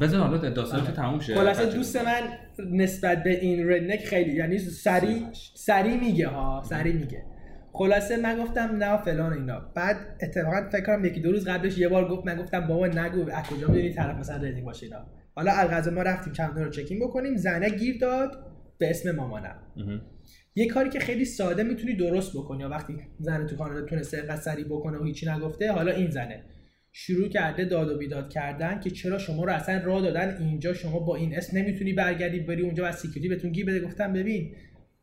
بذار 0.00 0.20
حالا 0.20 0.50
داستان 0.50 0.84
تو 0.84 0.92
تموم 0.92 1.20
شه 1.20 1.34
خلاصه. 1.34 1.66
دوست 1.66 1.96
من 1.96 2.20
نسبت 2.72 3.22
به 3.22 3.40
این 3.40 3.70
ردنک 3.70 4.04
خیلی 4.04 4.32
یعنی 4.32 4.58
سری 4.58 5.26
سری 5.54 5.96
میگه 5.96 6.28
ها 6.28 6.62
سری 6.68 6.92
میگه 6.92 7.22
خلاصه 7.74 8.16
من 8.16 8.38
گفتم 8.38 8.76
نه 8.76 8.96
فلان 8.96 9.32
اینا. 9.32 9.60
بعد 9.74 9.96
اتفاقا 10.22 10.68
فکر 10.72 10.84
کنم 10.84 11.04
یکی 11.04 11.20
دو 11.20 11.32
روز 11.32 11.48
قبلش 11.48 11.78
یه 11.78 11.88
بار 11.88 12.08
گفت 12.08 12.26
من 12.26 12.36
گفتم 12.36 12.66
بابا 12.66 12.86
نگو 12.86 13.30
از 13.30 13.46
کجا 13.46 13.68
می‌دونی 13.68 13.92
طرف 13.92 14.16
مثلا 14.16 14.36
ردنک 14.36 14.64
باشه 14.64 14.86
اینا 14.86 15.06
حالا 15.34 15.52
الغرض 15.52 15.88
ما 15.88 16.02
رفتیم 16.02 16.32
چند 16.32 16.58
رو 16.58 16.70
چکین 16.70 17.00
بکنیم 17.00 17.36
زنه 17.36 17.70
گیر 17.70 17.98
داد 18.00 18.46
به 18.78 18.90
اسم 18.90 19.10
مامانم. 19.10 19.56
یه 20.54 20.66
کاری 20.66 20.90
که 20.90 20.98
خیلی 20.98 21.24
ساده 21.24 21.62
می‌تونی 21.62 21.96
درست 21.96 22.32
بکنی. 22.36 22.60
یا 22.60 22.68
وقتی 22.68 22.94
زن 23.20 23.46
تو 23.46 23.56
کانادا 23.56 23.86
تونسته 23.86 24.36
سریع 24.36 24.64
بکنه 24.64 24.98
و 24.98 25.04
هیچی 25.04 25.30
نگفته 25.30 25.72
حالا 25.72 25.92
این 25.92 26.10
زنه. 26.10 26.44
شروع 26.94 27.28
کرده 27.28 27.64
داد 27.64 27.90
و 27.90 27.98
بیداد 27.98 28.30
کردن 28.30 28.80
که 28.80 28.90
چرا 28.90 29.18
شما 29.18 29.44
رو 29.44 29.52
اصلا 29.52 29.82
راه 29.84 30.02
دادن 30.02 30.36
اینجا؟ 30.40 30.74
شما 30.74 30.98
با 30.98 31.16
این 31.16 31.36
اسم 31.36 31.58
نمی‌تونی 31.58 31.92
برگردی 31.92 32.40
بری 32.40 32.62
اونجا 32.62 32.88
و 32.88 32.92
سکیوریتی 32.92 33.28
بهتون 33.28 33.52
گیر 33.52 33.66
بده. 33.66 33.80
گفتم 33.80 34.12
ببین 34.12 34.54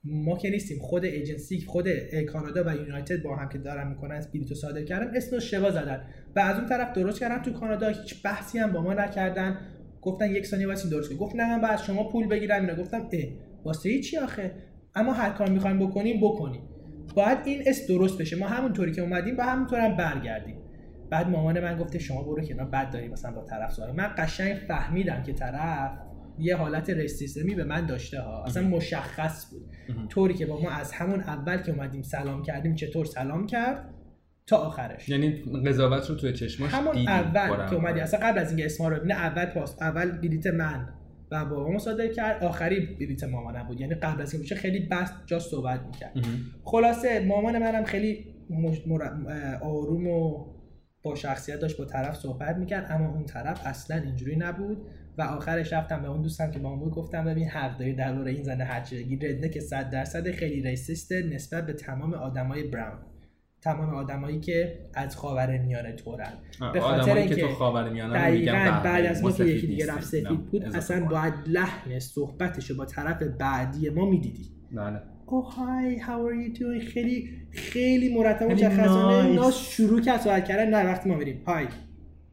ما 0.04 0.38
که 0.38 0.50
نیستیم 0.50 0.80
خود 0.82 1.06
ایجنسی 1.06 1.62
خود 1.68 1.90
کانادا 2.34 2.64
و 2.68 2.76
یونایتد 2.76 3.24
با 3.24 3.36
هم 3.36 3.50
که 3.50 3.58
دارن 3.58 3.88
می‌کنن 3.88 4.16
از 4.16 4.32
بلیتو 4.32 4.56
صادر 4.56 4.84
کردن 4.84 5.18
اسم 5.18 5.40
شوا 5.40 5.72
زدن. 5.72 6.02
و 6.36 6.40
از 6.40 6.58
اون 6.58 6.70
طرف 6.70 6.94
درست 6.94 7.20
کردن 7.20 7.42
تو 7.42 7.54
کانادا 7.54 7.88
هیچ 7.88 8.24
بحثی 8.24 8.60
هم 8.60 8.72
با 8.72 8.82
ما 8.82 8.94
نکردن. 8.94 9.58
گفتن 10.02 10.32
یک 10.32 10.46
ثانیه 10.46 10.68
واسه 10.68 10.90
درست 10.90 11.18
گفت 11.18 11.36
نه 11.36 11.56
من 11.56 11.62
بعد 11.62 11.80
شما 11.80 12.10
پول 12.10 12.28
بگیرم. 12.28 12.62
اینا 12.62 12.76
گفتم 12.76 13.10
اه 13.12 13.24
واسه 13.66 14.00
چی 14.00 14.18
آخه. 14.18 14.52
اما 14.96 15.14
هر 15.14 15.30
کار 15.30 15.50
می‌خوایم 15.50 15.80
بکنیم 15.80 16.18
بکنیم. 16.22 16.62
باید 17.16 17.38
این 17.46 17.64
اسم 17.66 17.88
درست 17.88 18.22
بشه. 18.22 18.36
ما 18.36 18.48
همونطوری 18.48 18.92
که 18.92 19.02
اومدیم 19.02 19.38
و 19.38 19.42
همونطور 19.42 19.80
هم 19.80 19.98
برگردیم. 19.98 20.56
بعد 21.10 21.30
مامان 21.30 21.60
من 21.60 21.78
گفته 21.78 22.00
شما 22.00 22.24
برو 22.24 22.44
کنار 22.44 22.66
بد 22.66 22.92
داری 22.92 23.08
مثلا 23.08 23.32
با 23.32 23.46
طرف 23.46 23.74
صحبت 23.74 23.96
من 23.96 24.10
قشنگ 24.18 24.56
فهمیدم 24.68 25.24
که 25.24 25.34
طرف 25.34 25.92
یه 26.40 26.56
حالت 26.56 26.90
ریسیسمی 26.90 27.56
به 27.56 27.64
من 27.64 27.86
داشته 27.86 28.22
ها. 28.22 28.44
اصلا 28.44 28.68
مشخص 28.68 29.46
بود. 29.52 29.72
طوری 30.10 30.34
که 30.34 30.46
با 30.46 30.62
ما 30.62 30.70
از 30.70 30.92
همون 30.92 31.20
اول 31.20 31.58
که 31.58 31.72
اومدیم 31.72 32.02
سلام 32.02 32.44
کردیم 32.44 32.76
چطور 32.76 33.06
سلام 33.06 33.48
کرد 33.48 33.94
تا 34.48 34.58
آخرش. 34.58 35.10
یعنی 35.10 35.44
قضاوت 35.66 36.10
رو 36.10 36.16
توی 36.16 36.34
چشماش 36.34 36.74
همون 36.74 36.94
دیدی 36.96 37.08
اول. 37.08 37.70
که 37.70 37.76
اومدی. 37.76 38.00
اصلا 38.00 38.20
قبل 38.20 38.40
از 38.40 38.50
اینکه 38.50 38.66
اسما 38.66 38.88
رو 38.88 38.96
ببینه 38.96 39.14
اول 39.14 39.46
پاس 39.46 39.82
اول 39.82 40.12
بلیت 40.12 40.48
من 40.48 40.90
و 41.32 41.46
بابامو 41.46 41.80
صادر 41.80 42.08
کرد. 42.08 42.44
آخری 42.44 42.80
بلیت 43.00 43.24
مامانم 43.24 43.68
بود. 43.68 43.82
یعنی 43.82 43.96
قبل 43.96 44.22
از 44.22 44.34
اینکه 44.34 44.56
خیلی 44.56 44.80
بس 44.80 45.12
جا 45.26 45.40
صحبت 45.40 45.82
می‌کرد. 45.86 46.14
خلاصه 46.64 47.26
مامان 47.26 47.60
منم 47.60 47.84
خیلی 47.84 48.26
آروم 49.62 50.08
و 50.08 50.46
با 51.04 51.16
شخصیت 51.16 51.60
داشت 51.60 51.78
با 51.78 51.86
طرف 51.86 52.16
صحبت 52.16 52.56
می‌کرد 52.56 52.92
اما 52.92 53.10
اون 53.10 53.26
طرف 53.26 53.62
اصلا 53.66 53.98
اینجوری 53.98 54.36
نبود. 54.36 54.78
و 55.20 55.22
آخرش 55.22 55.74
رفتم 55.74 56.02
به 56.02 56.08
اون 56.08 56.22
دوستم 56.22 56.52
که 56.52 56.60
با 56.60 56.70
اون 56.70 56.80
بود 56.80 56.94
گفتم 56.94 57.26
ببین 57.26 57.48
حق 57.48 57.78
داری 57.78 57.94
درباره 57.94 58.32
این 58.32 58.44
زنه 58.44 58.64
هرچی 58.64 59.04
بگی 59.04 59.16
ردنه 59.16 59.50
که 59.50 59.60
صد 59.60 59.90
درصد 59.90 60.32
خیلی 60.32 60.62
ریسیسته 60.62 61.24
نسبت 61.34 61.66
به 61.66 61.74
تمام 61.74 62.14
آدمای 62.14 62.64
براون. 62.64 63.00
تمام 63.62 63.90
آدمایی 63.90 64.40
که 64.40 64.80
از 64.94 65.18
خاور 65.18 65.58
میانه 65.58 65.94
تورن. 65.94 66.34
به 66.74 66.80
خاطر 66.80 67.14
که 67.14 67.20
اینکه 67.20 67.36
تو 67.36 67.48
خاورمیانه 67.48 68.32
میگن 68.32 68.52
دقیقا 68.52 68.52
قهوه‌ای، 68.52 68.84
بعد 68.84 69.06
از 69.06 69.24
ما 69.24 69.32
که 69.32 69.46
یکی 69.46 69.68
دیگه. 69.68 69.94
رفت 69.94 70.04
سفید 70.04 70.28
نه، 70.28 70.34
بود 70.52 70.64
اصلا. 70.64 71.06
باید 71.06 71.34
لحن 71.48 72.00
صحبتش 72.00 72.70
رو 72.70 72.76
با 72.76 72.86
طرف 72.86 73.24
بعدی 73.24 73.90
ما 73.90 74.10
می‌دیدی. 74.10 74.52
بله. 74.72 75.02
او 75.26 75.42
های 75.42 76.00
how 76.00 76.02
are 76.02 76.56
you 76.56 76.60
doing 76.60 76.94
خیلی 76.94 77.30
خیلی 77.52 78.16
مرتب 78.16 78.52
مشخصانه. 78.52 79.30
اینا 79.30 79.52
شروع 79.52 80.02
کرد 80.02 80.22
صحبت 80.22 80.46
کردن. 80.46 80.70
نه 80.70 80.92
وقتی 80.92 81.10
ما 81.10 81.16
میریم 81.16 81.44
های 81.48 81.68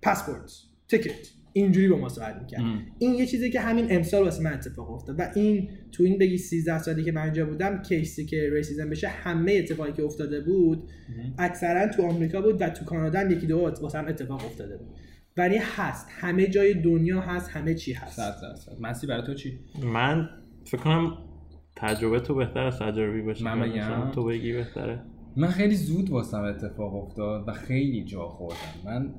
پاسپورت 0.03 0.53
تیکت 0.89 1.28
اینجوری 1.57 1.89
با 1.89 1.97
ما 1.97 2.09
صحبت 2.09 2.37
می‌کرد. 2.43 2.61
ام. 2.61 2.83
این 2.99 3.15
یه 3.15 3.27
چیزی 3.27 3.51
که 3.51 3.61
همین 3.61 3.87
امسال 3.91 4.23
واسه 4.23 4.43
من 4.43 4.53
اتفاق 4.53 4.91
افتاد 4.91 5.21
و 5.21 5.23
این 5.35 5.69
تو 5.93 6.05
این 6.05 6.19
بگی 6.19 6.39
13 6.39 6.79
سالی 6.79 7.05
که 7.05 7.13
من 7.13 7.23
اینجا 7.23 7.47
بودم 7.47 7.83
کیسی 7.83 8.27
که 8.27 8.51
ریسیزم 8.53 8.91
بشه 8.91 9.09
همه 9.09 9.53
اتفاقی 9.53 9.93
که 9.93 10.03
افتاده 10.03 10.41
بود 10.41 10.91
اکثرا 11.39 11.89
تو 11.89 12.03
آمریکا 12.03 12.41
بود 12.41 12.63
و 12.63 12.69
تو 12.69 12.85
کانادا 12.85 13.19
هم 13.19 13.31
یکی 13.31 13.47
دو 13.47 13.59
واسه 13.59 13.99
هم 13.99 14.09
اتفاق 14.09 14.45
افتاده 14.45 14.77
بود. 14.77 14.89
ولی 15.37 15.57
هست. 15.57 16.07
همه 16.11 16.47
جای 16.47 16.75
دنیا 16.75 17.21
هست 17.21 17.51
همه 17.51 17.75
چی 17.75 17.93
هست. 17.93 18.17
صد 18.17 18.35
درصد. 18.43 18.73
مسی 18.81 19.07
برای 19.07 19.27
تو 19.27 19.35
چی؟ 19.35 19.59
من 19.83 20.29
فکر 20.65 20.81
کنم 20.83 21.19
تجربه 21.77 22.21
تو 22.21 22.35
بهتر 22.35 22.61
از 22.67 22.79
تجربی 22.79 23.23
باشه. 23.23 23.45
من 23.45 23.61
بگم؟ 23.61 24.11
تو 24.11 24.25
بگی 24.25 24.53
بهتره. 24.53 25.03
من 25.37 25.49
خیلی 25.49 25.75
زود 25.75 26.11
واسم 26.11 26.43
اتفاق 26.43 26.95
افتاد 26.95 27.49
و 27.49 27.53
خیلی 27.53 28.05
جا 28.05 28.29
خوردم. 28.29 28.57
من 28.85 29.15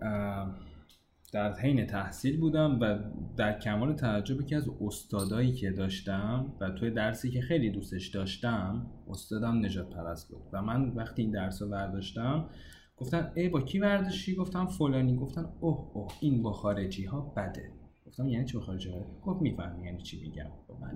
در 1.34 1.54
حین 1.54 1.86
تحصیل 1.86 2.40
بودم 2.40 2.80
و 2.80 3.00
در 3.38 3.60
کمال 3.60 3.94
تعجب 3.94 4.46
که 4.46 4.56
از 4.56 4.70
استادایی 4.82 5.52
که 5.54 5.72
داشتم 5.72 6.54
و 6.62 6.70
توی 6.70 6.92
درسی 6.92 7.32
که 7.32 7.42
خیلی 7.42 7.70
دوستش 7.70 8.08
داشتم 8.08 8.88
استادم 9.10 9.66
نجات 9.66 9.90
پرست 9.90 10.30
بود. 10.30 10.42
و 10.54 10.62
من 10.62 10.90
وقتی 10.90 11.22
این 11.22 11.32
درس 11.32 11.62
رو 11.62 11.70
برداشتم 11.70 12.50
گفتن 12.98 13.32
ای 13.36 13.50
با 13.50 13.62
کی 13.62 13.80
برداشتی 13.80 14.36
گفتم 14.36 14.66
فلانی. 14.66 15.16
گفتن 15.16 15.46
اوه 15.60 15.92
اوه 15.94 16.12
این 16.20 16.42
با 16.42 16.52
خارجی 16.52 17.06
ها 17.06 17.22
بده. 17.38 17.72
گفتم 18.08 18.28
یعنی 18.30 18.46
چی 18.46 18.58
با 18.58 18.64
خارجی 18.64 18.90
ها 18.90 19.06
گفت 19.24 19.42
می‌فهمی 19.42 19.86
یعنی 19.86 20.02
چی 20.02 20.22
میگم. 20.22 20.50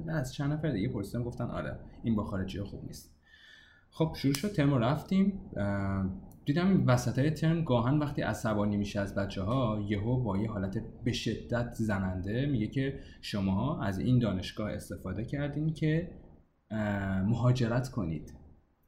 من 0.06 0.14
از 0.14 0.34
چند 0.34 0.54
نفر 0.54 0.72
دیگه 0.72 0.90
پرسیدم 0.90 1.24
گفتن 1.24 1.46
آره 1.46 1.80
این 2.04 2.16
با 2.16 2.24
خارجی 2.24 2.58
ها 2.58 2.66
خوب 2.66 2.86
نیست. 2.86 3.16
خب 3.92 4.14
شروع 4.16 4.34
شد 4.34 4.52
ترم 4.52 4.74
رفتیم. 4.74 5.40
دیدم 6.46 6.68
این 6.68 6.86
وسط 6.86 7.20
های 7.20 7.32
ترم 7.32 7.64
گاهن 7.64 8.00
وقتی 8.00 8.22
عصبانی 8.22 8.78
میشه 8.78 9.00
از 9.00 9.16
بچه 9.16 9.42
ها 9.42 9.86
یهو 9.90 10.24
با 10.24 10.38
یه 10.38 10.52
حالت 10.52 10.84
به 11.04 11.12
شدت 11.12 11.74
زننده 11.74 12.46
میگه 12.46 12.68
که 12.68 13.00
شما 13.22 13.84
از 13.84 14.00
این 14.00 14.20
دانشگاه 14.20 14.72
استفاده 14.72 15.26
کردین 15.26 15.74
که 15.74 16.12
مهاجرت 17.26 17.90
کنید 17.90 18.34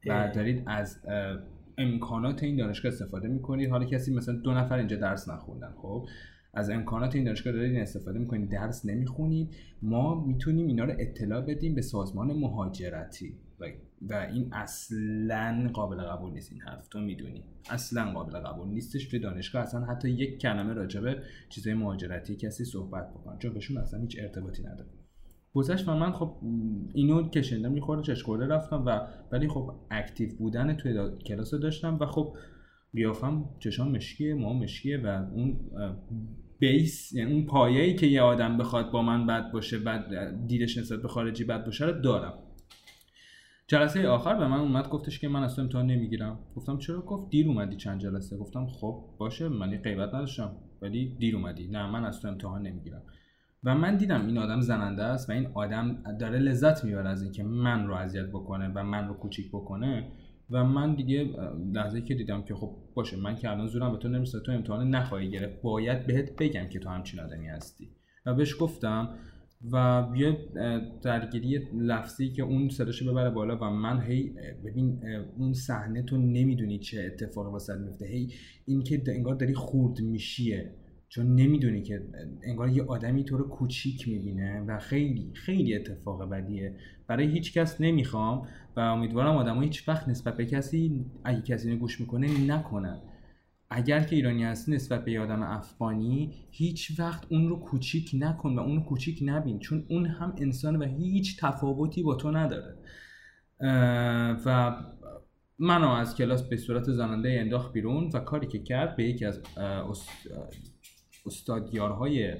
و 0.06 0.32
دارید 0.34 0.62
از 0.66 1.00
امکانات 1.78 2.42
این 2.42 2.56
دانشگاه 2.56 2.92
استفاده 2.92 3.28
می‌کنید. 3.28 3.70
حالا 3.70 3.84
کسی 3.84 4.14
مثلا 4.14 4.34
دو 4.34 4.54
نفر 4.54 4.78
اینجا 4.78 4.96
درس 4.96 5.28
نخوندن 5.28 5.74
خب؟ 5.82 6.06
از 6.54 6.70
امکانات 6.70 7.14
این 7.14 7.24
دانشگاه 7.24 7.52
دارید 7.52 7.76
استفاده 7.76 8.18
می‌کنید 8.18 8.50
درس 8.50 8.86
نمی‌خونید. 8.86 9.54
ما 9.82 10.24
می‌تونیم 10.24 10.66
اینا 10.66 10.84
رو 10.84 10.92
اطلاع 10.98 11.40
بدیم 11.40 11.74
به 11.74 11.82
سازمان 11.82 12.32
مهاجرتی. 12.32 13.38
و 14.10 14.14
این 14.32 14.52
اصلا 14.52 15.70
قابل 15.72 15.96
قبول 15.96 16.32
نیست 16.32 16.52
این 16.52 16.60
حرف. 16.60 16.88
تو 16.88 17.00
می‌دونی. 17.00 17.44
اصلا 17.70 18.12
قابل 18.12 18.38
قبول 18.38 18.68
نیستش 18.68 19.06
توی 19.06 19.18
دانشگاه. 19.18 19.62
اصلا 19.62 19.84
حتی 19.84 20.10
یک 20.10 20.38
کلمه 20.38 20.72
راجبه 20.72 21.22
چیزای 21.48 21.74
مهاجرتی 21.74 22.36
کسی 22.36 22.64
صحبت 22.64 23.10
بکن. 23.10 23.38
چون 23.38 23.54
بهشون 23.54 23.78
اصلا 23.78 24.00
هیچ 24.00 24.16
ارتباطی 24.20 24.62
نداره. 24.62 24.90
گذشت 25.54 25.88
و 25.88 25.94
من 25.94 26.12
خب 26.12 26.36
اینو 26.94 27.28
کشنده 27.28 27.68
می‌خوره 27.68 28.02
چشکوره 28.02 28.46
رفتم 28.46 28.84
و 28.86 29.00
ولی 29.32 29.48
خب 29.48 29.74
اکتیو 29.90 30.36
بودن 30.38 30.76
توی 30.76 31.10
کلاس 31.26 31.54
رو 31.54 31.60
داشتم 31.60 31.98
و 32.00 32.06
خب 32.06 32.36
بیافم 32.92 33.44
چشام 33.58 33.90
مشکیه 33.90 34.34
ما 34.34 34.52
مشکیه 34.52 34.98
و 34.98 35.06
اون 35.06 35.60
بیس 36.58 37.12
یعنی 37.12 37.32
اون 37.32 37.46
پایه‌ای 37.46 37.94
که 37.94 38.06
یه 38.06 38.22
آدم 38.22 38.58
بخواد 38.58 38.90
با 38.90 39.02
من 39.02 39.26
بد 39.26 39.52
باشه 39.52 39.78
بعد 39.78 40.06
دیدش 40.46 40.78
نسبت 40.78 41.02
به 41.02 41.08
خارجی 41.08 41.44
بد 41.44 41.64
باشه 41.64 41.86
رو 41.86 42.00
دارم. 42.00 42.34
جلسه 43.66 44.08
آخر 44.08 44.34
به 44.34 44.48
من 44.48 44.58
اومد 44.58 44.88
گفتش 44.88 45.18
که 45.18 45.28
من 45.28 45.42
از 45.42 45.56
تو 45.56 45.62
امتحان 45.62 45.86
نمی‌گیرم. 45.86 46.38
گفتم 46.56 46.78
چرا؟ 46.78 47.00
گفت 47.00 47.30
دیر 47.30 47.48
اومدی 47.48 47.76
چند 47.76 48.00
جلسه؟ 48.00 48.36
گفتم 48.36 48.66
خب 48.66 49.04
باشه 49.18 49.48
من 49.48 49.76
غیبت 49.76 50.14
نداشتم 50.14 50.56
ولی 50.82 51.16
دیر 51.18 51.36
اومدی. 51.36 51.68
نه 51.68 51.90
من 51.90 52.04
از 52.04 52.20
تو 52.20 52.28
امتحان 52.28 52.62
نمی‌گیرم. 52.62 53.02
و 53.64 53.74
من 53.74 53.96
دیدم 53.96 54.26
این 54.26 54.38
آدم 54.38 54.60
زننده 54.60 55.02
است 55.02 55.30
و 55.30 55.32
این 55.32 55.46
آدم 55.54 56.02
داره 56.20 56.38
لذت 56.38 56.84
می‌بره 56.84 57.08
از 57.08 57.22
اینکه 57.22 57.42
من 57.42 57.86
رو 57.86 57.94
اذیت 57.94 58.26
بکنه 58.26 58.72
و 58.74 58.82
من 58.82 59.08
رو 59.08 59.14
کوچیک 59.14 59.48
بکنه. 59.48 60.12
و 60.50 60.64
من 60.64 60.94
دیگه 60.94 61.30
لحظه 61.72 62.02
که 62.02 62.14
دیدم 62.14 62.42
که 62.42 62.54
خب 62.54 62.76
باشه 62.94 63.16
من 63.16 63.36
که 63.36 63.50
الان 63.50 63.66
زورم 63.66 63.92
به 63.92 63.98
تو 63.98 64.08
نمی‌رسه 64.08 64.40
تو 64.40 64.52
امتحان 64.52 64.90
نخواهی 64.90 65.30
گرفت 65.30 65.62
باید 65.62 66.06
بهت 66.06 66.36
بگم 66.36 66.68
که 66.68 66.78
تو 66.78 66.88
همچین 66.88 67.20
آدمی 67.20 67.46
هستی. 67.46 67.90
و 68.26 68.34
بهش 68.34 68.56
گفتم 68.60 69.08
و 69.72 70.06
یه 70.16 70.38
درگیری 71.02 71.60
لفظی 71.74 72.30
که 72.30 72.42
اون 72.42 72.68
صداشو 72.68 73.10
ببره 73.10 73.30
بالا 73.30 73.56
و 73.56 73.64
من 73.64 74.02
هی 74.02 74.34
ببین 74.64 75.00
اون 75.38 75.52
صحنه 75.52 76.02
تو 76.02 76.16
نمی‌دونی 76.16 76.78
چه 76.78 77.12
اتفاقی 77.12 77.50
واسه 77.50 77.78
میفته 77.78 78.06
هی 78.06 78.28
این 78.66 78.82
که 78.82 79.02
انگار 79.06 79.34
داری 79.34 79.54
خورد 79.54 80.00
میشیه. 80.00 80.74
چون 81.08 81.34
نمی‌دونی 81.34 81.82
که 81.82 82.02
انگار 82.42 82.68
یه 82.68 82.82
آدمی 82.82 83.24
تو 83.24 83.36
رو 83.36 83.48
کوچیک 83.48 84.08
می‌بینه 84.08 84.60
و 84.60 84.78
خیلی 84.78 85.30
خیلی 85.34 85.74
اتفاق 85.74 86.30
بدیه. 86.30 86.76
برای 87.06 87.26
هیچ 87.26 87.58
کس 87.58 87.80
نمی‌خوام 87.80 88.46
و 88.76 88.80
امیدوارم 88.80 89.36
آدم 89.36 89.62
هیچ 89.62 89.88
وقت 89.88 90.08
نسبت 90.08 90.36
به 90.36 90.46
کسی 90.46 91.04
اگه 91.24 91.42
کسی 91.42 91.76
گوش 91.76 92.00
می‌کنه 92.00 92.46
نکنن. 92.46 93.00
اگر 93.76 94.00
که 94.00 94.16
ایرانی 94.16 94.44
هستی 94.44 94.72
نسبت 94.72 95.04
به 95.04 95.20
آدم 95.20 95.42
افغانی 95.42 96.34
هیچ 96.50 97.00
وقت 97.00 97.26
اون 97.28 97.48
رو 97.48 97.60
کوچیک 97.60 98.10
نکن 98.14 98.58
و 98.58 98.60
اون 98.60 98.76
رو 98.76 98.82
کوچیک 98.82 99.18
نبین 99.24 99.58
چون 99.58 99.86
اون 99.88 100.06
هم 100.06 100.34
انسان 100.38 100.76
و 100.76 100.84
هیچ 100.84 101.40
تفاوتی 101.40 102.02
با 102.02 102.14
تو 102.14 102.30
نداره. 102.30 102.76
و 104.46 104.76
منو 105.58 105.88
از 105.88 106.16
کلاس 106.16 106.42
به 106.42 106.56
صورت 106.56 106.92
زننده 106.92 107.36
انداخت 107.40 107.72
بیرون 107.72 108.10
و 108.14 108.18
کاری 108.18 108.46
که 108.46 108.58
کرد 108.58 108.96
به 108.96 109.04
یکی 109.04 109.24
از 109.24 109.40
استادیارهای 111.26 112.34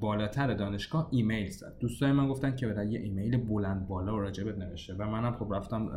بالاتر 0.00 0.54
دانشگاه 0.54 1.08
ایمیل 1.12 1.50
زد. 1.50 1.76
دوستای 1.80 2.12
من 2.12 2.28
گفتن 2.28 2.56
که 2.56 2.66
برای 2.66 2.90
یه 2.90 3.00
ایمیل 3.00 3.36
بلند 3.36 3.88
بالا 3.88 4.16
و 4.16 4.20
راجبت 4.20 4.58
نوشته 4.58 4.94
و 4.94 5.10
منم 5.10 5.36
خب 5.36 5.54
رفتم 5.54 5.90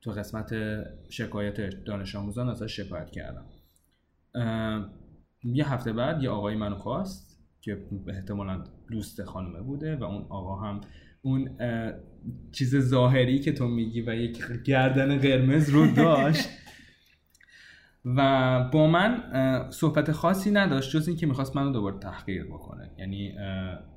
تو 0.00 0.10
قسمت 0.10 0.54
شکایت 1.08 1.84
دانش 1.84 2.16
آموزان 2.16 2.48
ازش 2.48 2.76
شکایت 2.80 3.10
کردم. 3.10 3.44
یه 5.44 5.72
هفته 5.72 5.92
بعد 5.92 6.22
یه 6.22 6.30
آقای 6.30 6.56
منو 6.56 6.76
خواست 6.76 7.40
که 7.60 7.86
احتمالا 8.08 8.64
دوست 8.90 9.24
خانمه 9.24 9.60
بوده 9.60 9.96
و 9.96 10.04
اون 10.04 10.26
آقا 10.28 10.56
هم 10.56 10.80
اون 11.22 11.58
چیز 12.52 12.76
ظاهری 12.76 13.38
که 13.38 13.52
تو 13.52 13.68
میگی 13.68 14.00
و 14.00 14.14
یک 14.14 14.42
گردن 14.64 15.18
قرمز 15.18 15.70
رو 15.70 15.94
داشت. 15.94 16.48
و 18.04 18.70
با 18.72 18.86
من 18.86 19.22
صحبت 19.70 20.12
خاصی 20.12 20.50
نداشت 20.50 20.90
جز 20.90 21.08
اینکه 21.08 21.26
می‌خواست 21.26 21.56
منو 21.56 21.72
دوباره 21.72 21.98
تحقیر 21.98 22.44
بکنه. 22.44 22.90
یعنی 22.98 23.34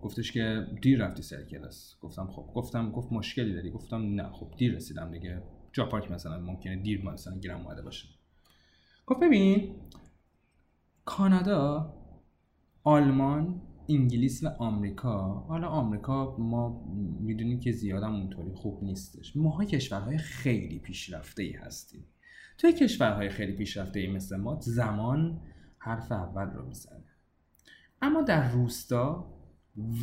گفتش 0.02 0.32
که 0.32 0.68
دیر 0.82 1.06
رفتی 1.06 1.22
سر 1.22 1.44
کلاس. 1.44 1.96
گفتم 2.02 2.28
خب 2.28 2.50
گفتم 2.56 2.92
گفت 2.92 3.12
مشکلی 3.12 3.54
داری؟ 3.54 3.72
گفتم 3.72 4.02
نه. 4.02 4.30
خب 4.32 4.54
دیر 4.58 4.76
رسیدم 4.76 5.12
دیگه. 5.12 5.42
جا 5.74 5.86
پارک 5.86 6.12
مثلا. 6.12 6.40
ممکنه 6.40 6.76
دیر 6.76 7.06
مثلا 7.06 7.38
گیرم 7.38 7.62
اومده 7.66 7.82
باشه. 7.82 8.08
گفت 9.06 9.20
ببین 9.20 9.76
کانادا 11.08 11.94
آلمان 12.84 13.62
انگلیس 13.90 14.44
و 14.44 14.48
آمریکا. 14.60 15.46
حالا 15.48 15.68
آمریکا 15.68 16.38
ما 16.38 16.84
می‌دونیم 17.20 17.60
که 17.60 17.72
زیادم 17.72 18.16
اونطوری 18.16 18.54
خوب 18.54 18.84
نیستش. 18.84 19.38
ماها 19.38 19.66
کشورهای 19.66 20.18
خیلی 20.18 20.80
پیشرفته 20.80 21.44
ای 21.44 21.52
هستیم. 21.52 22.06
توی 22.58 22.74
کشورهای 22.74 23.30
خیلی 23.30 23.52
پیشرفته 23.52 24.00
ای 24.00 24.08
مثل 24.08 24.38
ما 24.38 24.60
زمان 24.62 25.42
حرف 25.78 26.12
اول 26.12 26.46
رو 26.46 26.66
می‌زنه. 26.66 27.06
اما 28.02 28.22
در 28.22 28.52
روستا 28.52 29.34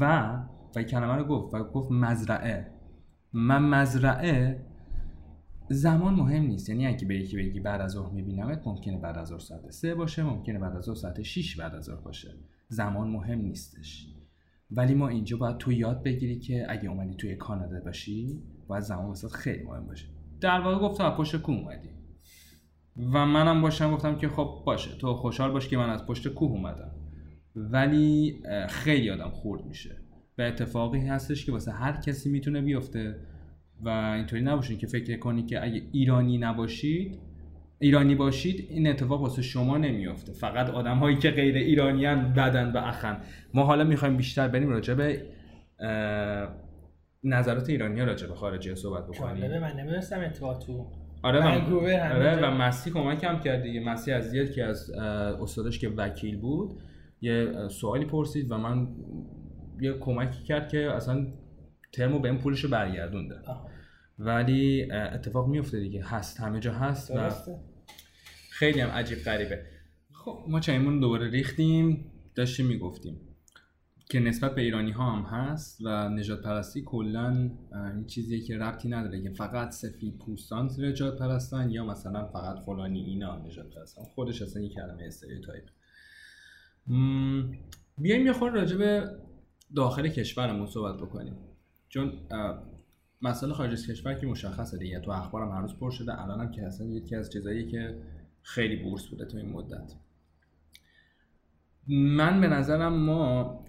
و 0.00 0.34
و 0.76 0.82
کلمه 0.82 1.14
رو 1.14 1.24
گفت 1.24 1.54
و 1.54 1.64
گفت 1.64 1.90
مزرعه. 1.90 2.70
من 3.32 3.62
مزرعه 3.62 4.66
زمان 5.74 6.14
مهم 6.14 6.42
نیست. 6.42 6.68
یعنی 6.68 6.86
اگه 6.86 7.06
به 7.06 7.18
یکی 7.18 7.36
بگی 7.36 7.60
بعد 7.60 7.80
از 7.80 7.90
ظهر 7.90 8.12
میبینمت 8.12 8.62
ممکنه 8.66 8.98
بعد 8.98 9.18
از 9.18 9.28
ظهر 9.28 9.38
ساعت 9.38 9.70
سه 9.70 9.94
باشه 9.94 10.22
ممکنه 10.22 10.58
بعد 10.58 10.76
از 10.76 10.84
ظهر 10.84 10.94
ساعت 10.94 11.22
6 11.22 11.56
بعد 11.56 11.74
از 11.74 11.84
ظهر 11.84 12.00
باشه. 12.00 12.34
زمان 12.68 13.08
مهم 13.08 13.40
نیستش. 13.40 14.06
ولی 14.70 14.94
ما 14.94 15.08
اینجا 15.08 15.36
باید 15.36 15.58
تو 15.58 15.72
یاد 15.72 16.02
بگیری 16.02 16.38
که 16.38 16.66
اگه 16.68 16.88
اومدی 16.88 17.14
توی 17.14 17.36
کانادا 17.36 17.80
باشی 17.80 18.42
باید 18.66 18.82
زمان 18.82 19.06
واسه 19.06 19.28
خیلی 19.28 19.62
مهم 19.62 19.86
باشه. 19.86 20.06
در 20.40 20.60
واقع 20.60 20.88
گفتم 20.88 21.10
پشت 21.10 21.36
کوه 21.36 21.56
اومدی؟ 21.56 21.88
و 22.96 23.26
منم 23.26 23.62
باشم 23.62 23.90
گفتم 23.90 24.16
که 24.16 24.28
خب 24.28 24.62
باشه 24.66 24.96
تو 24.98 25.14
خوشحال 25.14 25.50
باش 25.50 25.68
که 25.68 25.76
من 25.76 25.90
از 25.90 26.06
پشت 26.06 26.28
کوه 26.28 26.50
اومدم. 26.50 26.90
ولی 27.56 28.42
خیلی 28.68 29.10
آدم 29.10 29.30
خورد 29.30 29.64
میشه. 29.64 29.96
و 30.38 30.42
اتفاقی 30.42 31.00
هستش 31.00 31.46
که 31.46 31.52
واسه 31.52 31.72
هر 31.72 32.00
کسی 32.00 32.30
می‌تونه 32.30 32.60
بیفته. 32.60 33.16
و 33.80 33.88
اینطوری 33.88 34.42
نباشین 34.42 34.78
که 34.78 34.86
فکر 34.86 35.18
کنی 35.18 35.42
که 35.42 35.64
اگه 35.64 35.82
ایرانی 35.92 36.38
نباشید 36.38 37.18
ایرانی 37.78 38.14
باشید 38.14 38.66
این 38.70 38.86
اتفاق 38.86 39.20
واسه 39.20 39.42
شما 39.42 39.78
نمیافته. 39.78 40.32
فقط 40.32 40.70
آدم 40.70 40.98
هایی 40.98 41.16
که 41.16 41.30
غیر 41.30 41.56
ایرانیان 41.56 42.32
بدن 42.32 42.72
و 42.72 42.76
اخن. 42.76 43.16
ما 43.54 43.64
حالا 43.64 43.84
می‌خوایم 43.84 44.16
بیشتر 44.16 44.48
بریم 44.48 44.68
راجع 44.68 44.94
به 44.94 45.22
نظرات 47.24 47.70
ایرانی 47.70 48.00
ها 48.00 48.06
راجع 48.06 48.26
به 48.26 48.34
خارجی 48.34 48.74
صحبت 48.74 49.06
بکنیم. 49.06 49.60
من 49.60 49.72
نمی‌دونستم 49.72 50.20
اتفاق 50.20 50.58
تو 50.58 50.86
آره 51.22 51.40
و, 51.40 51.72
آره 52.14 52.46
و 52.46 52.50
مسی 52.50 52.90
کمکم 52.90 53.40
کرد 53.40 53.62
دیگه. 53.62 53.80
مسی 53.80 54.12
از 54.12 54.34
که 54.54 54.64
از 54.64 54.90
استادش 55.40 55.78
که 55.78 55.88
وکیل 55.88 56.36
بود 56.36 56.70
یه 57.20 57.52
سوالی 57.68 58.04
پرسید 58.04 58.50
و 58.50 58.58
من 58.58 58.88
یه 59.80 59.92
کمکی 59.92 60.44
کرد 60.44 60.68
که 60.68 60.90
اصلا 60.90 61.26
ترمو 61.94 62.18
به 62.18 62.28
این 62.28 62.38
پولش 62.38 62.64
رو 62.64 62.70
برگردونده 62.70 63.34
ولی 64.18 64.92
اتفاق 64.92 65.48
میفته 65.48 65.80
دیگه. 65.80 66.04
هست. 66.04 66.40
همه 66.40 66.60
جا 66.60 66.72
هست 66.72 67.10
و 67.10 67.30
خیلی 68.50 68.80
هم 68.80 68.88
عجیب 68.90 69.18
غریبه. 69.18 69.66
خب 70.12 70.44
ما 70.48 70.60
چایمون 70.60 71.00
دوباره 71.00 71.30
ریختیم. 71.30 72.10
داشتیم 72.34 72.66
می‌گفتیم 72.66 73.20
که 74.10 74.20
نسبت 74.20 74.54
به 74.54 74.62
ایرانی 74.62 74.90
ها 74.90 75.12
هم 75.12 75.22
هست 75.22 75.80
و 75.84 76.08
نجات 76.08 76.42
پرستی 76.42 76.82
کلا 76.82 77.50
این 77.94 78.06
چیزیه 78.06 78.40
که 78.40 78.58
ربطی 78.58 78.88
نداره. 78.88 79.22
که 79.22 79.30
فقط 79.30 79.70
سفید 79.70 80.18
پوستان 80.18 80.70
نجات 80.78 81.18
پرستن 81.18 81.70
یا 81.70 81.84
مثلا 81.84 82.26
فقط 82.26 82.64
فلانی 82.66 83.04
اینا 83.04 83.38
نجات 83.38 83.74
پرستن 83.74 84.02
خودش 84.02 84.42
اصلا 84.42 84.62
یک 84.62 84.72
کلمه 84.74 85.04
استریوتایپ. 85.06 85.64
بیایم 87.98 88.26
یه 88.26 88.32
خورده 88.32 88.60
راجع 88.60 88.76
به 88.76 89.10
داخل 89.76 90.08
کشورمون 90.08 90.66
صحبت 90.66 90.96
بکنیم. 90.96 91.36
چون 91.94 92.12
مسئله 93.22 93.52
خارج 93.52 93.72
از 93.72 93.86
کشور 93.86 94.14
که 94.14 94.26
مشخصه 94.26 94.78
دیگه. 94.78 95.00
تو 95.00 95.10
اخبارم 95.10 95.52
هر 95.52 95.60
روز 95.60 95.74
پر 95.74 95.90
شده. 95.90 96.22
الانم 96.22 96.50
که 96.50 96.66
اصلا 96.66 96.86
یکی 96.86 97.16
از 97.16 97.32
چیزایی 97.32 97.66
که 97.66 97.96
خیلی 98.42 98.76
بورس 98.76 99.06
بوده 99.06 99.24
تو 99.24 99.36
این 99.36 99.52
مدت. 99.52 99.94
من 101.88 102.40
به 102.40 102.48
نظرم 102.48 102.92
ما 102.92 103.64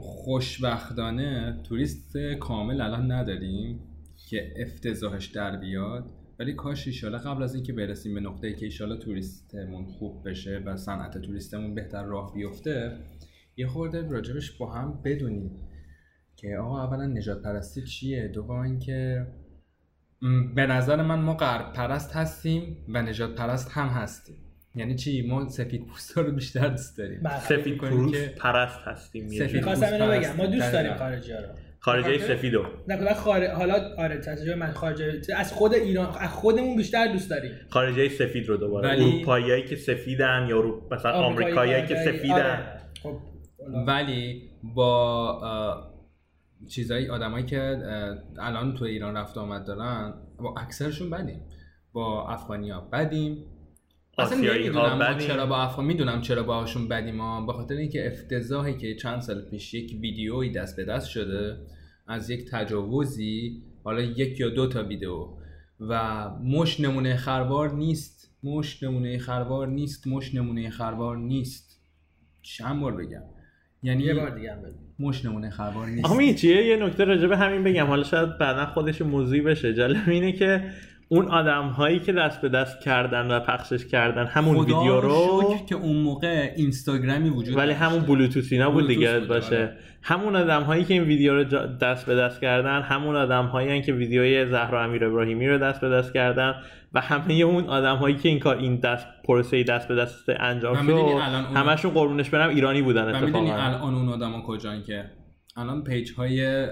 خوشبختانه 0.00 1.60
توریست 1.64 2.16
کامل 2.40 2.80
الان 2.80 3.12
نداریم 3.12 3.80
که 4.28 4.54
افتضاحش 4.56 5.26
در 5.26 5.56
بیاد. 5.56 6.10
ولی 6.38 6.54
کاش 6.54 6.86
ایشالا 6.86 7.18
قبل 7.18 7.42
از 7.42 7.54
اینکه 7.54 7.72
برسیم 7.72 8.14
به 8.14 8.20
نقطه 8.20 8.52
که 8.52 8.66
ایشالا 8.66 8.96
توریستمون 8.96 9.84
خوب 9.84 10.28
بشه 10.28 10.62
و 10.66 10.76
صنعت 10.76 11.18
توریستمون 11.18 11.74
بهتر 11.74 12.04
راه 12.04 12.34
بیفته 12.34 12.98
یه 13.56 13.66
خورده 13.66 14.08
راجبش 14.08 14.50
با 14.50 14.72
هم 14.72 15.00
بدونیم. 15.04 15.50
که 16.42 16.48
آقا 16.62 16.84
اولا 16.84 17.06
نجات 17.06 17.42
پرستی 17.42 17.82
چیه 17.82 18.28
دوم 18.28 18.60
اینکه 18.60 19.26
به 20.54 20.66
نظر 20.66 21.02
من 21.02 21.18
ما 21.20 21.34
غرب 21.34 21.72
پرست 21.72 22.16
هستیم 22.16 22.76
و 22.88 23.02
نجات 23.02 23.34
پرست 23.34 23.70
هم 23.72 23.88
هستیم 23.88 24.36
یعنی 24.74 24.94
چی 24.94 25.26
ما 25.28 25.48
سفید 25.48 25.86
پوستا 25.86 26.20
رو 26.20 26.32
بیشتر 26.32 26.68
دوست 26.68 26.98
داریم 26.98 27.20
بله. 27.22 27.40
سفید 27.40 27.80
که- 28.10 28.34
پرست 28.38 28.78
هستیم 28.84 29.28
سفید 29.28 29.54
اینو 29.56 29.66
پوست 29.68 29.84
بگم 29.84 30.36
ما 30.36 30.46
دوست 30.46 30.58
پرست. 30.60 30.72
داریم. 30.72 30.94
خارجی 30.94 31.32
ها 31.32 31.38
رو 31.38 31.46
بخاطر- 32.18 32.34
سفیدو 32.36 32.62
نه 32.88 32.96
کلا 32.96 33.14
خارج 33.14 33.50
حالا 33.50 33.74
آره 33.98 34.16
تجربه 34.18 34.54
من 34.54 34.72
خارج 34.72 35.02
از 35.36 35.52
خود 35.52 35.74
ایران 35.74 36.14
از 36.20 36.30
خودمون 36.30 36.76
بیشتر 36.76 37.12
دوست 37.12 37.30
داریم 37.30 37.52
خارجه 37.70 38.08
سفید 38.08 38.48
رو 38.48 38.56
دوباره 38.56 38.88
ولی- 38.88 39.04
اروپاییایی 39.04 39.64
که 39.64 39.76
سفیدن 39.76 40.46
یا 40.50 40.58
اروپ... 40.58 40.94
مثلا 40.94 41.12
آمریکاییایی 41.12 41.86
که. 41.86 41.94
سفیدن 42.04 42.34
آره. 42.34 42.58
خب. 43.02 43.18
ولی 43.86 44.42
با 44.74 45.91
چیزایی 46.68 47.08
آدمایی 47.08 47.46
که 47.46 47.78
الان 48.38 48.74
تو 48.74 48.84
ایران 48.84 49.16
رفت 49.16 49.36
و 49.36 49.40
آمد 49.40 49.64
دارن 49.64 50.14
با 50.38 50.54
اکثرشون 50.58 51.10
بدیم. 51.10 51.40
با 51.92 52.28
افغانیا 52.28 52.80
بدیم. 52.80 53.44
اصلا 54.18 54.38
آسیایی 54.38 54.68
ها 54.68 54.86
نمی‌دونم 54.86 54.98
ما 54.98 55.14
بدیم. 55.14 55.28
چرا 55.28 55.46
با 55.46 55.56
افغان 55.56 55.84
می‌دونم 55.84 56.20
چرا 56.20 56.42
باهاشون 56.42 56.88
بدیم. 56.88 57.20
ها 57.20 57.46
به 57.46 57.52
خاطر 57.52 57.74
اینکه 57.74 58.06
افتضاحی 58.06 58.76
که 58.76 58.94
چند 58.94 59.20
سال 59.20 59.42
پیش 59.42 59.74
یک 59.74 59.98
ویدیویی 60.00 60.52
دست 60.52 60.76
به 60.76 60.84
دست 60.84 61.08
شده 61.08 61.56
از 62.06 62.30
یک 62.30 62.50
تجاوزی 62.50 63.62
حالا 63.84 64.00
یک 64.00 64.40
یا 64.40 64.48
دو 64.48 64.68
تا 64.68 64.82
ویدیو. 64.82 65.28
و 65.80 66.30
مش 66.30 66.80
نمونه 66.80 67.16
خروار 67.16 67.74
نیست. 67.74 68.30
مش 68.42 68.82
نمونه 68.82 69.18
خروار 69.18 69.68
نیست. 69.68 70.06
مش 70.06 70.34
نمونه 70.34 70.70
خروار 70.70 71.16
نیست. 71.16 71.80
چند 72.42 72.80
بار 72.80 72.96
بگم؟ 72.96 73.22
یعنی 73.82 74.02
یه 74.02 74.14
بار 74.14 74.30
دیگه 74.30 74.52
هم 74.52 74.62
بگو. 74.62 74.81
مش 74.98 75.24
نمونه 75.24 75.50
خروار 75.50 75.86
نیست 75.86 76.10
می‌دونی 76.10 76.34
چیه؟ 76.34 76.66
یه 76.66 76.76
نکته 76.76 77.04
راجع 77.04 77.26
به 77.26 77.36
همین 77.36 77.64
بگم. 77.64 77.86
حالا 77.86 78.04
شاید 78.04 78.38
بعدا 78.38 78.66
خودش 78.66 79.02
موضوعی 79.02 79.40
بشه. 79.40 79.74
جالب 79.74 79.96
اینه 80.06 80.32
که 80.32 80.64
اون 81.08 81.28
آدم 81.28 81.68
هایی 81.68 81.98
که 81.98 82.12
دست 82.12 82.40
به 82.40 82.48
دست 82.48 82.80
کردن 82.80 83.30
و 83.30 83.40
پخشش 83.40 83.86
کردن 83.86 84.26
همون 84.26 84.56
ویدیو 84.56 85.00
رو 85.00 85.54
که 85.68 85.74
اون 85.74 85.96
موقع 85.96 86.52
اینستاگرامی 86.56 87.28
وجود 87.28 87.56
ولی. 87.56 87.72
همون 87.72 88.00
بلوتوث 88.00 88.52
اینا 88.52 88.70
بود 88.70 88.86
دیگه 88.86 89.20
باشه. 89.20 89.56
آره. 89.56 89.76
همون 90.02 90.36
آدم 90.36 90.62
هایی 90.62 90.84
که 90.84 90.94
این 90.94 91.02
ویدیو 91.02 91.34
رو 91.34 91.44
دست 91.80 92.06
به 92.06 92.14
دست 92.14 92.40
کردن 92.40 92.82
همون 92.82 93.16
آدم 93.16 93.44
هایی 93.46 93.82
که 93.82 93.92
ویدیوی 93.92 94.46
زهرا 94.46 94.84
امیر 94.84 95.04
ابراهیمی 95.04 95.48
رو 95.48 95.58
دست 95.58 95.80
به 95.80 95.88
دست 95.88 96.12
کردن. 96.12 96.54
و 96.94 97.00
همه 97.00 97.34
اون 97.34 97.64
آدم 97.64 97.96
هایی 97.96 98.16
که 98.16 98.28
این 98.28 98.38
کار 98.38 98.56
این 98.56 98.76
دست 98.76 99.06
پروسه 99.24 99.62
دست 99.62 99.88
به 99.88 99.94
دست 99.94 100.28
انجام 100.28 100.86
شد 100.86 100.90
اون- 100.90 101.20
همشون 101.56 101.90
قربونش 101.90 102.30
برم 102.30 102.48
ایرانی 102.48 102.82
بودن 102.82 103.02
و 103.02 103.06
می‌دونی 103.26 103.50
اتفاقا. 103.50 103.62
الان 103.68 103.94
اون 103.94 104.08
آدما 104.08 104.42
کجان 104.42 104.82
که؟ 104.82 105.04
الان 105.56 105.84
page 105.84 106.12
های 106.12 106.66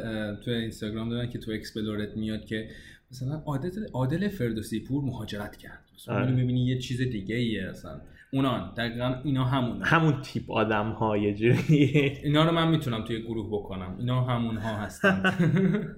تو 0.44 0.50
اینستاگرام 0.50 1.08
دارن 1.10 1.30
که 1.30 1.38
تو 1.38 1.50
explore 1.50 2.08
ت 2.08 2.16
میاد 2.16 2.44
که 2.44 2.68
مثلا 3.10 3.42
عادل 3.46 3.70
عادل 3.94 4.28
فردوسی 4.28 4.80
پور 4.80 5.04
مهاجرت 5.04 5.56
کرد. 5.56 5.84
مثلا 5.94 6.14
آره. 6.14 6.30
می‌بینی 6.32 6.66
یه 6.66 6.78
چیز 6.78 7.00
دیگه 7.00 7.36
ایه 7.36 7.68
اصلا. 7.70 8.00
اونا 8.32 8.74
دقیقا 8.76 9.14
اینا 9.24 9.44
همون 9.44 9.82
همون 9.82 10.20
تیپ 10.22 10.50
آدم 10.50 10.90
ها 10.90 11.16
یه 11.16 11.34
جوری. 11.34 11.58
اینا 12.24 12.44
رو 12.44 12.52
من 12.52 12.68
می‌تونم 12.68 13.04
توی 13.04 13.22
گروه 13.22 13.46
بکنم. 13.52 13.96
اینا 13.98 14.24
همون 14.24 14.56
ها 14.56 14.76
هستند 14.76 15.34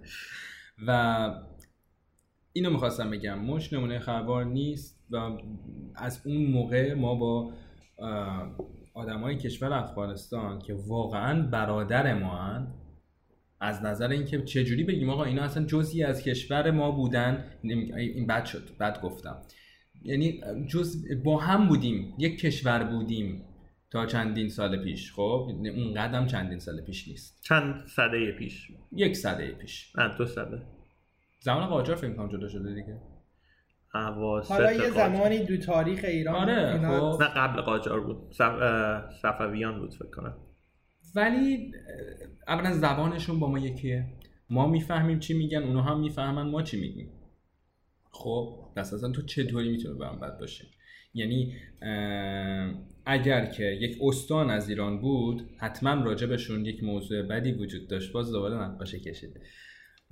و 0.87 1.31
اینو 2.53 2.70
می‌خواستم 2.70 3.11
بگم. 3.11 3.38
مش 3.38 3.72
نمونه 3.72 3.98
خبر 3.98 4.44
نیست 4.44 5.05
و 5.11 5.16
از 5.94 6.22
اون 6.26 6.46
موقع 6.46 6.94
ما 6.94 7.14
با 7.14 7.53
آدمای 8.94 9.36
کشور 9.36 9.72
افغانستان 9.72 10.59
که 10.59 10.74
واقعا 10.74 11.42
برادر 11.42 12.14
ما 12.14 12.36
هن 12.36 12.74
از 13.61 13.82
نظر 13.82 14.09
اینکه 14.09 14.42
چجوری 14.42 14.84
بگیم 14.84 15.11
آقا 15.11 15.24
اینا 15.24 15.42
اصلا 15.42 15.64
جزئی 15.64 16.05
از 16.05 16.22
کشور 16.22 16.70
ما 16.70 16.90
بودن 16.90 17.44
این 17.62 18.26
بد 18.26 18.44
شد 18.44 18.62
بد 18.80 19.00
گفتم. 19.00 19.42
یعنی 20.03 20.40
جز 20.68 21.05
با 21.24 21.38
هم 21.38 21.68
بودیم 21.68 22.14
یک 22.18 22.40
کشور 22.40 22.84
بودیم 22.84 23.44
تا 23.90 24.07
چندین 24.07 24.48
سال 24.48 24.84
پیش 24.84 25.12
خب؟ 25.12 25.48
اون 25.76 25.94
قدم 25.94 26.26
چندین 26.26 26.59
سال 26.59 26.80
پیش 26.80 27.09
نیست. 27.09 27.42
چند 27.42 27.86
صده 27.86 28.32
پیش؟ 28.38 28.68
یک 28.92 29.16
صده 29.16 29.53
پیش. 29.53 29.96
نه 29.96 30.16
دو 30.18 30.26
صده. 30.26 30.62
زمان 31.43 31.66
قاجار 31.66 31.97
فکر 31.97 32.12
کنم 32.12 32.28
جدا 32.28 32.49
شده 32.49 32.74
دیگه. 32.74 33.01
حالا 34.49 34.72
یه. 34.72 34.90
زمانی 34.90 35.38
دو 35.45 35.57
تاریخ 35.57 36.05
ایران 36.05 36.34
آره، 36.34 36.72
اینا- 36.74 37.12
خب. 37.12 37.22
نه 37.22 37.28
قبل 37.28 37.61
قاجار 37.61 38.01
بود. 38.01 38.32
صف... 38.32 38.53
صفویان 39.22 39.78
بود 39.78 39.95
فکر 39.95 40.11
کنم. 40.11 40.36
ولی 41.14 41.72
اولا 42.49 42.72
زبانشون 42.72 43.40
با 43.40 43.49
ما 43.51 43.59
یکیه. 43.59 44.07
ما 44.51 44.66
می‌فهمیم 44.66 45.18
چی 45.18 45.34
میگن 45.34 45.62
اونا 45.62 45.82
هم 45.82 46.01
می‌فهمن 46.01 46.51
ما 46.51 46.62
چی 46.62 46.80
میگیم. 46.80 47.12
خب 48.11 48.72
پس 48.76 48.95
اصلا 48.95 49.11
تو 49.11 49.22
چطوری 49.22 49.70
می‌تونه 49.70 49.99
به 49.99 50.07
هم 50.07 50.20
بد 50.20 50.38
باشه 50.38 50.64
یعنی 51.14 51.57
اگر 53.07 53.47
که 53.47 53.64
یک 53.64 53.99
استان 54.03 54.51
از 54.51 54.68
ایران 54.68 55.01
بود 55.01 55.51
حتما 55.59 56.05
راجبشون 56.05 56.64
یک 56.66 56.84
موضوع 56.84 57.22
بدی 57.22 57.53
وجود 57.53 57.88
داشت 57.88 58.12
باز 58.12 58.32
دوباره 58.32 58.55
نقاشه 58.55 58.99
کشید. 58.99 59.40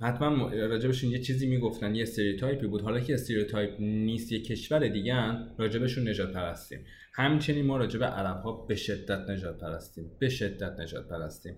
حتما 0.01 0.49
راجبشون 0.49 1.09
یه 1.09 1.19
چیزی 1.19 1.47
می‌گفتن 1.47 1.95
یه 1.95 2.03
استریوتایپی 2.03 2.67
بود. 2.67 2.81
حالا 2.81 2.99
که 2.99 3.13
استریوتایپ 3.13 3.75
نیست 3.79 4.31
یه 4.31 4.41
کشور 4.43 4.87
دیگه 4.87 5.13
هم 5.13 5.55
راجبشون 5.57 6.09
نجات 6.09 6.33
پرستیم 6.33 6.85
همچنین 7.13 7.65
ما 7.65 7.77
راجب 7.77 8.03
عرب 8.03 8.41
ها 8.41 8.51
به 8.51 8.75
شدت 8.75 9.29
نجات 9.29 9.59
پرستیم 9.59 10.11
به 10.19 10.29
شدت 10.29 10.79
نجات 10.79 11.07
پرستیم 11.07 11.57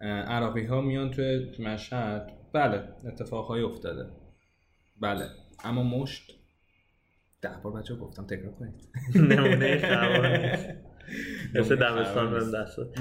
عراقی 0.00 0.64
ها 0.64 0.80
میان 0.80 1.10
توی 1.10 1.46
مشهد. 1.58 2.32
بله 2.52 2.82
اتفاقهایی 3.06 3.64
افتاده. 3.64 4.06
بله. 5.00 5.28
اما 5.64 5.82
مشت 5.82 6.32
ده 7.42 7.50
بار 7.62 7.72
بچه 7.72 7.94
گفتم 7.94 8.26
تکرار 8.26 8.52
کنید. 8.52 8.74
نمونه 9.32 9.78
خبر 9.78 10.58
مثل 11.54 11.76
دبستان. 11.76 12.34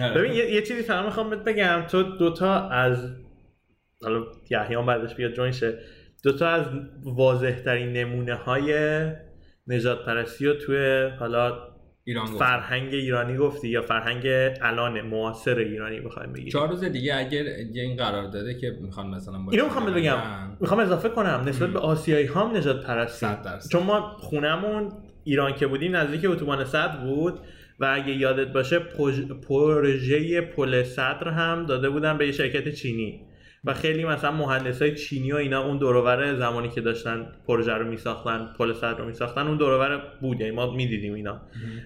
آره. 0.02 0.14
ببین 0.14 0.34
یه, 0.34 0.62
چیزی 0.62 0.82
فقط 0.82 1.06
می‌خوام 1.06 1.30
بگم. 1.30 1.86
تو 1.90 2.04
دوتا 2.04 2.70
از 2.70 3.23
حالا 4.04 4.24
یحیی 4.50 4.86
بعدش 4.88 5.16
بیاد 5.16 5.34
جوین 5.34 5.52
شه. 5.52 5.80
دوتا 6.24 6.48
از 6.48 6.66
واضح 7.04 7.52
ترین 7.52 7.94
نمونه 7.94 8.36
های 8.36 9.02
نجات 9.68 10.06
پرستی 10.06 10.46
رو 10.46 10.54
توی 10.54 11.10
حالا 11.20 11.74
ایران 12.06 12.26
گفت. 12.26 12.40
فرهنگ 12.40 12.94
ایرانی 12.94 13.38
گفتی 13.38 13.70
یا 13.70 13.82
فرهنگ 13.82 14.22
الان 14.62 15.02
معاصر 15.02 15.58
ایرانی 15.58 16.00
بخوایم 16.00 16.34
بگیم؟ 16.34 16.50
چهار 16.50 16.70
روز 16.70 16.84
دیگه 16.84 17.16
اگر 17.16 17.44
این 17.74 17.98
قرار 17.98 18.28
داده 18.32 18.54
که 18.54 18.78
می‌خوان 18.82 19.08
مثلا 19.08 19.46
اینو 19.52 19.64
می‌خوام 19.64 19.94
بگم. 19.94 20.18
می‌خوام 20.60 20.80
اضافه 20.80 21.10
کنم 21.10 21.44
نسبت 21.48 21.70
به 21.70 21.80
آسیایی 21.80 22.26
ها 22.26 22.48
هم 22.48 22.58
نجات 22.58 22.86
پرستی. 22.86 23.26
صد. 23.26 23.62
چون 23.72 23.84
ما 23.84 24.16
خونمون 24.20 24.92
ایران 25.24 25.56
که 25.56 25.68
بودیم 25.68 25.96
نزدیک 25.96 26.26
اتوبان 26.26 26.66
صدر 26.66 26.98
بود 26.98 27.40
و 27.80 27.94
اگه 27.96 28.14
یادت 28.14 28.54
باشه 28.54 28.80
پروژ- 28.80 29.46
پروژه 29.48 30.42
پل 30.42 30.84
صدر 30.84 31.28
هم 31.28 31.66
داده 31.66 31.90
بودن 31.90 32.18
به 32.18 32.26
یه 32.26 32.32
شرکت 32.32 32.70
چینی. 32.70 33.22
و 33.66 33.74
خیلی 33.74 34.06
مثلا 34.06 34.32
مهندس 34.32 34.82
های 34.82 34.96
چینی 34.96 35.32
و 35.32 35.36
اینا 35.36 35.64
اون 35.64 35.78
دوروبر 35.78 36.36
زمانی 36.36 36.70
که 36.70 36.82
داشتن 36.82 37.28
پروژه 37.48 37.74
رو 37.74 37.88
میساختن 37.88 38.50
پل 38.58 38.74
صدر 38.74 38.98
رو 38.98 39.06
میساختن 39.06 39.48
اون 39.48 39.58
دوروبر 39.58 40.02
بود. 40.22 40.40
یعنی 40.40 40.52
ما 40.52 40.72
می‌دیدیم 40.72 41.14
اینا. 41.14 41.42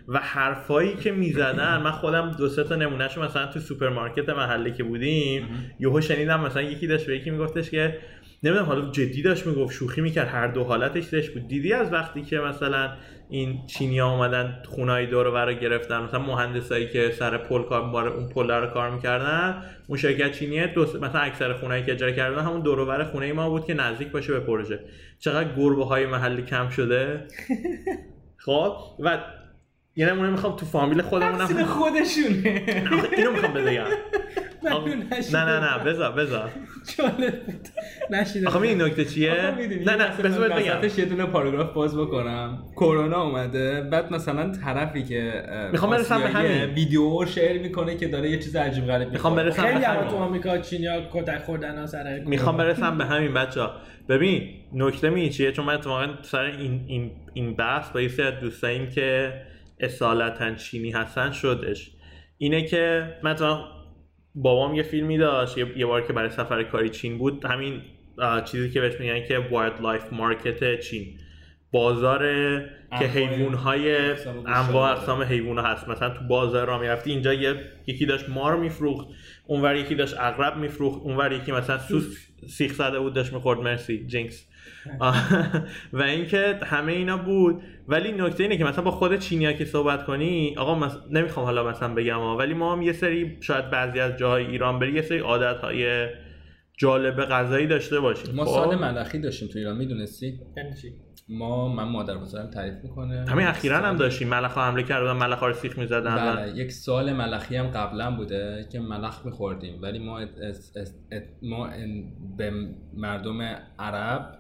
و 0.08 0.20
حرفایی 0.20 0.96
که 0.96 1.12
می‌زدن 1.12 1.82
من 1.82 1.92
خودم 1.92 2.36
دو 2.38 2.50
سه 2.50 2.64
تا 2.64 2.76
نمونهشو 2.76 3.24
مثلا 3.24 3.46
تو 3.46 3.60
سوپرمارکت 3.60 4.30
محله 4.30 4.74
که 4.74 4.84
بودیم 4.84 5.48
یهو 5.80 6.02
شنیدم 6.02 6.40
مثلا 6.40 6.62
یکی 6.62 6.88
داشت 6.88 7.06
به 7.06 7.16
یکی 7.16 7.30
میگفتش 7.30 7.70
که 7.70 7.98
نمی‌دونم 8.44 8.66
حالا 8.66 8.92
جدی 8.92 9.22
داشت 9.22 9.48
می‌گفت 9.48 9.74
شوخی 9.74 10.02
می‌کرد 10.02 10.28
هر 10.28 10.48
دو 10.48 10.64
حالتش 10.64 11.06
داشت 11.06 11.34
بود. 11.34 11.48
دیدی 11.48 11.74
از 11.74 11.94
وقتی 11.94 12.22
که 12.22 12.40
مثلا 12.40 12.90
این 13.30 13.68
چینی 13.68 14.00
ها 14.00 14.14
اومدن 14.14 14.64
خونای 14.66 15.06
دور 15.06 15.28
و 15.28 15.54
گرفتن. 15.54 16.04
مثلا 16.04 16.20
مهندسایی 16.20 16.90
که 16.90 17.12
سر 17.20 17.38
پل 17.38 17.64
کار 17.64 18.08
اون 18.08 18.30
پل 18.30 18.52
رو 18.52 18.68
کار 18.68 18.90
می‌کردن 18.90 19.64
اون 19.88 19.98
شرکت 19.98 20.32
چینیه 20.32 20.68
دو 20.68 20.82
مثلا 20.82 21.22
اکثر 21.22 21.54
خونهایی 21.54 21.84
که 21.84 21.92
اجاره 21.92 22.14
کردن 22.14 22.44
همون 22.44 22.62
دور 22.62 22.80
و 22.80 22.86
بر 22.86 23.04
خونه 23.04 23.34
ما 23.34 23.50
بود 23.50 23.66
که 23.66 23.74
نزدیک 23.74 24.08
باشه 24.08 24.34
به 24.34 24.40
پروژه. 24.40 24.80
چقدر 25.20 25.56
گربه 25.58 25.86
های 25.86 26.06
محلی 26.06 26.42
کم 26.42 26.70
شده. 26.70 27.28
خب 28.46 28.78
و 29.00 29.18
یه 29.96 30.06
نمونه 30.10 30.30
می‌خوام 30.30 30.56
تو 30.56 30.66
فامیل 30.66 31.02
تقصیر 31.02 31.10
خودمونم 31.10 31.66
خودشونه. 31.66 32.64
اینو 33.18 33.32
می‌خوام 33.32 33.54
بگم. 33.54 33.86
نه. 35.34 35.46
نه 35.46 35.60
نه 35.60 35.84
بذار 35.84 36.12
بذار. 36.12 36.50
جالب 36.98 37.46
بود. 37.46 37.68
نشیدم 38.10 38.48
آخه 38.48 38.62
این 38.62 38.82
نکته 38.82 39.06
چیه؟ 39.06 39.34
نه 39.86 39.96
نه 39.96 40.18
بذار 40.24 40.50
بگم. 40.50 40.90
یه 40.98 41.06
دونه 41.06 41.26
پاراگراف 41.26 41.74
باز 41.74 41.98
بکنم. 41.98 42.64
کرونا 42.76 43.24
اومده 43.24 43.82
بعد 43.82 44.14
مثلا 44.14 44.52
طرفی 44.52 45.04
که 45.04 45.44
می‌خوام 45.72 45.92
برسم 45.92 46.22
به 46.22 46.28
همین. 46.28 46.64
ویدیو 46.64 47.26
شیر 47.26 47.62
می‌کنه 47.62 47.98
که 47.98 48.08
داره 48.08 48.30
یه 48.30 48.40
چیز 48.40 48.56
عجیب 48.56 48.88
غریب 48.88 49.10
می‌خوام. 49.12 49.36
برسم 49.36 49.64
به 49.64 49.70
خیلی. 49.70 50.10
تو 50.10 50.16
آمریکا 50.16 50.58
چینیا 50.58 51.02
کتک 51.14 51.44
خوردن 51.44 51.86
سر 51.86 52.20
می‌خوام 52.26 52.58
برسم 52.58 52.98
به 52.98 53.06
همین 53.06 53.34
بچه 53.34 53.62
ها 53.62 53.72
ببین 54.10 54.50
نکته 54.74 55.10
می 55.10 55.30
چیه؟ 55.30 55.52
چون 55.52 55.66
من 55.66 55.74
اتفاقا 55.74 56.08
سر 56.22 56.44
این 56.44 56.84
این 56.88 57.12
این 57.34 57.56
بحث 57.56 57.90
با 57.92 58.02
یه 58.02 58.08
سری 58.08 58.32
دوستاییم 58.42 58.90
که 58.90 59.34
اصالتا 59.80 60.56
چینی 60.56 60.92
هستن 60.92 61.32
شدش. 61.32 61.92
اینه 62.38 62.62
که 62.62 63.14
من 63.24 63.36
بابام 64.42 64.76
یه 64.76 64.84
فیلمی 64.84 65.18
داشت 65.18 65.58
یه, 65.58 65.86
بار 65.86 66.02
که 66.02 66.14
برای 66.14 66.30
سفر 66.30 66.64
کاری 66.64 66.90
چین 66.90 67.18
بود 67.18 67.46
همین 67.46 67.82
چیزی 68.46 68.70
که 68.70 68.82
بهش 68.82 69.00
میگن 69.00 69.28
که 69.28 69.38
wildlife 69.38 70.14
market 70.14 70.80
چین. 70.80 71.20
بازار 71.72 72.20
که 73.00 73.06
حیوان 73.06 73.54
های 73.54 74.12
انواع. 74.46 74.92
اقسام 74.92 75.24
حیوان 75.24 75.60
هست. 75.60 75.90
مثلا 75.90 76.10
تو 76.10 76.24
بازار 76.30 76.68
را 76.68 76.80
می‌رفتی 76.80 77.12
اینجا 77.12 77.34
یه 77.34 77.56
یکی 77.88 78.06
داشت 78.06 78.30
مار 78.30 78.56
میفروخت 78.56 79.08
اونور 79.46 79.76
یکی 79.76 79.96
داشت 79.96 80.18
عقرب 80.18 80.58
میفروخت 80.58 81.02
اونور 81.02 81.32
یکی 81.32 81.52
مثلا 81.52 81.78
سوس 81.78 82.28
سیخ 82.50 82.74
زده 82.74 83.00
بود 83.00 83.14
داشت 83.14 83.34
می‌خورد 83.34 83.60
مرسی 83.60 84.06
جینکس 84.08 84.48
و 85.94 86.02
اینکه 86.02 86.60
همه 86.64 86.92
اینا 86.92 87.18
بود. 87.18 87.62
ولی 87.88 88.12
نکته 88.12 88.44
اینه 88.44 88.58
که 88.58 88.64
مثلا 88.64 88.84
با 88.84 88.92
خود 88.92 89.20
چینیا 89.20 89.54
که 89.54 89.66
صحبت 89.66 90.06
کنی 90.06 90.56
آقا 90.58 90.76
مس... 90.76 90.98
نمی‌خوام 91.12 91.46
حالا 91.46 91.70
مثلا 91.70 91.94
بگم 91.94 92.22
ولی 92.22 92.54
ما 92.54 92.74
هم 92.74 92.82
یه 92.82 92.94
سری 92.94 93.38
شاید 93.42 93.70
بعضی 93.70 94.00
از 94.00 94.18
جاهای 94.18 94.46
ایران 94.46 94.80
بری 94.80 94.94
یه 94.94 95.02
سری 95.02 95.20
عادت 95.20 95.62
های 95.62 96.08
جالب 96.78 97.26
غذایی 97.26 97.68
داشته 97.68 98.00
باشیم. 98.00 98.36
ما 98.36 98.46
خب؟ 98.46 98.52
سال 98.52 98.76
ملخی 98.76 99.20
داشتیم 99.20 99.48
تو 99.48 99.60
ایران 99.60 99.78
می‌دونستی؟ 99.78 100.40
یعنی؟ 100.58 100.70
ما 101.30 101.68
من 101.68 101.84
مادر 101.84 102.18
بزرگم 102.18 102.50
تعریف 102.50 102.74
می‌کنه. 102.84 103.26
همین 103.30 103.48
اخیرا 103.48 103.78
هم 103.78 103.96
داشتیم. 103.96 104.28
ملخ 104.28 104.58
حمله 104.58 104.84
کرده 104.84 105.14
بودن 105.14 105.28
ملخ 105.28 105.44
رو 105.44 105.54
سیخ 105.54 105.78
می‌زدن. 105.78 106.16
بله 106.16 106.58
یک 106.58 106.72
سال 106.72 107.14
ملخی 107.14 107.56
هم 107.56 107.68
قبلا 107.68 108.16
بوده 108.16 108.68
که 108.72 108.80
ملخ 108.80 109.26
میخوردیم. 109.26 109.82
ولی 109.82 110.00
ما 110.00 110.20
ات- 110.20 110.28
ات- 110.28 110.78
ات- 110.78 111.18
ات- 111.18 111.30
ما 111.42 111.70
به 112.38 112.52
مردم 112.94 113.42
عرب 113.80 114.40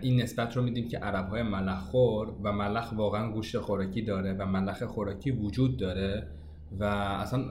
این 0.00 0.22
نسبت 0.22 0.56
رو 0.56 0.62
میدیم 0.62 0.88
که 0.88 0.98
عرب 0.98 1.28
های 1.28 1.42
ملخ 1.42 1.78
خور 1.78 2.28
و 2.42 2.52
ملخ 2.52 2.92
واقعا 2.96 3.32
گوشت 3.32 3.58
خوراکی 3.58 4.02
داره 4.02 4.32
و 4.32 4.46
ملخ 4.46 4.82
خوراکی 4.82 5.30
وجود 5.30 5.76
داره 5.76 6.26
و 6.78 6.84
اصلا 6.84 7.44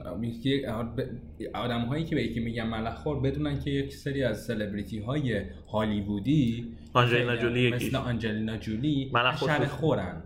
آدم 1.54 1.80
هایی 1.80 2.04
که 2.04 2.14
به 2.14 2.22
یکی 2.22 2.40
میگن 2.40 2.66
ملخ 2.66 2.94
خور 2.94 3.20
بدونن 3.20 3.60
که 3.60 3.70
یک 3.70 3.94
سری 3.94 4.24
از 4.24 4.44
سلبریتی 4.44 4.98
های 4.98 5.42
هالیوودی 5.72 6.72
آنجلینا 6.92 7.36
جولی 7.36 7.70
مثل. 7.72 7.96
آنجلینا 7.96 8.56
جولی 8.56 9.10
ملخ. 9.14 9.44
خورن 9.68 10.22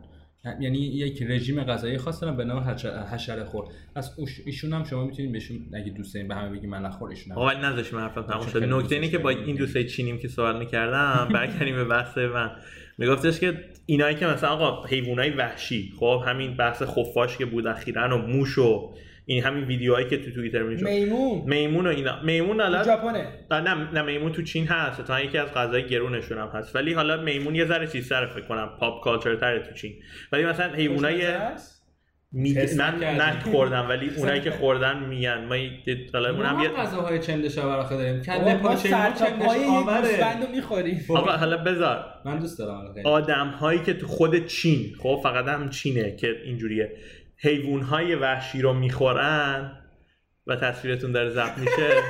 یعنی 0.60 0.78
یک 0.78 1.22
رژیم 1.22 1.64
غذایی 1.64 1.98
خاص 1.98 2.22
دارن 2.22 2.36
به 2.36 2.44
نام 2.44 2.62
حشره- 3.12 3.44
خور. 3.44 3.64
اوش- 3.96 4.40
ایشون 4.46 4.72
هم 4.72 4.84
شما 4.84 5.04
می‌تونید 5.04 5.32
بهشون 5.32 5.58
اگه 5.74 5.90
دوست 5.92 6.14
دارین 6.14 6.28
به 6.28 6.34
همه 6.34 6.50
بگی 6.58 6.66
ملخ 6.66 6.92
خور 6.98 7.10
ایشون 7.10 7.32
هم 7.32 7.42
ولی 7.42 7.58
نذاشیم 7.60 7.98
حرفم 7.98 8.22
تموم 8.22 8.46
شد. 8.46 8.64
نکته 8.64 8.94
اینه 8.94 9.08
که 9.08 9.18
با. 9.18 9.30
این 9.30 9.56
دوستای 9.56 9.84
چینیم 9.84 10.18
که 10.18 10.28
صحبت 10.28 10.56
می‌کردم 10.56 11.28
برگردیم 11.34 11.76
به 11.76 11.84
بحث 11.84 12.18
من. 12.18 12.50
میگفتش 12.98 13.40
که 13.40 13.64
اینایی 13.86 14.16
که 14.16 14.26
مثلا 14.26 14.50
آقا 14.50 14.86
حیوانای 14.86 15.30
وحشی 15.30 15.92
خب 16.00 16.22
همین 16.26 16.56
بحث 16.56 16.82
خفاش 16.82 17.36
که 17.38 17.44
بود 17.46 17.66
اخیرا 17.66 18.18
و 18.18 18.22
موش 18.22 18.58
و 18.58 18.94
این 19.26 19.42
همین 19.44 19.64
ویدیوهایی 19.64 20.08
که 20.08 20.18
تو 20.18 20.30
توییتر 20.30 20.62
می‌شد 20.62 20.84
میمون. 20.84 21.42
میمون 21.46 21.86
و 21.86 21.90
اینا. 21.90 22.22
میمون 22.22 22.56
تو 22.56 22.62
حالا 22.62 22.84
ژاپنه 22.84 23.26
نه 23.50 23.74
نه 23.92 24.02
میمون 24.02 24.32
تو 24.32 24.42
چین 24.42 24.66
هست. 24.66 25.04
تا 25.04 25.20
یکی 25.20 25.38
از 25.38 25.48
غذای 25.54 25.88
گرونشون 25.88 26.38
هم 26.38 26.48
هست. 26.54 26.76
ولی 26.76 26.92
حالا 26.92 27.22
میمون 27.22 27.54
یه 27.54 27.64
ذره 27.64 27.86
چیزتر 27.86 28.26
فکر 28.26 28.44
کنم. 28.44 28.70
pop 28.80 29.04
culture 29.04 29.36
تره 29.36 29.58
تو 29.60 29.74
چین. 29.74 29.92
ولی 30.32 30.44
مثلا 30.44 30.72
حیوانای 30.74 31.26
می... 32.32 32.54
تست 32.54 32.80
نه 32.80 33.88
ولی 33.88 34.10
اونایی 34.16 34.40
که 34.40 34.50
خوردن 34.50 35.04
میگن 35.04 35.44
ما 35.44 35.56
یه- 35.56 35.70
حالا 36.12 36.32
ما 36.32 36.38
اونم 36.38 36.56
هم 36.56 36.62
یه 36.62 36.68
غذاهای 36.68 37.18
چند 37.18 37.48
شبر 37.48 37.82
داریم. 37.82 38.22
کله 38.22 38.56
پاچه 38.56 38.88
این 39.50 39.68
آوره. 39.70 40.50
می‌خوریم. 40.52 41.04
آقا 41.08 41.32
حالا 41.32 41.56
بذار. 41.56 42.04
من 42.24 42.38
دوست 42.38 42.58
دارم. 42.58 42.94
آدم 43.04 43.48
هایی 43.48 43.78
که 43.78 43.94
تو 43.94 44.06
خود 44.06 44.46
چین 44.46 44.94
خب 44.98 45.20
فقط 45.22 45.48
هم 45.48 45.70
چینه 45.70 46.16
که 46.16 46.28
اینجوریه. 46.44 46.92
حیوان 47.38 47.80
های 47.80 48.14
وحشی 48.14 48.62
رو 48.62 48.72
می‌خورن 48.72 49.78
و 50.46 50.56
تصویرتون 50.56 51.12
داره 51.12 51.30
ضبط 51.30 51.58
میشه؟ 51.58 51.90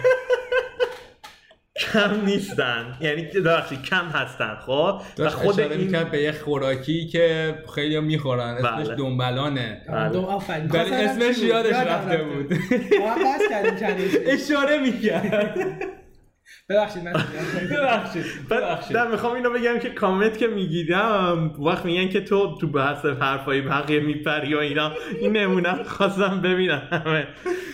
کم 1.92 2.24
نیستن. 2.24 2.96
یعنی 3.00 3.22
ببخشید 3.22 3.82
کم 3.82 4.04
هستن 4.04 4.54
خب؟ 4.66 5.00
و 5.18 5.30
خود 5.30 5.60
این 5.60 5.80
می‌کرد 5.80 6.10
به 6.10 6.22
یه 6.22 6.32
خوراکی 6.32 7.06
که 7.06 7.54
خیلی 7.74 8.00
می‌خورن. 8.00 8.54
اسمش 8.54 8.86
بله. 8.86 8.94
دنبلانه. 8.94 9.82
بله. 9.88 10.18
آفرین. 10.18 10.70
ولی 10.70 10.94
اسمش؟ 10.94 11.38
یادش 11.38 11.72
رفته 11.72 12.16
بود. 12.16 12.52
ما 13.00 13.14
بحث 13.24 13.40
کردیم. 13.50 14.08
اشاره 14.34 14.78
می‌کرد. 14.78 15.58
ببخشید 16.68 17.04
من 17.04 17.12
ببخشید. 17.76 18.24
ببخشید 18.50 18.96
نه 18.96 19.10
می‌خوام 19.10 19.34
اینو 19.34 19.50
بگم 19.50 19.78
که 19.78 19.90
کامنت 19.90 20.38
که 20.38 20.46
می‌گیرم 20.46 21.52
وقت 21.58 21.84
میگن 21.84 22.08
که 22.08 22.20
تو 22.20 22.58
تو 22.60 22.66
بحث 22.66 23.06
حرفای 23.06 23.60
بقیه 23.60 24.00
میپری 24.00 24.54
و 24.54 24.58
اینا 24.58 24.92
این 25.20 25.36
نمونه 25.36 25.82
خواستم 25.82 26.40
ببینم. 26.40 26.82
همه 26.90 27.26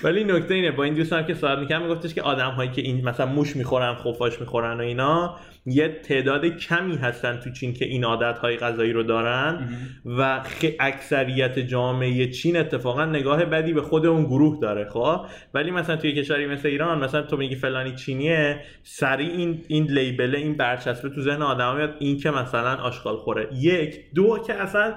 ولی 0.04 0.24
نکته 0.24 0.54
اینه 0.54 0.70
با 0.70 0.84
این 0.84 0.94
دوستم 0.94 1.22
که 1.22 1.34
صحبت 1.34 1.58
می‌کنم 1.58 1.82
میگفتش 1.82 2.14
که 2.14 2.22
آدم 2.22 2.50
هایی 2.50 2.70
که 2.70 2.82
این 2.82 3.08
مثلا 3.08 3.26
موش 3.26 3.56
می‌خورن 3.56 3.94
خفاش 3.94 4.40
می‌خورن 4.40 4.76
و 4.76 4.80
اینا 4.80 5.36
یه 5.66 5.88
تعداد 5.88 6.46
کمی 6.46 6.96
هستن 6.96 7.40
تو 7.40 7.50
چین 7.50 7.74
که 7.74 7.84
این 7.84 8.04
عادت 8.04 8.38
های 8.38 8.56
غذایی 8.56 8.92
رو 8.92 9.02
دارن 9.02 9.68
و 10.04 10.40
اکثریت 10.80 11.58
جامعه 11.58 12.30
چین 12.30 12.56
اتفاقا 12.56 13.04
نگاه 13.04 13.44
بدی 13.44 13.72
به 13.72 13.82
خود 13.82 14.06
اون 14.06 14.24
گروه 14.24 14.58
داره 14.60 14.88
خب؟ 14.90 15.26
ولی 15.54 15.70
مثلا 15.70 15.96
توی 15.96 16.12
کشوری 16.12 16.46
مثل 16.46 16.68
ایران 16.68 17.04
مثلا 17.04 17.22
تو 17.22 17.36
میگی 17.36 17.54
فلانی 17.54 17.94
چینیه 17.94 18.59
سریع 18.82 19.30
این 19.30 19.64
این 19.68 19.84
label 19.84 20.29
ه 20.29 20.38
این 20.38 20.56
برچسبه 20.56 21.08
تو 21.08 21.20
ذهن 21.20 21.42
آدم 21.42 21.76
میاد. 21.76 21.96
این 21.98 22.18
که 22.18 22.30
مثلا 22.30 22.74
آشغال 22.74 23.16
خوره. 23.16 23.48
یک. 23.52 24.14
دو 24.14 24.38
که 24.46 24.54
اصلا 24.54 24.94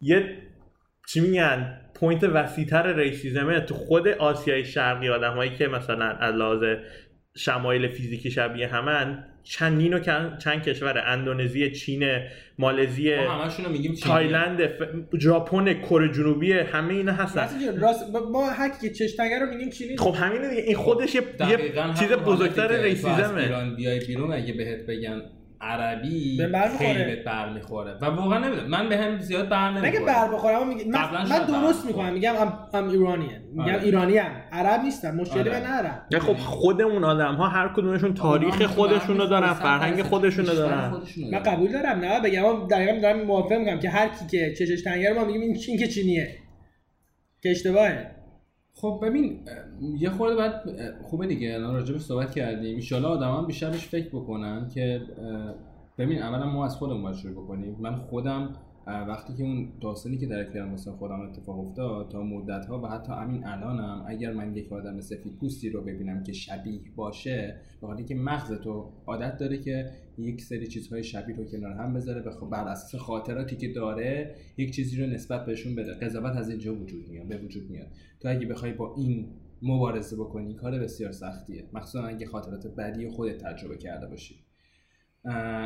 یه 0.00 0.38
چی 1.08 1.20
میگن؟ 1.20 1.80
point 1.94 2.24
وسیعتر 2.24 2.96
racism 2.96 3.44
ه. 3.44 3.60
تو 3.60 3.74
خود 3.74 4.08
آسیای 4.08 4.64
شرقی 4.64 5.08
آدمایی 5.08 5.54
که 5.56 5.68
مثلا 5.68 6.04
از 6.04 6.34
لحاظ 6.34 6.64
شمایل 7.36 7.88
فیزیکی 7.88 8.30
شبیه 8.30 8.68
همن 8.68 9.24
چندین 9.44 9.94
و 9.94 9.98
چند, 10.38 10.62
کشور 10.62 11.02
اندونزی 11.06 11.70
چین 11.70 12.04
مالزی 12.58 13.12
میگیم. 13.70 13.94
تایلند 13.94 14.60
ژاپن 15.18 15.74
کره 15.74 16.12
جنوبی 16.12 16.52
همه 16.52 16.94
اینا 16.94 17.12
هستن. 17.12 17.78
راست 17.80 18.04
ما 18.32 18.50
هر 18.50 18.68
کی 18.68 18.88
که 18.88 18.94
چشتنگر 18.94 19.40
رو 19.40 19.46
میگیم 19.46 19.70
چینی 19.70 19.96
خب 19.96 20.14
همین 20.14 20.50
دیگه 20.50 20.62
این 20.62 20.76
خودش 20.76 21.14
یه, 21.14 21.22
چیز 21.98 22.12
بزرگتر 22.12 22.82
ریسیزمه. 22.82 23.42
ایران 23.42 23.76
بیای 23.76 24.06
بیرون 24.06 24.32
اگه 24.32 24.52
بهت 24.52 24.86
بگن 24.86 25.22
عربی 25.64 26.36
به. 26.36 26.68
خیلی 26.78 27.04
بهت 27.04 27.24
بر 27.24 27.52
می‌خوره. 27.52 27.94
و 28.00 28.04
واقعا 28.04 28.38
نمی‌دونم. 28.38 28.68
من 28.68 28.88
به 28.88 28.96
هم 28.96 29.20
زیاد 29.20 29.48
بر 29.48 29.70
نمی‌خوره. 29.70 30.04
بر 30.04 30.28
بخورم 30.28 30.68
میگه 30.68 30.84
من, 30.88 31.10
من 31.28 31.46
درست 31.46 31.82
بر 31.82 31.88
می‌کنم. 31.88 32.12
میگم 32.12 32.36
ام, 32.36 32.58
ام 32.74 32.88
ایرانیه 32.88 33.42
میگم 33.52 33.72
آره. 33.72 33.82
ایرانی 33.82 34.18
ام 34.18 34.32
عرب 34.52 34.82
نیستم. 34.82 35.14
مشکلی 35.14 35.40
آره. 35.40 35.50
به 35.50 35.60
نرم. 35.60 36.06
نه 36.12 36.18
خب 36.18 36.36
خودمون 36.36 37.04
آدم 37.04 37.34
ها 37.34 37.48
هر 37.48 37.68
کدومشون 37.68 38.14
تاریخ 38.14 38.62
هم 38.62 38.66
خودشون 38.66 39.18
رو 39.18 39.26
دارن 39.26 39.52
فرهنگ 39.52 40.02
خودشون 40.02 40.46
رو 40.46 40.54
دارن. 40.54 40.92
من. 41.32 41.38
قبول 41.38 41.72
دارم. 41.72 41.98
نه 41.98 42.20
بگم 42.20 42.68
دقیقا 42.68 42.98
دارم 43.00 43.22
موافق 43.22 43.52
میگم 43.52 43.78
که 43.78 43.90
هر 43.90 44.08
کی 44.08 44.26
که 44.30 44.54
چشش 44.58 44.82
تنگه 44.82 45.10
رو 45.10 45.14
ما 45.14 45.24
میگیم 45.24 45.42
این 45.42 45.56
چین 45.56 45.78
که 45.78 45.86
چینیه. 45.86 46.28
که 47.42 47.50
اشتباهه. 47.50 48.13
خب 48.76 49.00
ببین 49.02 49.40
یه 49.98 50.10
خورده 50.10 50.36
بعد 50.36 50.62
خوبه 51.02 51.26
دیگه 51.26 51.54
الان 51.54 51.74
راجبش 51.74 52.00
صحبت 52.00 52.34
کردیم. 52.34 52.80
ان 52.92 53.04
آدم 53.04 53.36
هم 53.36 53.46
بیشتر 53.46 53.70
بهش 53.70 53.86
فکر 53.86 54.08
بکنن 54.08 54.68
که 54.68 55.02
ببین 55.98 56.22
اولا 56.22 56.46
ما 56.46 56.64
از 56.64 56.76
خودمون 56.76 57.02
باید 57.02 57.16
شروع 57.16 57.44
بکنیم. 57.44 57.76
من 57.80 57.96
خودم 57.96 58.56
وقتی 58.86 59.34
که 59.34 59.42
اون 59.42 59.72
داستانی 59.80 60.18
که 60.18 60.26
در 60.26 60.40
اختیار 60.46 60.68
مثلا 60.68 60.92
خودم 60.92 61.20
اتفاق 61.20 61.58
افتاد 61.58 62.10
تا 62.10 62.22
مدت 62.22 62.66
ها 62.66 62.80
و 62.80 62.86
حتی 62.86 63.12
همین 63.12 63.46
الانم 63.46 64.04
اگر 64.08 64.32
من 64.32 64.56
یک 64.56 64.72
آدم 64.72 65.00
سفید 65.00 65.38
پوستی 65.38 65.70
رو 65.70 65.80
ببینم 65.82 66.22
که 66.22 66.32
شبیه 66.32 66.80
باشه 66.96 67.56
به 67.80 67.86
خاطر 67.86 68.02
که 68.02 68.14
مغز 68.14 68.52
تو 68.52 68.92
عادت 69.06 69.38
داره 69.38 69.58
که 69.58 69.90
یک 70.18 70.42
سری 70.42 70.66
چیزهای 70.66 71.04
شبیه 71.04 71.36
رو 71.36 71.44
کنار 71.44 71.72
هم 71.72 71.94
بذاره 71.94 72.22
به 72.22 72.30
خ- 72.30 72.50
بر 72.50 72.68
اساس 72.68 72.94
خاطراتی 72.94 73.56
که 73.56 73.68
داره 73.72 74.34
یک 74.56 74.74
چیزی 74.74 74.96
رو 75.02 75.06
نسبت 75.06 75.46
بهشون 75.46 75.74
بده. 75.74 75.94
قضاوت 75.94 76.36
از 76.36 76.48
اینجا 76.48 76.74
وجود 76.74 77.08
میاد 77.08 77.28
به 77.28 77.38
وجود 77.38 77.70
میاد. 77.70 77.88
تو 78.20 78.28
اگه 78.28 78.46
بخوای 78.46 78.72
با 78.72 78.94
این 78.96 79.26
مبارزه 79.62 80.16
بکنی 80.16 80.54
کار 80.54 80.78
بسیار 80.78 81.12
سختیه. 81.12 81.64
مخصوصا 81.72 82.06
اگه 82.06 82.26
خاطرات 82.26 82.66
بدی 82.66 83.08
خودت 83.08 83.38
تجربه 83.38 83.76
کرده 83.76 84.06
باشی. 84.06 84.34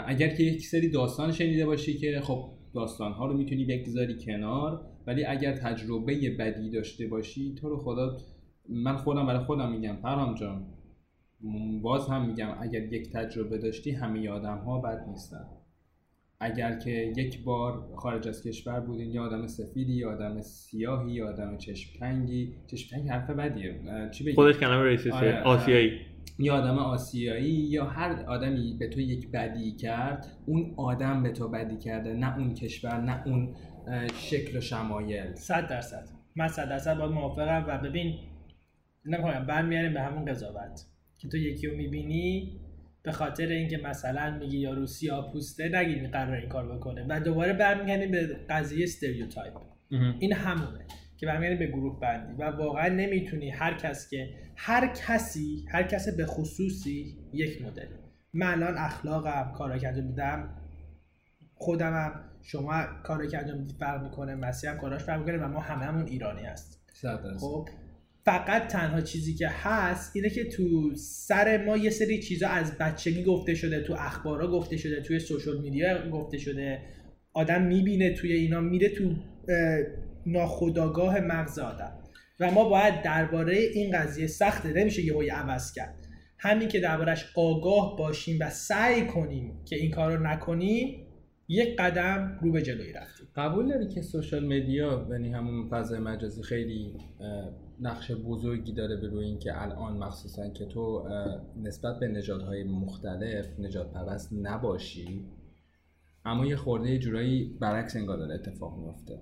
اگر 0.06 0.28
که 0.28 0.42
یک 0.42 0.66
سری 0.66 0.90
داستان 0.90 1.32
شنیده 1.32 1.66
باشی 1.66 1.98
که 1.98 2.20
خب 2.20 2.57
داستان 2.74 3.12
ها 3.12 3.26
رو 3.26 3.36
می‌تونی 3.36 3.64
بگذاری 3.64 4.18
کنار 4.18 4.80
ولی 5.06 5.24
اگر 5.24 5.52
تجربه 5.52 6.36
بدی 6.38 6.70
داشته 6.70 7.06
باشی 7.06 7.54
تو 7.54 7.68
رو 7.68 7.78
خدا 7.78 8.16
من 8.68 8.96
خودم 8.96 9.26
برای 9.26 9.44
خودم 9.44 9.72
میگم 9.72 9.96
پرهام 9.96 10.34
جان. 10.34 10.66
باز 11.82 12.08
هم 12.08 12.28
میگم 12.28 12.56
اگر 12.60 12.92
یک 12.92 13.12
تجربه 13.12 13.58
داشتی 13.58 13.90
همه 13.90 14.28
آدم 14.28 14.58
ها 14.58 14.80
بد 14.80 15.04
نیستن. 15.08 15.44
اگر 16.40 16.78
که 16.78 17.12
یک 17.16 17.44
بار 17.44 17.94
خارج 17.96 18.28
از 18.28 18.42
کشور 18.42 18.80
بودین 18.80 19.10
یا 19.10 19.22
آدم 19.22 19.46
سفیدی 19.46 19.92
یا 19.92 20.12
آدم 20.12 20.40
سیاهی 20.40 21.12
یا 21.12 21.28
آدم 21.28 21.56
چشم 21.58 21.98
تنگی 22.00 22.54
چشم 22.66 22.96
تنگ 22.96 23.08
حرف 23.08 23.30
بدیه. 23.30 23.80
چی 24.10 24.24
بگیم؟ 24.24 24.34
خودش 24.34 24.58
کلمه 24.58 24.84
ریسیسته 24.84 25.16
آره، 25.16 25.42
آسیایی. 25.42 25.90
یا 26.38 26.54
آدم 26.54 26.78
آسیایی 26.78 27.50
یا 27.50 27.84
هر 27.84 28.24
آدمی 28.26 28.76
به 28.78 28.88
تو 28.88 29.00
یک 29.00 29.30
بدی 29.30 29.72
کرد 29.72 30.26
اون 30.46 30.74
آدم 30.76 31.22
به 31.22 31.30
تو 31.32 31.48
بدی 31.48 31.76
کرده 31.76 32.12
نه 32.12 32.38
اون 32.38 32.54
کشور 32.54 33.00
نه 33.00 33.26
اون 33.26 33.54
شکل 34.14 34.58
و 34.58 34.60
شمایل. 34.60 35.34
صد 35.34 35.68
درصد. 35.68 36.08
من 36.36 36.48
صد 36.48 36.68
درصد 36.68 36.98
باید 36.98 37.10
موافقم 37.10 37.64
و 37.68 37.78
ببین 37.78 38.14
نمی‌خوام 39.04 39.46
برمیاریم 39.46 39.94
به 39.94 40.00
همون 40.00 40.24
قضاوت 40.24 40.86
که 41.18 41.28
تو 41.28 41.36
یکی 41.36 41.66
رو 41.66 41.76
می‌بینی 41.76 42.60
به 43.02 43.12
خاطر 43.12 43.46
اینکه 43.46 43.76
مثلا 43.76 44.38
میگی 44.38 44.58
یارو 44.58 44.86
سیاه 44.86 45.32
پوسته 45.32 45.68
نگی 45.68 46.06
قرار 46.06 46.36
این 46.36 46.48
کار 46.48 46.76
بکنه 46.76 47.06
و 47.08 47.20
دوباره 47.20 47.52
برمیگردیم 47.52 48.10
به 48.10 48.26
قضیه 48.50 48.84
stereotype 48.84 49.54
این 50.18 50.32
همونه. 50.32 50.84
که 51.20 51.26
برمیگردیم 51.26 51.58
به 51.58 51.66
گروه 51.66 52.00
بندی. 52.00 52.34
و 52.38 52.42
واقعا 52.42 52.88
نمی‌تونی 52.88 53.50
هر 53.50 53.74
کس 53.74 54.10
که 54.10 54.28
هر 54.56 54.86
کسی 54.86 55.64
هر 55.68 55.82
کس 55.82 56.16
به 56.16 56.26
خصوصی 56.26 57.16
یک 57.32 57.62
مدل 57.62 57.86
من 58.32 58.46
الان 58.46 58.74
اخلاقم 58.78 59.52
کارا 59.56 59.78
که 59.78 59.88
انجام 59.88 60.04
میدم 60.04 60.54
خودمم 61.54 62.24
شما 62.42 62.84
کاری 63.02 63.28
که 63.28 63.38
انجام 63.38 63.58
می‌دید 63.58 63.76
فرق 63.76 64.02
می‌کنه 64.02 64.34
مسیح 64.34 64.70
هم 64.70 64.78
کاراش 64.78 65.02
فرق 65.02 65.18
می‌کنه 65.18 65.38
و 65.38 65.48
ما 65.48 65.60
هممون 65.60 66.06
ایرانی 66.06 66.42
هست. 66.42 66.80
خب 67.38 67.68
فقط 68.24 68.66
تنها 68.66 69.00
چیزی 69.00 69.34
که 69.34 69.48
هست 69.48 70.16
اینه 70.16 70.30
که 70.30 70.44
تو 70.44 70.94
سر 70.96 71.64
ما 71.64 71.76
یه 71.76 71.90
سری 71.90 72.22
چیزا 72.22 72.48
از 72.48 72.78
بچگی 72.78 73.24
گفته 73.24 73.54
شده 73.54 73.80
تو 73.80 73.92
اخبارا 73.92 74.50
گفته 74.50 74.76
شده 74.76 75.00
توی 75.00 75.18
سوشال 75.18 75.60
میدیا 75.60 76.10
گفته 76.10 76.38
شده. 76.38 76.82
آدم 77.32 77.62
می‌بینه 77.62 78.14
توی 78.14 78.32
اینا 78.32 78.60
میره 78.60 78.88
تو 78.88 79.14
ناخودآگاه 80.32 81.20
مغز 81.20 81.58
آدم. 81.58 81.92
و 82.40 82.50
ما 82.50 82.68
باید 82.68 83.02
درباره 83.02 83.56
این 83.56 83.98
قضیه 83.98 84.26
سخته 84.26 84.72
نمیشه 84.72 85.04
یهو 85.04 85.22
عوض 85.32 85.72
کرد. 85.72 85.94
همین 86.38 86.68
که 86.68 86.80
دربارش 86.80 87.32
آگاه 87.36 87.96
باشیم 87.96 88.38
و 88.40 88.50
سعی 88.50 89.06
کنیم 89.06 89.64
که 89.64 89.76
این 89.76 89.90
کار 89.90 90.16
رو 90.16 90.26
نکنیم 90.26 91.06
یک 91.48 91.76
قدم 91.76 92.38
رو 92.42 92.52
به 92.52 92.62
جلوی 92.62 92.92
رفتیم. 92.92 93.28
قبول 93.36 93.68
داری 93.68 93.88
که 93.88 94.02
social 94.02 94.46
media 94.46 95.06
یعنی 95.10 95.32
همون 95.32 95.68
فضای 95.68 95.98
مجازی 95.98 96.42
خیلی 96.42 96.94
نقش 97.80 98.10
بزرگی 98.10 98.72
داره 98.72 98.96
به 98.96 99.06
روی 99.06 99.24
اینکه 99.24 99.62
الان 99.62 99.96
مخصوصا 99.96 100.48
که 100.48 100.66
تو 100.66 101.08
نسبت 101.62 101.98
به 101.98 102.08
نژادهای 102.08 102.64
مختلف 102.64 103.46
نژاد 103.58 103.92
پرست 103.92 104.32
نباشی 104.32 105.24
اما 106.24 106.46
یه 106.46 106.56
خورده 106.56 106.90
یه 106.90 106.98
جورایی 106.98 107.56
برعکس 107.60 107.96
انگار 107.96 108.16
داره 108.16 108.34
اتفاق 108.34 108.78
میفته 108.78 109.18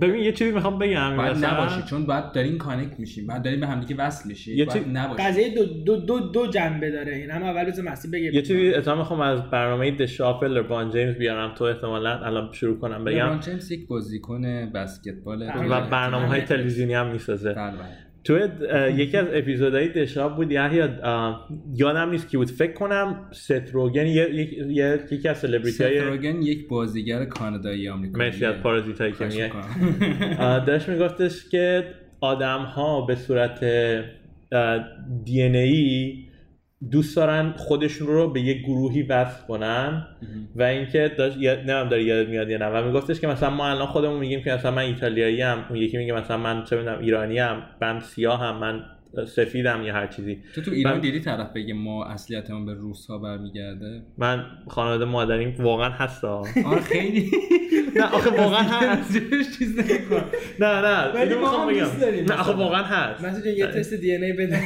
ببین 0.00 0.22
یه 0.24 0.32
چیزی 0.32 0.50
می‌خوام 0.52 0.78
بگم 0.78 1.16
باید 1.16 1.32
مثلا- 1.36 1.60
نباشی 1.64 1.82
چون 1.82 2.06
باید 2.06 2.32
دارین 2.32 2.58
connect 2.58 3.00
میشیم 3.00 3.26
بعد 3.26 3.42
دارین 3.44 3.60
به 3.60 3.66
همدیگه 3.66 3.96
وصل 3.96 4.28
میشی 4.28 4.56
یه 4.56 4.64
باید 4.64 4.88
نباشی 4.96 5.22
قضیه 5.22 5.54
دو, 5.54 5.64
دو, 5.84 5.96
دو, 5.96 6.20
دو 6.20 6.46
جنبه 6.46 6.90
داره 6.90 7.14
این 7.16 7.32
اما 7.32 7.46
اول 7.50 7.64
بذار 7.64 7.84
مسیح 7.84 8.10
بگه 8.10 8.34
یه 8.34 8.42
چیزی 8.42 8.74
اتفاقا 8.74 8.98
می‌خوام 8.98 9.20
از 9.20 9.50
برنامه 9.50 9.90
The 9.90 10.14
Shop 10.14 10.46
لبران 10.52 10.90
جیمز 10.90 11.14
بیارم 11.14 11.54
تو 11.54 11.64
احتمالا 11.64 12.18
الان 12.18 12.52
شروع 12.52 12.78
کنم 12.78 13.04
بگم. 13.04 13.16
لبران 13.16 13.40
جیمز 13.40 13.70
یک 13.70 13.86
بازیکن 13.88 14.70
بسکتبال 14.74 15.42
و 15.70 15.80
برنامه 15.90 16.26
های 16.26 16.40
تلویزیونی 16.40 16.94
هم 16.94 17.06
می‌سازه. 17.12 17.52
بله 17.52 17.70
بله. 17.76 18.13
تو 18.24 18.38
یکی 18.96 19.16
از 19.16 19.26
اپیزودهای 19.32 19.88
دشاب 19.88 20.36
بود 20.36 20.52
یحیی 20.52 20.82
یادم 21.74 22.10
نیست 22.10 22.28
کی 22.28 22.36
بود. 22.36 22.50
فکر 22.50 22.72
کنم 22.72 23.28
ست 23.32 23.52
روگن 23.72 24.06
یه- 24.06 24.30
یک- 24.34 24.52
یه- 24.68 24.98
یکی 25.10 25.28
از 25.28 25.38
سلبریتی 25.38 25.84
های 25.84 26.00
سeth 26.00 26.02
روگن 26.04 26.42
یک 26.42 26.68
بازیگر 26.68 27.24
کانادایی 27.24 27.88
آمریکایی. 27.88 28.30
مرسی 28.30 28.44
از 28.44 28.54
پارازیت 28.54 29.00
هایی 29.00 29.12
که 29.12 29.24
میگه. 29.24 29.50
داشت 30.66 30.88
میگفتش 30.88 31.48
که 31.48 31.84
آدم 32.20 32.58
ها 32.62 33.00
به 33.06 33.14
صورت 33.14 33.64
دی 35.24 35.42
ای 35.42 36.24
دوست 36.90 37.16
دارن 37.16 37.52
خودشون 37.56 38.06
رو 38.06 38.30
به 38.32 38.40
یک 38.40 38.62
گروهی 38.62 39.02
وصل 39.02 39.46
کنن 39.48 40.06
و 40.56 40.62
اینکه 40.62 41.12
داشت 41.18 41.36
یاد 41.38 41.58
نمی‌دونم 41.58 41.88
داره 41.88 42.04
یاد 42.04 42.28
میاد 42.28 42.50
یا 42.50 42.58
نه. 42.58 42.66
و 42.66 42.86
میگفتش 42.86 43.20
که 43.20 43.26
مثلا 43.26 43.50
ما 43.50 43.68
الان 43.68 43.86
خودمون 43.86 44.18
میگیم 44.18 44.42
که 44.42 44.52
مثلا 44.52 44.70
من 44.70 44.82
ایتالیایی 44.82 45.42
ام 45.42 45.64
اون 45.70 45.78
یکی 45.78 45.96
میگه 45.96 46.12
مثلا 46.12 46.36
من 46.36 46.64
چه 46.64 46.76
می‌دونم 46.76 46.98
ایرانی 46.98 47.40
ام 47.40 47.62
من 47.82 48.00
سیاه 48.00 48.40
هم 48.40 48.56
من 48.58 48.82
سفیدم 49.26 49.82
یا 49.82 49.94
هر 49.94 50.06
چیزی. 50.06 50.38
تو 50.54 50.60
تو 50.62 50.70
ایران 50.70 50.94
من- 50.94 51.00
دیدی 51.00 51.20
طرف 51.20 51.52
بگه 51.54 51.74
ما 51.74 52.04
اصلیتمون 52.04 52.66
به 52.66 52.74
روس 52.74 53.06
ها 53.06 53.18
برمیگرده؟ 53.18 54.02
من 54.18 54.44
خانواده 54.68 55.04
مادریم 55.04 55.54
واقعا 55.58 55.90
هستا. 55.90 56.42
آره 56.70 56.80
خیلی. 56.80 57.30
نه 57.96 58.04
آخه 58.14 58.30
واقعا 58.30 58.62
هست. 58.92 59.12
چیز. 59.58 59.78
نه 60.60 60.80
نه 60.80 61.12
ولی 61.14 61.34
ما 61.34 61.48
هم 61.48 61.78
دوست 61.78 62.00
داریم 62.00 62.24
نه 62.24 62.32
آخه 62.34 62.52
مثلا. 62.52 62.64
واقعا 62.64 62.82
هست. 62.82 63.44
جان 63.44 63.54
یه 63.56 63.66
تست 63.66 63.94
دی 63.94 64.10
ای 64.16 64.32
بده. 64.32 64.58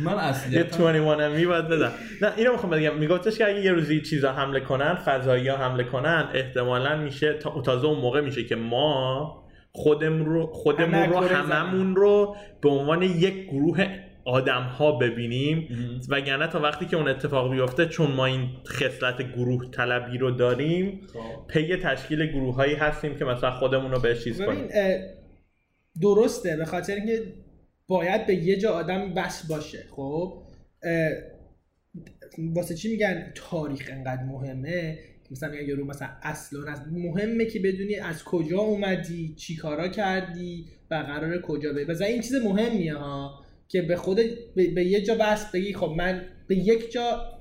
من 0.00 0.12
یه 0.12 0.18
اصلیتم 0.18 0.62
21 0.62 1.36
می 1.36 1.46
باید 1.46 1.68
بدم. 1.68 1.92
نه 2.22 2.32
اینو 2.36 2.52
می‌خوام 2.52 2.72
بگم. 2.72 2.98
میگفتش 2.98 3.38
که 3.38 3.46
اگه 3.46 3.60
یه 3.60 3.72
روزی 3.72 4.00
چیزا 4.00 4.32
حمله 4.32 4.60
کنن 4.60 4.94
فضایی 4.94 5.48
ها 5.48 5.56
حمله 5.56 5.84
کنن 5.84 6.28
احتمالا 6.34 6.96
میشه 6.96 7.32
تا 7.32 7.60
تازه 7.60 7.86
اون 7.86 7.98
موقع 7.98 8.20
میشه 8.20 8.44
که 8.44 8.56
ما 8.56 9.44
خودمون 9.72 10.26
رو 10.26 10.46
خودمون 10.46 11.10
رو. 11.10 11.18
هممون 11.18 11.96
رو 11.96 12.36
به 12.60 12.68
عنوان 12.68 13.02
یک 13.02 13.46
گروه 13.46 13.86
آدم 14.24 14.62
ها 14.62 14.92
ببینیم. 14.92 15.68
وگرنه 16.08 16.46
تا 16.46 16.60
وقتی 16.60 16.86
که 16.86 16.96
اون 16.96 17.08
اتفاق 17.08 17.50
بیفته 17.50 17.86
چون 17.86 18.10
ما 18.10 18.26
این 18.26 18.48
خصلت 18.66 19.32
گروه 19.32 19.70
طلبی 19.70 20.18
رو 20.18 20.30
داریم 20.30 21.00
پی 21.48 21.76
تشکیل 21.76 22.26
گروه 22.26 22.54
هایی 22.54 22.74
هستیم 22.74 23.16
که 23.16 23.24
مثلا 23.24 23.50
خودمون 23.50 23.90
رو 23.90 24.00
به 24.00 24.14
چیز 24.14 24.42
کنیم. 24.42 24.68
درسته. 26.02 26.56
به 26.56 26.64
خاطر 26.64 26.94
اینکه 26.94 27.22
باید 27.88 28.26
به 28.26 28.34
یه 28.34 28.56
جا 28.56 28.72
آدم 28.72 29.14
بس 29.14 29.46
باشه 29.46 29.84
خب؟ 29.90 30.42
واسه 32.38 32.74
چی 32.74 32.90
میگن 32.90 33.32
تاریخ 33.34 33.88
انقدر 33.92 34.22
مهمه؟ 34.22 34.98
مثلا 35.30 35.50
میگن 35.50 35.68
یارو 35.68 35.84
مثلا 35.84 36.08
اصلا 36.22 36.72
از 36.72 36.80
مهمه 36.92 37.46
که 37.46 37.60
بدونی 37.60 37.94
از 37.94 38.24
کجا 38.24 38.58
اومدی 38.58 39.34
چی 39.34 39.56
کارا 39.56 39.88
کردی 39.88 40.66
و 40.90 40.94
قرار 40.94 41.40
کجا 41.40 41.72
بری. 41.72 41.84
مثلا 41.84 42.06
این 42.06 42.20
چیز 42.20 42.34
مهمیه 42.34 42.94
ها 42.94 43.44
که 43.68 43.82
به 43.82 43.96
خود 43.96 44.16
به, 44.56 44.70
به 44.74 44.84
یه 44.84 45.00
جا 45.00 45.14
بس 45.14 45.50
بگی 45.52 45.74
خب 45.74 45.94
من 45.96 46.22
به 46.48 46.56
یک 46.56 46.92
جا 46.92 47.32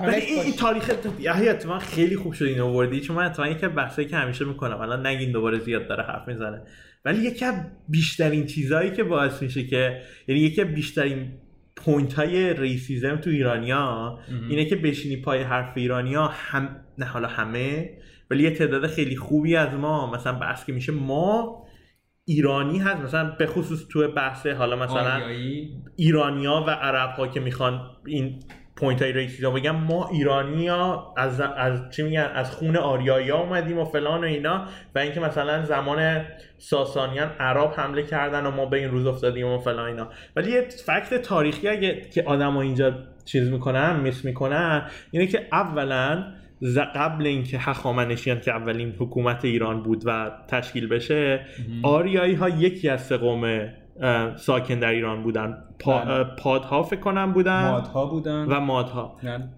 ولی 0.00 0.20
این, 0.20 0.40
این. 0.40 0.52
تاریخ 0.52 0.90
یحیی 1.20 1.48
اتفاقا 1.48 1.78
خیلی 1.78 2.16
خوب 2.16 2.32
شد 2.32 2.44
این 2.44 2.60
آوردی 2.60 3.00
چون 3.00 3.16
من 3.16 3.26
اتفاقا 3.26 3.48
یکی 3.48 3.66
از 3.66 3.74
بحثایی 3.74 4.08
که 4.08 4.16
همیشه 4.16 4.44
می‌کنم 4.44 4.80
الان 4.80 5.06
نگین 5.06 5.32
دوباره 5.32 5.58
زیاد 5.58 5.88
داره 5.88 6.02
حرف 6.02 6.28
می‌زنه. 6.28 6.62
ولی 7.04 7.22
یکی 7.22 7.44
از 7.44 7.54
بیشترین 7.88 8.46
چیزهایی 8.46 8.90
که 8.90 9.04
باعث 9.04 9.42
میشه 9.42 9.66
که 9.66 10.02
یعنی 10.28 10.40
یکی 10.40 10.62
از 10.62 10.68
بیشترین 10.68 11.32
point 11.76 12.14
های 12.14 12.54
racism 12.54 13.16
تو 13.16 13.30
ایرانیا 13.30 14.18
اینه 14.50 14.64
که 14.64 14.76
بشینی 14.76 15.16
پای 15.16 15.42
حرف 15.42 15.76
ایرانیا 15.76 16.26
هم 16.26 16.76
نه 16.98 17.06
حالا 17.06 17.28
همه 17.28 17.90
ولی 18.30 18.42
یه 18.42 18.50
تعداد 18.50 18.86
خیلی 18.86 19.16
خوبی 19.16 19.56
از 19.56 19.74
ما 19.74 20.12
مثلا 20.12 20.32
بحث 20.32 20.64
که 20.64 20.72
میشه 20.72 20.92
ما 20.92 21.64
ایرانی 22.24 22.78
هست 22.78 23.00
مثلا 23.00 23.30
به 23.30 23.46
خصوص 23.46 23.88
تو 23.88 24.08
بحث 24.08 24.46
حالا 24.46 24.76
مثلا 24.76 25.14
آریایی. 25.14 25.82
ایرانیا 25.96 26.64
و 26.66 26.70
عرب 26.70 27.10
ها 27.10 27.28
که 27.28 27.40
می‌خوان 27.40 27.80
این 28.06 28.40
point 28.76 29.02
های 29.02 29.12
racism 29.12 29.54
بگم 29.54 29.76
ما 29.76 30.08
ایرانی 30.08 30.68
ها 30.68 31.14
از, 31.16 31.40
از 31.40 31.80
چی 31.90 32.02
میگن؟ 32.02 32.30
از 32.34 32.50
خون 32.50 32.76
آریایی 32.76 33.30
ها 33.30 33.40
اومدیم 33.40 33.78
و 33.78 33.84
فلان 33.84 34.20
و 34.20 34.24
اینا. 34.24 34.64
و 34.94 34.98
اینکه 34.98 35.20
مثلا 35.20 35.64
زمان 35.64 36.24
ساسانیان 36.58 37.28
عرب 37.40 37.72
حمله 37.76 38.02
کردن 38.02 38.46
و 38.46 38.50
ما 38.50 38.66
به 38.66 38.78
این 38.78 38.90
روز 38.90 39.06
افتادیم 39.06 39.46
و 39.46 39.58
فلان 39.58 39.86
اینا. 39.88 40.08
ولی 40.36 40.50
یه 40.50 40.68
فکت 40.86 41.22
تاریخی 41.22 41.68
اگه 41.68 42.00
که 42.00 42.22
آدم 42.22 42.56
اینجا 42.56 42.94
چیز 43.24 43.50
می‌کنن 43.50 44.00
میس 44.00 44.24
می‌کنن 44.24 44.90
اینه 45.10 45.26
که 45.26 45.48
اولا 45.52 46.24
ز- 46.60 46.78
قبل 46.78 47.26
اینکه 47.26 47.58
هخامنشیان 47.58 48.40
که 48.40 48.50
اولین 48.50 48.94
حکومت 48.98 49.44
ایران 49.44 49.82
بود 49.82 50.02
و 50.06 50.30
تشکیل 50.48 50.88
بشه 50.88 51.46
آریایی 51.82 52.34
ها 52.34 52.48
یکی 52.48 52.88
از 52.88 53.06
سه 53.06 53.16
قوم 53.16 53.68
ساکن 54.36 54.78
در 54.78 54.90
ایران 54.90 55.22
بودن. 55.22 55.58
پا، 55.78 55.98
بله. 55.98 56.24
پادها 56.24 56.82
فکر 56.82 57.00
کنم 57.00 57.32
بودن. 57.32 57.70
مادها 57.70 58.06
بودن. 58.06 58.44
و 58.44 58.60
مادها. 58.60 59.16
نه. 59.22 59.48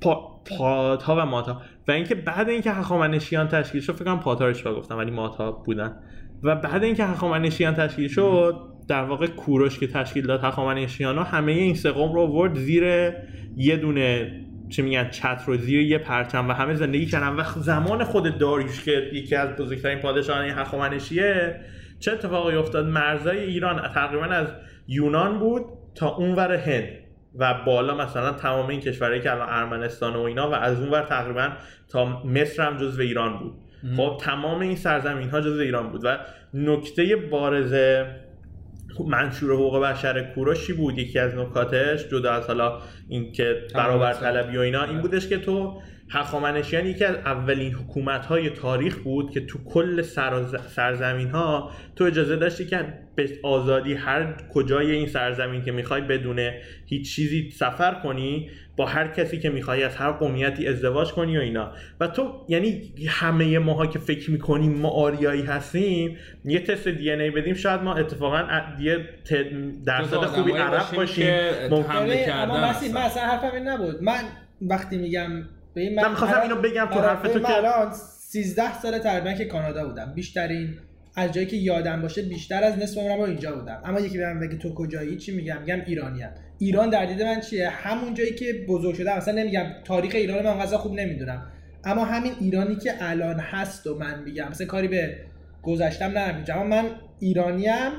پا، 0.00 0.40
پادها 0.58 1.16
و 1.16 1.26
مادها. 1.26 1.62
و 1.88 1.92
اینکه 1.92 2.14
بعد 2.14 2.48
اینکه 2.48 2.70
هخامنشیان 2.72 3.48
تشکیل 3.48 3.80
شد 3.80 3.92
فکر 3.92 4.04
کنم 4.04 4.20
پادها 4.20 4.48
رو 4.48 4.76
گفتم 4.76 4.96
ولی 4.96 5.10
مادها 5.10 5.52
بودن. 5.52 5.96
و 6.42 6.56
بعد 6.56 6.84
اینکه 6.84 7.04
هخامنشیان 7.04 7.74
تشکیل 7.74 8.08
شد 8.08 8.60
در 8.88 9.04
واقع 9.04 9.26
کوروش 9.26 9.78
که 9.78 9.86
تشکیل 9.86 10.26
داد 10.26 10.44
هخامنشیان 10.44 11.18
ها 11.18 11.24
همه 11.24 11.52
این 11.52 11.74
سه 11.74 11.90
قوم 11.90 12.12
رو 12.12 12.20
آورد 12.20 12.58
زیر 12.58 13.12
یه 13.56 13.76
دونه 13.76 14.40
چه 14.68 14.82
میگن 14.82 15.10
چتر 15.10 15.50
و 15.50 15.56
زیر 15.56 15.80
یه 15.80 15.98
پرچم. 15.98 16.48
و 16.48 16.52
همه 16.52 16.74
زندگی 16.74 17.06
کردن. 17.06 17.28
و 17.28 17.44
زمان 17.56 18.04
خود 18.04 18.38
داریوش 18.38 18.84
که 18.84 19.10
یکی 19.12 19.34
از 19.34 19.48
بزرگترین 19.56 19.98
پادشاهان 19.98 20.44
هخامنشیه 20.44 21.60
چه 22.04 22.12
اتفاقی 22.12 22.56
افتاد؟ 22.56 22.86
مرزای 22.86 23.38
ایران 23.38 23.88
تقریبا 23.88 24.24
از 24.24 24.46
یونان 24.88 25.38
بود 25.38 25.62
تا 25.94 26.08
اونور 26.08 26.52
هند 26.52 26.88
و 27.38 27.54
بالا 27.66 27.94
مثلا 27.94 28.32
تمام 28.32 28.68
این 28.68 28.80
کشورهایی 28.80 29.22
که 29.22 29.32
الان 29.32 29.48
ارمنستان 29.50 30.16
و 30.16 30.20
اینا 30.20 30.50
و 30.50 30.54
از 30.54 30.80
اونور 30.80 31.02
تقریبا 31.02 31.48
تا 31.88 32.22
مصر 32.24 32.62
هم 32.62 32.76
جزو 32.76 33.02
ایران 33.02 33.38
بود. 33.38 33.52
خب 33.96 34.18
تمام 34.20 34.60
این 34.60 34.76
سرزمین 34.76 35.28
ها 35.28 35.40
جزو 35.40 35.60
ایران 35.60 35.90
بود 35.90 36.04
و 36.04 36.18
نکته 36.54 37.16
بارز 37.16 37.74
منشور 39.02 39.52
حقوق 39.52 39.82
بشر 39.82 40.22
کوروشی 40.34 40.72
بود؟ 40.72 40.98
یکی 40.98 41.18
از 41.18 41.34
نکاتش 41.34 42.08
جدا 42.08 42.32
از 42.32 42.46
حالا 42.46 42.78
اینکه 43.08 43.62
برابر 43.74 44.12
طلبی 44.12 44.56
و 44.56 44.60
اینا 44.60 44.84
این 44.84 45.00
بودش 45.00 45.28
که 45.28 45.38
تو 45.38 45.80
هخامنشیان 46.10 46.86
یکی 46.86 47.04
از 47.04 47.16
اولین 47.16 47.74
حکومت 47.74 48.26
های 48.26 48.50
تاریخ 48.50 48.98
بود 48.98 49.30
که 49.30 49.40
تو 49.40 49.58
کل 49.64 50.02
سرزمین 50.68 51.30
ها 51.30 51.70
تو 51.96 52.04
اجازه 52.04 52.36
داشتی 52.36 52.66
که 52.66 52.94
به 53.14 53.38
آزادی 53.42 53.94
هر 53.94 54.34
کجای 54.54 54.90
این 54.90 55.06
سرزمین 55.06 55.62
که 55.62 55.72
می‌خوای 55.72 56.00
بدون 56.00 56.50
هیچ 56.86 57.14
چیزی 57.14 57.50
سفر 57.50 57.94
کنی 57.94 58.50
با 58.76 58.86
هر 58.86 59.08
کسی 59.08 59.38
که 59.38 59.50
می‌خوای 59.50 59.82
از 59.82 59.96
هر 59.96 60.12
قومیتی 60.12 60.68
ازدواج 60.68 61.12
کنی 61.12 61.38
و 61.38 61.40
اینا. 61.40 61.72
و 62.00 62.06
تو 62.06 62.44
یعنی 62.48 62.92
همه 63.08 63.58
ماها 63.58 63.86
که 63.86 63.98
فکر 63.98 64.30
می‌کنیم 64.30 64.72
ما 64.72 64.90
آریایی 64.90 65.42
هستیم 65.42 66.16
یه 66.44 66.60
تست 66.60 66.88
دی 66.88 67.10
ای 67.10 67.30
بدیم 67.30 67.54
شاید 67.54 67.80
ما 67.80 67.94
اتفاقا 67.94 68.48
یه 68.80 69.08
درصد 69.86 70.16
خوبی 70.16 70.52
عرب 70.52 70.96
باشیم 70.96 71.34
ممکن 71.70 72.30
اما 72.30 72.56
من 72.58 73.00
اصلا 73.00 73.22
حرفم 73.22 73.54
این 73.54 73.68
نبود. 73.68 74.02
من 74.02 74.22
وقتی 74.62 74.98
میگم 74.98 75.30
به 75.74 75.90
من 75.96 76.10
می‌خواستم 76.10 76.40
اینو 76.40 76.56
بگم 76.56 76.86
تو 76.92 77.00
حرف 77.00 77.22
تو 77.22 77.40
که 77.40 77.56
الان 77.56 77.92
13 77.92 78.74
سال 78.74 78.98
تقریبا 78.98 79.32
که 79.32 79.44
کانادا 79.44 79.86
بودم. 79.86 80.12
بیشترین 80.14 80.78
از 81.16 81.32
جایی 81.32 81.46
که 81.46 81.56
یادم 81.56 82.02
باشه 82.02 82.22
بیشتر 82.22 82.64
از 82.64 82.78
نصف 82.78 82.98
عمرم 82.98 83.20
اینجا 83.20 83.56
بودم. 83.56 83.80
اما 83.84 84.00
یکی 84.00 84.18
بهم 84.18 84.40
بگه 84.40 84.56
تو 84.56 84.74
کجایی؟ 84.74 85.16
چی 85.16 85.36
میگم؟ 85.36 85.60
میگم 85.60 85.80
ایرانیم. 85.86 86.28
ایران 86.58 86.90
در 86.90 87.06
دید 87.06 87.22
من 87.22 87.40
چیه؟ 87.40 87.68
همون 87.68 88.14
جایی 88.14 88.34
که 88.34 88.64
بزرگ 88.68 88.94
شده 88.94 89.12
اصلا 89.12 89.34
نمیگم 89.34 89.66
تاریخ 89.84 90.14
ایران 90.14 90.44
من 90.44 90.58
غذا 90.58 90.78
خوب 90.78 90.94
نمی‌دونم. 90.94 91.46
اما 91.84 92.04
همین 92.04 92.32
ایرانی 92.40 92.76
که 92.76 92.94
الان 93.00 93.40
هست 93.40 93.86
و 93.86 93.98
من 93.98 94.22
میگم. 94.22 94.48
مثلا 94.50 94.66
کاری 94.66 94.88
به 94.88 95.16
گذشتم 95.62 96.18
ندارم 96.18 96.44
اما 96.60 96.64
من 96.64 96.90
ایرانیم. 97.20 97.90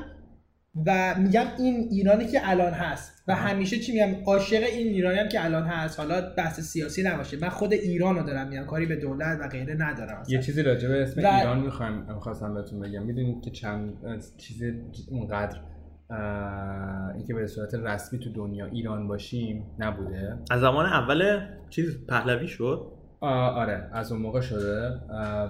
و 0.86 1.16
میگم 1.18 1.46
این 1.58 1.88
ایرانی 1.92 2.28
که 2.28 2.40
الان 2.44 2.74
هست 2.74 3.24
و 3.28 3.36
همیشه 3.36 3.78
چی 3.78 3.92
میگم 3.92 4.24
عاشق 4.26 4.64
این 4.64 4.88
ایرانی 4.88 5.18
هم 5.18 5.30
که 5.30 5.46
الان 5.46 5.64
هست 5.64 6.00
حالا 6.00 6.34
بحث 6.38 6.60
سیاسی 6.60 7.04
نباشه. 7.04 7.38
من 7.42 7.50
خود 7.50 7.74
ایران 7.74 8.16
رو 8.16 8.24
دارم 8.24 8.48
میگم 8.48 8.66
کاری 8.66 8.86
به 8.86 8.96
دولت 8.96 9.38
و 9.42 9.48
غیره 9.48 9.76
ندارم 9.80 10.24
یه 10.28 10.42
چیزی 10.42 10.64
راجع 10.64 10.88
به 10.88 11.02
اسم 11.02 11.22
و... 11.24 11.28
ایران 11.28 11.60
می‌خوایم 11.60 12.06
می‌خواستم 12.14 12.54
بهتون 12.54 12.80
بگم. 12.80 13.04
می‌دونید 13.04 13.44
که 13.44 13.52
چند 13.52 13.94
چیز 14.38 14.64
اونقدر 15.10 15.60
اینکه 17.16 17.34
به 17.34 17.48
صورت 17.48 17.74
رسمی 17.74 18.20
تو 18.20 18.34
دنیا 18.34 18.66
ایران 18.66 19.08
باشیم 19.08 19.64
نبوده. 19.80 20.38
از 20.52 20.62
زمان 20.62 20.86
اول 20.86 21.48
چیز 21.70 22.06
پهلوی 22.08 22.48
شد. 22.48 22.92
آره 23.30 23.90
از 23.94 24.12
اون 24.12 24.22
موقع 24.22 24.42
شده 24.42 25.00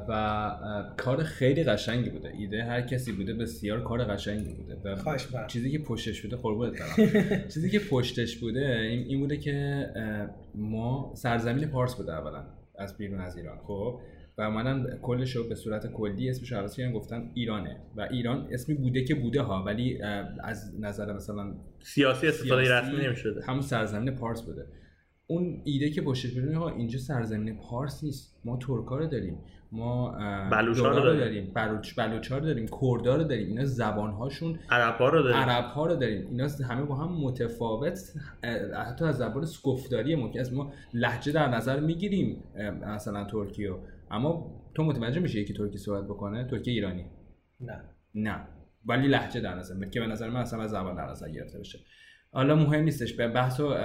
و 0.10 0.94
کار 0.98 1.24
خیلی 1.24 1.64
قشنگی 1.64 2.10
بوده. 2.10 2.30
ایده 2.38 2.64
هر 2.64 2.82
کسی 2.82 3.12
بوده 3.12 3.34
بسیار 3.34 3.84
کار 3.84 4.04
قشنگی 4.04 4.54
بوده. 4.54 4.78
چیزی 5.48 5.72
که 5.72 5.80
پشتش 5.80 6.22
بوده 6.22 6.36
قربونت 6.36 6.74
برم. 6.80 7.08
چیزی 7.54 7.70
که 7.70 7.80
پشتش 7.80 8.38
بوده 8.38 8.60
این, 8.60 9.08
این 9.08 9.20
بوده 9.20 9.38
که 9.38 9.86
ما 10.56 11.12
سرزمین 11.16 11.66
پارس 11.66 11.96
بوده 11.96 12.14
اولا 12.14 12.46
از 12.78 12.98
بیرون 12.98 13.22
از 13.22 13.38
ایران 13.38 13.58
خب؟ 13.58 14.00
و 14.38 14.52
منم 14.52 14.88
کلش 15.02 15.36
رو 15.36 15.50
به 15.50 15.56
صورت 15.56 15.92
کلی 15.92 16.30
اسمش 16.30 16.54
عوض 16.54 16.76
کردن 16.76 16.94
گفتن 16.94 17.32
ایرانه. 17.34 17.78
و 17.96 18.02
ایران 18.02 18.48
اسمی 18.52 18.76
بوده 18.76 19.04
که 19.04 19.16
بوده 19.16 19.42
ها 19.42 19.64
ولی 19.64 20.02
از 20.44 20.74
نظر 20.80 21.14
مثلا 21.14 21.54
سیاسی 21.80 22.28
استفاده 22.28 22.74
رسمی 22.74 23.06
نمی‌شده. 23.06 23.44
همون 23.46 23.62
سرزمین 23.62 24.16
پارس 24.16 24.42
بوده. 24.42 24.66
اون 25.28 25.62
ایده 25.64 25.90
که 25.90 26.02
باشه 26.02 26.28
ببینید 26.28 26.58
ها 26.58 26.70
اینجا 26.70 27.00
سرزمین 27.00 27.58
پارس 27.58 28.04
نیست. 28.04 28.40
ما 28.46 28.58
ترکا 28.58 28.98
رو 28.98 29.08
داریم. 29.08 29.38
ما 29.72 30.12
بلوچا 30.52 30.92
رو 30.92 31.16
داریم. 31.16 31.52
بلوچ 31.54 31.96
بلوچا 31.96 32.38
رو 32.38 32.46
داریم. 32.46 32.66
کردا 32.66 33.16
رو 33.16 33.24
داریم. 33.24 33.48
اینا 33.48 33.66
زبان 33.66 34.12
هاشون 34.12 34.60
عرب 34.70 34.96
ها 34.98 35.10
رو 35.10 35.24
داریم. 35.24 35.38
عرب 35.38 35.66
ها 35.66 35.86
رو 35.86 35.96
داریم. 35.96 36.28
اینا 36.28 36.48
همه 36.70 36.84
با 36.84 36.96
هم 36.96 37.12
متفاوت. 37.12 38.00
حتی 38.88 39.06
از 39.06 39.18
زبان 39.18 39.46
سکفتاری 39.46 40.16
ممکن 40.16 40.40
است 40.40 40.54
ما 40.54 40.74
لهجه 40.94 41.32
در 41.32 41.48
نظر 41.48 41.80
می‌گیریم 41.80 42.44
مثلا 42.88 43.24
ترکیو 43.24 43.78
اما 44.12 44.52
تو 44.76 44.84
متوجه 44.84 45.20
میشه 45.20 45.40
یکی 45.40 45.54
ترکی 45.54 45.78
صحبت 45.78 46.04
بکنه؟ 46.04 46.48
ترکی 46.48 46.72
ایرانی؟ 46.72 47.06
نه. 47.60 47.82
نه. 48.16 48.48
ولی 48.86 49.08
لهجه 49.08 49.40
در 49.40 49.56
نظر 49.56 49.86
که 49.86 50.00
به 50.00 50.08
نظر 50.08 50.30
من 50.30 50.40
اصلا 50.40 50.68
زبان 50.68 50.96
در 50.96 51.10
نظر 51.10 51.30
گرفته 51.30 51.60
بشه. 51.60 51.80
حالا 52.32 52.56
مهم 52.56 52.84
نیستش. 52.84 53.14
به 53.14 53.28
بحث 53.28 53.60
و 53.60 53.76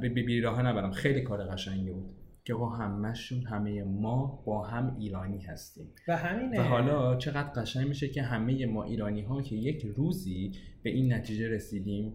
بی 0.00 0.40
راه 0.40 0.62
نبرم. 0.62 0.90
خیلی 0.90 1.20
کار 1.20 1.44
قشنگی 1.44 1.90
بود 1.90 2.14
که 2.44 2.54
با 2.54 2.68
همشون 2.68 3.42
همه 3.42 3.82
ما 3.82 4.42
با 4.46 4.62
هم 4.62 4.96
ایرانی 4.98 5.42
هستیم. 5.42 5.86
و 6.08 6.16
همینه. 6.16 6.60
و 6.60 6.62
حالا 6.62 7.16
چقدر 7.16 7.62
قشنگ 7.62 7.88
میشه 7.88 8.08
که 8.08 8.22
همه 8.22 8.66
ما 8.66 8.84
ایرانی 8.84 9.22
ها 9.22 9.42
که 9.42 9.56
یک 9.56 9.82
روزی 9.96 10.52
به 10.82 10.90
این 10.90 11.12
نتیجه 11.12 11.48
رسیدیم. 11.48 12.12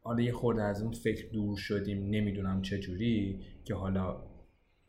حالا 0.00 0.22
یه 0.22 0.32
خورده 0.32 0.62
از 0.62 0.82
اون 0.82 0.92
فکر 0.92 1.32
دور 1.32 1.56
شدیم 1.56 2.10
نمی‌دونم 2.10 2.62
چه 2.62 2.78
جوری 2.78 3.40
که 3.64 3.74
حالا 3.74 4.22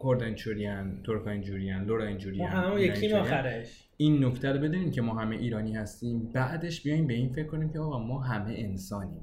کرد 0.04 0.24
اینجوریان 0.24 1.04
ترکا 1.06 1.30
اینجوریان 1.30 1.84
لورا 1.86 2.06
اینجوریان 2.06 2.50
همه 2.50 2.82
یکی 2.82 3.14
آخرش. 3.14 3.90
این 3.98 4.26
نکته 4.26 4.52
رو 4.52 4.60
بدونیم 4.60 4.92
که 4.92 5.02
ما 5.02 5.14
همه 5.14 5.36
ایرانی 5.36 5.76
هستیم. 5.76 6.32
بعدش 6.34 6.84
بیایم 6.84 7.08
به 7.08 7.14
این 7.14 7.30
فکر 7.30 7.48
کنیم 7.48 7.70
که 7.70 7.80
آقا 7.80 8.00
ما 8.00 8.20
همه 8.20 8.54
انسانیم. 8.58 9.22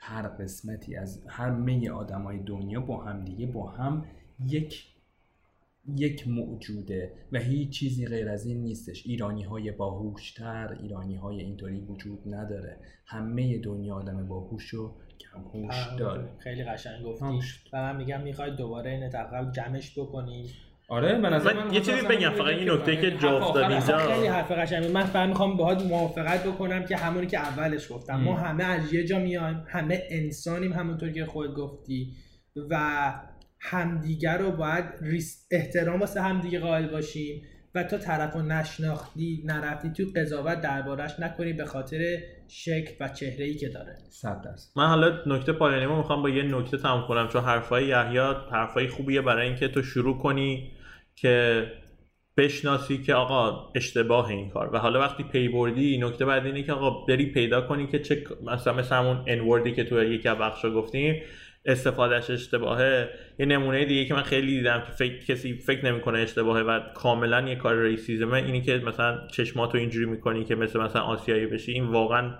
هر 0.00 0.28
قسمتی 0.28 0.96
از 0.96 1.22
هر 1.26 1.50
می 1.50 1.88
آدمای 1.88 2.38
دنیا 2.38 2.80
با 2.80 3.04
هم 3.04 3.24
دیگه 3.24 3.46
با 3.46 3.70
هم 3.70 4.04
یک 4.46 4.86
یک 5.96 6.28
موجوده 6.28 7.12
و 7.32 7.38
هیچ 7.38 7.70
چیزی 7.70 8.06
غیر 8.06 8.28
از 8.28 8.46
این 8.46 8.62
نیستش. 8.62 9.06
ایرانی 9.06 9.42
های 9.42 9.72
باهوشتر 9.72 10.78
ایرانی 10.82 11.16
های 11.16 11.40
اینطوری 11.40 11.80
وجود 11.80 12.34
نداره. 12.34 12.76
همه 13.06 13.58
دنیا 13.58 13.94
آدم 13.94 14.28
باهوش 14.28 14.74
و 14.74 14.92
کمهوش 15.18 15.86
داره. 15.98 16.28
خیلی 16.38 16.64
قشنگ 16.64 17.04
گفتی. 17.04 17.24
و 17.72 17.82
من 17.82 17.96
میگم 17.96 18.20
می‌خوای 18.20 18.56
دوباره 18.56 18.90
این 18.90 19.10
جمعش 19.52 19.98
بکنی. 19.98 20.50
آره 20.90 21.18
به 21.18 21.30
نظر 21.30 21.52
من 21.52 21.74
یه 21.74 21.80
چیزی 21.80 22.06
بگم 22.06 22.30
فقط 22.30 22.46
این 22.46 22.70
نکته 22.70 22.96
که 22.96 23.10
جا 23.10 23.38
افتاد 23.38 23.70
اینجا. 23.70 23.98
خیلی 23.98 24.26
حرف 24.26 24.52
قشنگی 24.52 24.88
من 24.88 25.04
فقط 25.04 25.28
می‌خوام 25.28 25.56
باهات 25.56 25.82
موافقت 25.82 26.44
بکنم 26.46 26.84
که 26.84 26.96
همونی 26.96 27.26
که 27.26 27.38
اولش 27.38 27.92
گفتم. 27.92 28.20
ما 28.20 28.36
همه 28.36 28.64
از 28.64 28.92
یه 28.92 29.04
جا 29.04 29.18
میایم 29.18 29.64
همه 29.68 30.02
انسانیم 30.10 30.72
همونطور 30.72 31.10
که 31.10 31.26
خود 31.26 31.54
گفتی 31.54 32.12
و 32.70 33.12
همدیگه 33.60 34.32
رو 34.32 34.50
باید 34.50 34.84
احترام 35.50 36.00
واسه 36.00 36.22
همدیگه 36.22 36.60
قائل 36.60 36.86
باشیم 36.86 37.42
و 37.74 37.82
تا 37.82 37.98
طرف 37.98 38.34
رو 38.34 38.42
نشناختی 38.42 39.42
نرفتی 39.46 39.90
تو 39.90 40.04
قضاوت 40.16 40.60
دربارش 40.60 41.20
نکنی 41.20 41.52
به 41.52 41.64
خاطر 41.64 42.18
شکل 42.48 42.94
و 43.00 43.08
چهره 43.08 43.44
ای 43.44 43.54
که 43.54 43.68
داره. 43.68 43.96
صد 44.08 44.40
درصد. 44.44 44.70
من 44.76 44.86
حالا 44.86 45.18
نکته 45.26 45.52
پایانی 45.52 45.86
ما 45.86 45.96
می‌خوام 45.96 46.22
با 46.22 46.28
یه 46.28 46.42
نکته 46.42 46.76
تموم 46.76 47.04
کنم 47.08 47.28
چون 47.28 47.44
حرفای 47.44 47.86
یحیی 47.86 48.18
حرفای 48.52 48.88
خوبیه 48.88 49.20
برای 49.20 49.46
اینکه 49.46 49.68
تو 49.68 49.82
شروع 49.82 50.18
کنی 50.18 50.72
که 51.20 51.66
بشناسی 52.36 52.98
که 52.98 53.14
آقا 53.14 53.72
اشتباه 53.74 54.28
این 54.28 54.50
کار. 54.50 54.70
و 54.74 54.78
حالا 54.78 55.00
وقتی 55.00 55.22
پی 55.22 55.48
بردی 55.48 55.98
نکته 55.98 56.24
بعد 56.24 56.46
اینه 56.46 56.62
که 56.62 56.72
آقا 56.72 56.90
بری 56.90 57.26
پیدا 57.26 57.60
کنی 57.60 57.86
که 57.86 57.98
چه 57.98 58.24
مثلا 58.46 58.72
مثل 58.72 58.94
همون 58.94 59.24
انوردی 59.26 59.72
که 59.72 59.84
تو 59.84 60.04
یکی 60.04 60.28
از 60.28 60.38
بخشا 60.38 60.70
گفتیم 60.70 61.22
استفادهش 61.64 62.30
اشتباهه. 62.30 63.08
یه 63.38 63.46
نمونه 63.46 63.84
دیگه 63.84 64.04
که 64.04 64.14
من 64.14 64.22
خیلی 64.22 64.46
دیدم 64.46 64.82
که 64.86 64.92
فکر 64.92 65.24
کسی 65.24 65.54
فکر 65.54 65.84
نمی‌کنه 65.84 66.18
اشتباهه 66.18 66.62
و 66.62 66.80
کاملا 66.94 67.48
یه 67.48 67.54
کار 67.54 67.82
ریسیزمه 67.82 68.34
اینی 68.34 68.62
که 68.62 68.76
مثلا 68.78 69.26
چشماتو 69.28 69.78
اینجوری 69.78 70.06
می‌کنی 70.06 70.44
که 70.44 70.54
مثل 70.54 70.80
مثلا 70.80 71.02
آسیایی 71.02 71.46
بشی. 71.46 71.72
این 71.72 71.86
واقعا 71.86 72.34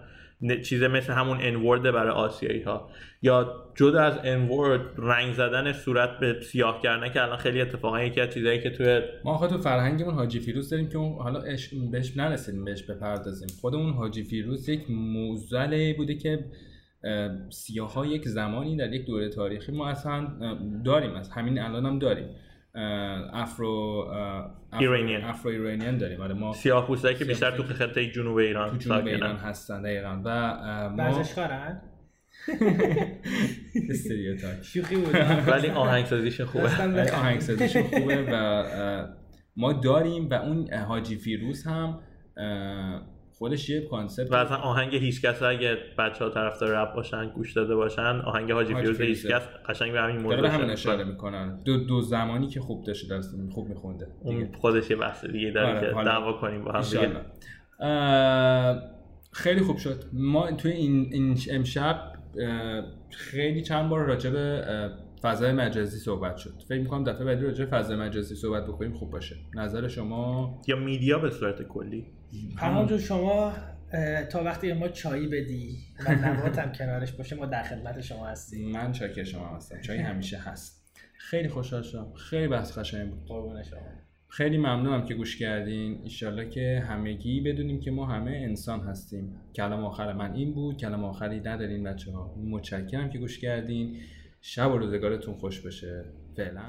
چیز 0.62 0.82
مثل 0.82 1.12
همون 1.12 1.38
انورد 1.40 1.82
برای 1.82 2.12
آسیایی 2.12 2.62
ها 2.62 2.90
یا 3.22 3.64
جدا 3.74 4.00
از 4.00 4.18
انورد 4.24 4.80
رنگ 4.96 5.34
زدن 5.34 5.72
صورت 5.72 6.18
به 6.18 6.40
سیاه 6.40 6.82
کردن 6.82 7.12
که 7.12 7.22
الان 7.22 7.36
خیلی 7.36 7.60
اتفاقا 7.60 8.02
یکی 8.02 8.20
از 8.20 8.30
چیزایی 8.34 8.60
که 8.60 8.70
توی 8.70 9.00
ما 9.24 9.38
خود 9.38 9.50
تو 9.50 9.58
فرهنگمون 9.58 10.14
حاجی 10.14 10.40
فیروز 10.40 10.70
داریم 10.70 10.88
که 10.88 10.98
اون 10.98 11.22
حالا 11.22 11.42
بهش 11.92 12.16
نرسیدیم 12.16 12.64
بهش 12.64 12.82
بپردازیم. 12.82 13.48
خودمون 13.60 13.92
حاجی 13.92 14.24
فیروز 14.24 14.68
یک 14.68 14.90
موزله 14.90 15.94
بوده 15.94 16.14
که 16.14 16.44
سیاه 17.50 17.92
ها 17.92 18.06
یک 18.06 18.28
زمانی 18.28 18.76
در 18.76 18.92
یک 18.92 19.06
دوره 19.06 19.28
تاریخی 19.28 19.72
ما 19.72 19.88
اصلا 19.88 20.28
داریم. 20.84 21.14
از 21.14 21.28
همین 21.28 21.58
الان 21.58 21.86
هم 21.86 21.98
داریم. 21.98 22.28
افرو 23.32 24.06
ایرانیان 24.80 25.24
افرو 25.24 25.50
ایرانیان. 25.50 25.98
داریم. 25.98 26.20
آره 26.20 26.34
ما 26.34 26.52
سیاه 26.52 27.14
که 27.18 27.24
بیشتر 27.24 27.50
تو 27.50 27.62
خطه 27.62 28.10
جنوب 28.10 28.36
ایران 28.36 28.70
تو 28.70 28.76
جنوب 28.76 29.06
ایران 29.06 29.36
هستن 29.36 29.82
دقیقا. 29.82 30.20
و 30.24 30.58
ما 30.88 30.96
ورزشکارن 30.96 31.82
stereotype. 33.90 34.62
شوخی 34.62 34.96
بود 34.96 35.14
ولی 35.46 35.68
آهنگسازیش 35.70 36.40
خوبه. 36.40 37.12
آهنگسازیشون 37.12 37.82
خوبه 37.82 38.24
و 38.32 38.64
ما 39.56 39.72
داریم 39.72 40.30
و 40.30 40.34
اون 40.34 40.72
حاجی 40.74 41.16
فیروز 41.16 41.66
هم 41.66 41.98
خودش 43.40 43.70
یه 43.70 43.80
concept 43.80 44.32
و 44.32 44.34
اصلا 44.34 44.56
آهنگ 44.56 44.94
هیچکس 44.94 45.42
اگه 45.42 45.78
بچه 45.98 46.24
ها 46.24 46.30
طرفدار 46.30 46.70
رپ 46.70 46.94
باشن 46.94 47.28
گوش 47.28 47.52
داده 47.52 47.74
باشن 47.74 48.20
آهنگ 48.20 48.52
حاجی 48.52 48.74
فیروز. 48.74 49.00
هیچکس 49.00 49.48
قشنگ 49.68 49.92
به 49.92 50.00
همین 50.00 50.16
موضوع 50.16 50.40
به 50.40 50.50
همین 50.50 50.70
اشاره 50.70 51.04
می‌کنن. 51.04 51.62
دو, 51.64 51.84
دو 51.84 52.00
زمانی 52.00 52.48
که 52.48 52.60
خوب 52.60 52.84
داشته 52.84 53.16
دست 53.16 53.34
خوب 53.50 53.68
میخونده. 53.68 54.06
اون 54.22 54.52
خودش 54.60 54.90
یه 54.90 54.96
بحث 54.96 55.24
دیگه 55.24 55.50
داره 55.50 55.78
آره، 55.78 55.94
که. 55.94 56.04
دعوا 56.04 56.32
کنیم 56.32 56.64
با 56.64 56.72
هم 56.72 56.80
دیگه. 56.80 57.10
خیلی 59.32 59.60
خوب 59.60 59.76
شد. 59.76 60.04
ما 60.12 60.52
توی 60.52 60.72
این, 60.72 61.08
این 61.12 61.38
امشب 61.50 62.12
خیلی 63.10 63.62
چند 63.62 63.90
بار 63.90 64.04
راجع 64.04 64.30
به 64.30 64.64
فضای 65.22 65.52
مجازی 65.52 65.98
صحبت 65.98 66.36
شد. 66.36 66.54
فکر 66.68 66.80
می‌کنم 66.80 67.04
دفعه 67.04 67.24
بعدی 67.24 67.44
راجع 67.44 67.64
فضای 67.64 67.96
مجازی 67.96 68.34
صحبت 68.34 68.66
بکنیم 68.66 68.92
خوب 68.92 69.10
باشه. 69.10 69.36
نظر 69.54 69.88
شما؟ 69.88 70.60
یا 70.68 70.76
میدیا 70.76 71.18
به 71.18 71.30
صورت 71.30 71.62
کلی؟ 71.62 72.06
جون 72.88 72.98
شما 72.98 73.52
تا 74.32 74.44
وقتی 74.44 74.72
ما 74.72 74.88
چایی 74.88 75.26
بدی 75.26 75.78
و 76.06 76.12
نبات 76.12 76.58
هم 76.58 76.72
کنارش 76.72 77.12
باشه 77.12 77.36
ما 77.36 77.46
در 77.46 77.62
خدمت 77.62 78.00
شما 78.00 78.26
هستیم. 78.26 78.70
من 78.70 78.92
چاکر 78.92 79.24
شما 79.24 79.56
هستم. 79.56 79.80
چای 79.80 79.98
همیشه 80.10 80.38
هست. 80.38 80.92
خیلی 81.18 81.48
خوشحال 81.48 81.82
شدم. 81.82 82.12
خیلی 82.14 82.48
بحث 82.48 82.78
قشنگ 82.78 83.10
بود. 83.10 83.26
قربون 83.28 83.62
شما. 83.62 83.78
خیلی 84.28 84.58
ممنونم 84.58 85.04
که 85.04 85.14
گوش 85.14 85.38
کردین. 85.38 86.00
ایشالله 86.02 86.48
که 86.48 86.84
همگی 86.88 87.40
بدونیم 87.40 87.80
که 87.80 87.90
ما 87.90 88.06
همه 88.06 88.30
انسان 88.30 88.80
هستیم. 88.80 89.36
کلام 89.56 89.84
آخر 89.84 90.12
من 90.12 90.32
این 90.34 90.54
بود. 90.54 90.76
کلام 90.76 91.04
آخری 91.04 91.40
ندارین 91.40 91.82
بچه 91.82 92.12
ها 92.12 92.34
متشکرم 92.50 93.10
که 93.10 93.18
گوش 93.18 93.38
کردین. 93.38 93.96
شب 94.40 94.72
و 94.72 94.78
روزگارتون 94.78 95.34
خوش 95.34 95.60
بشه. 95.60 96.04
فعلا. 96.36 96.62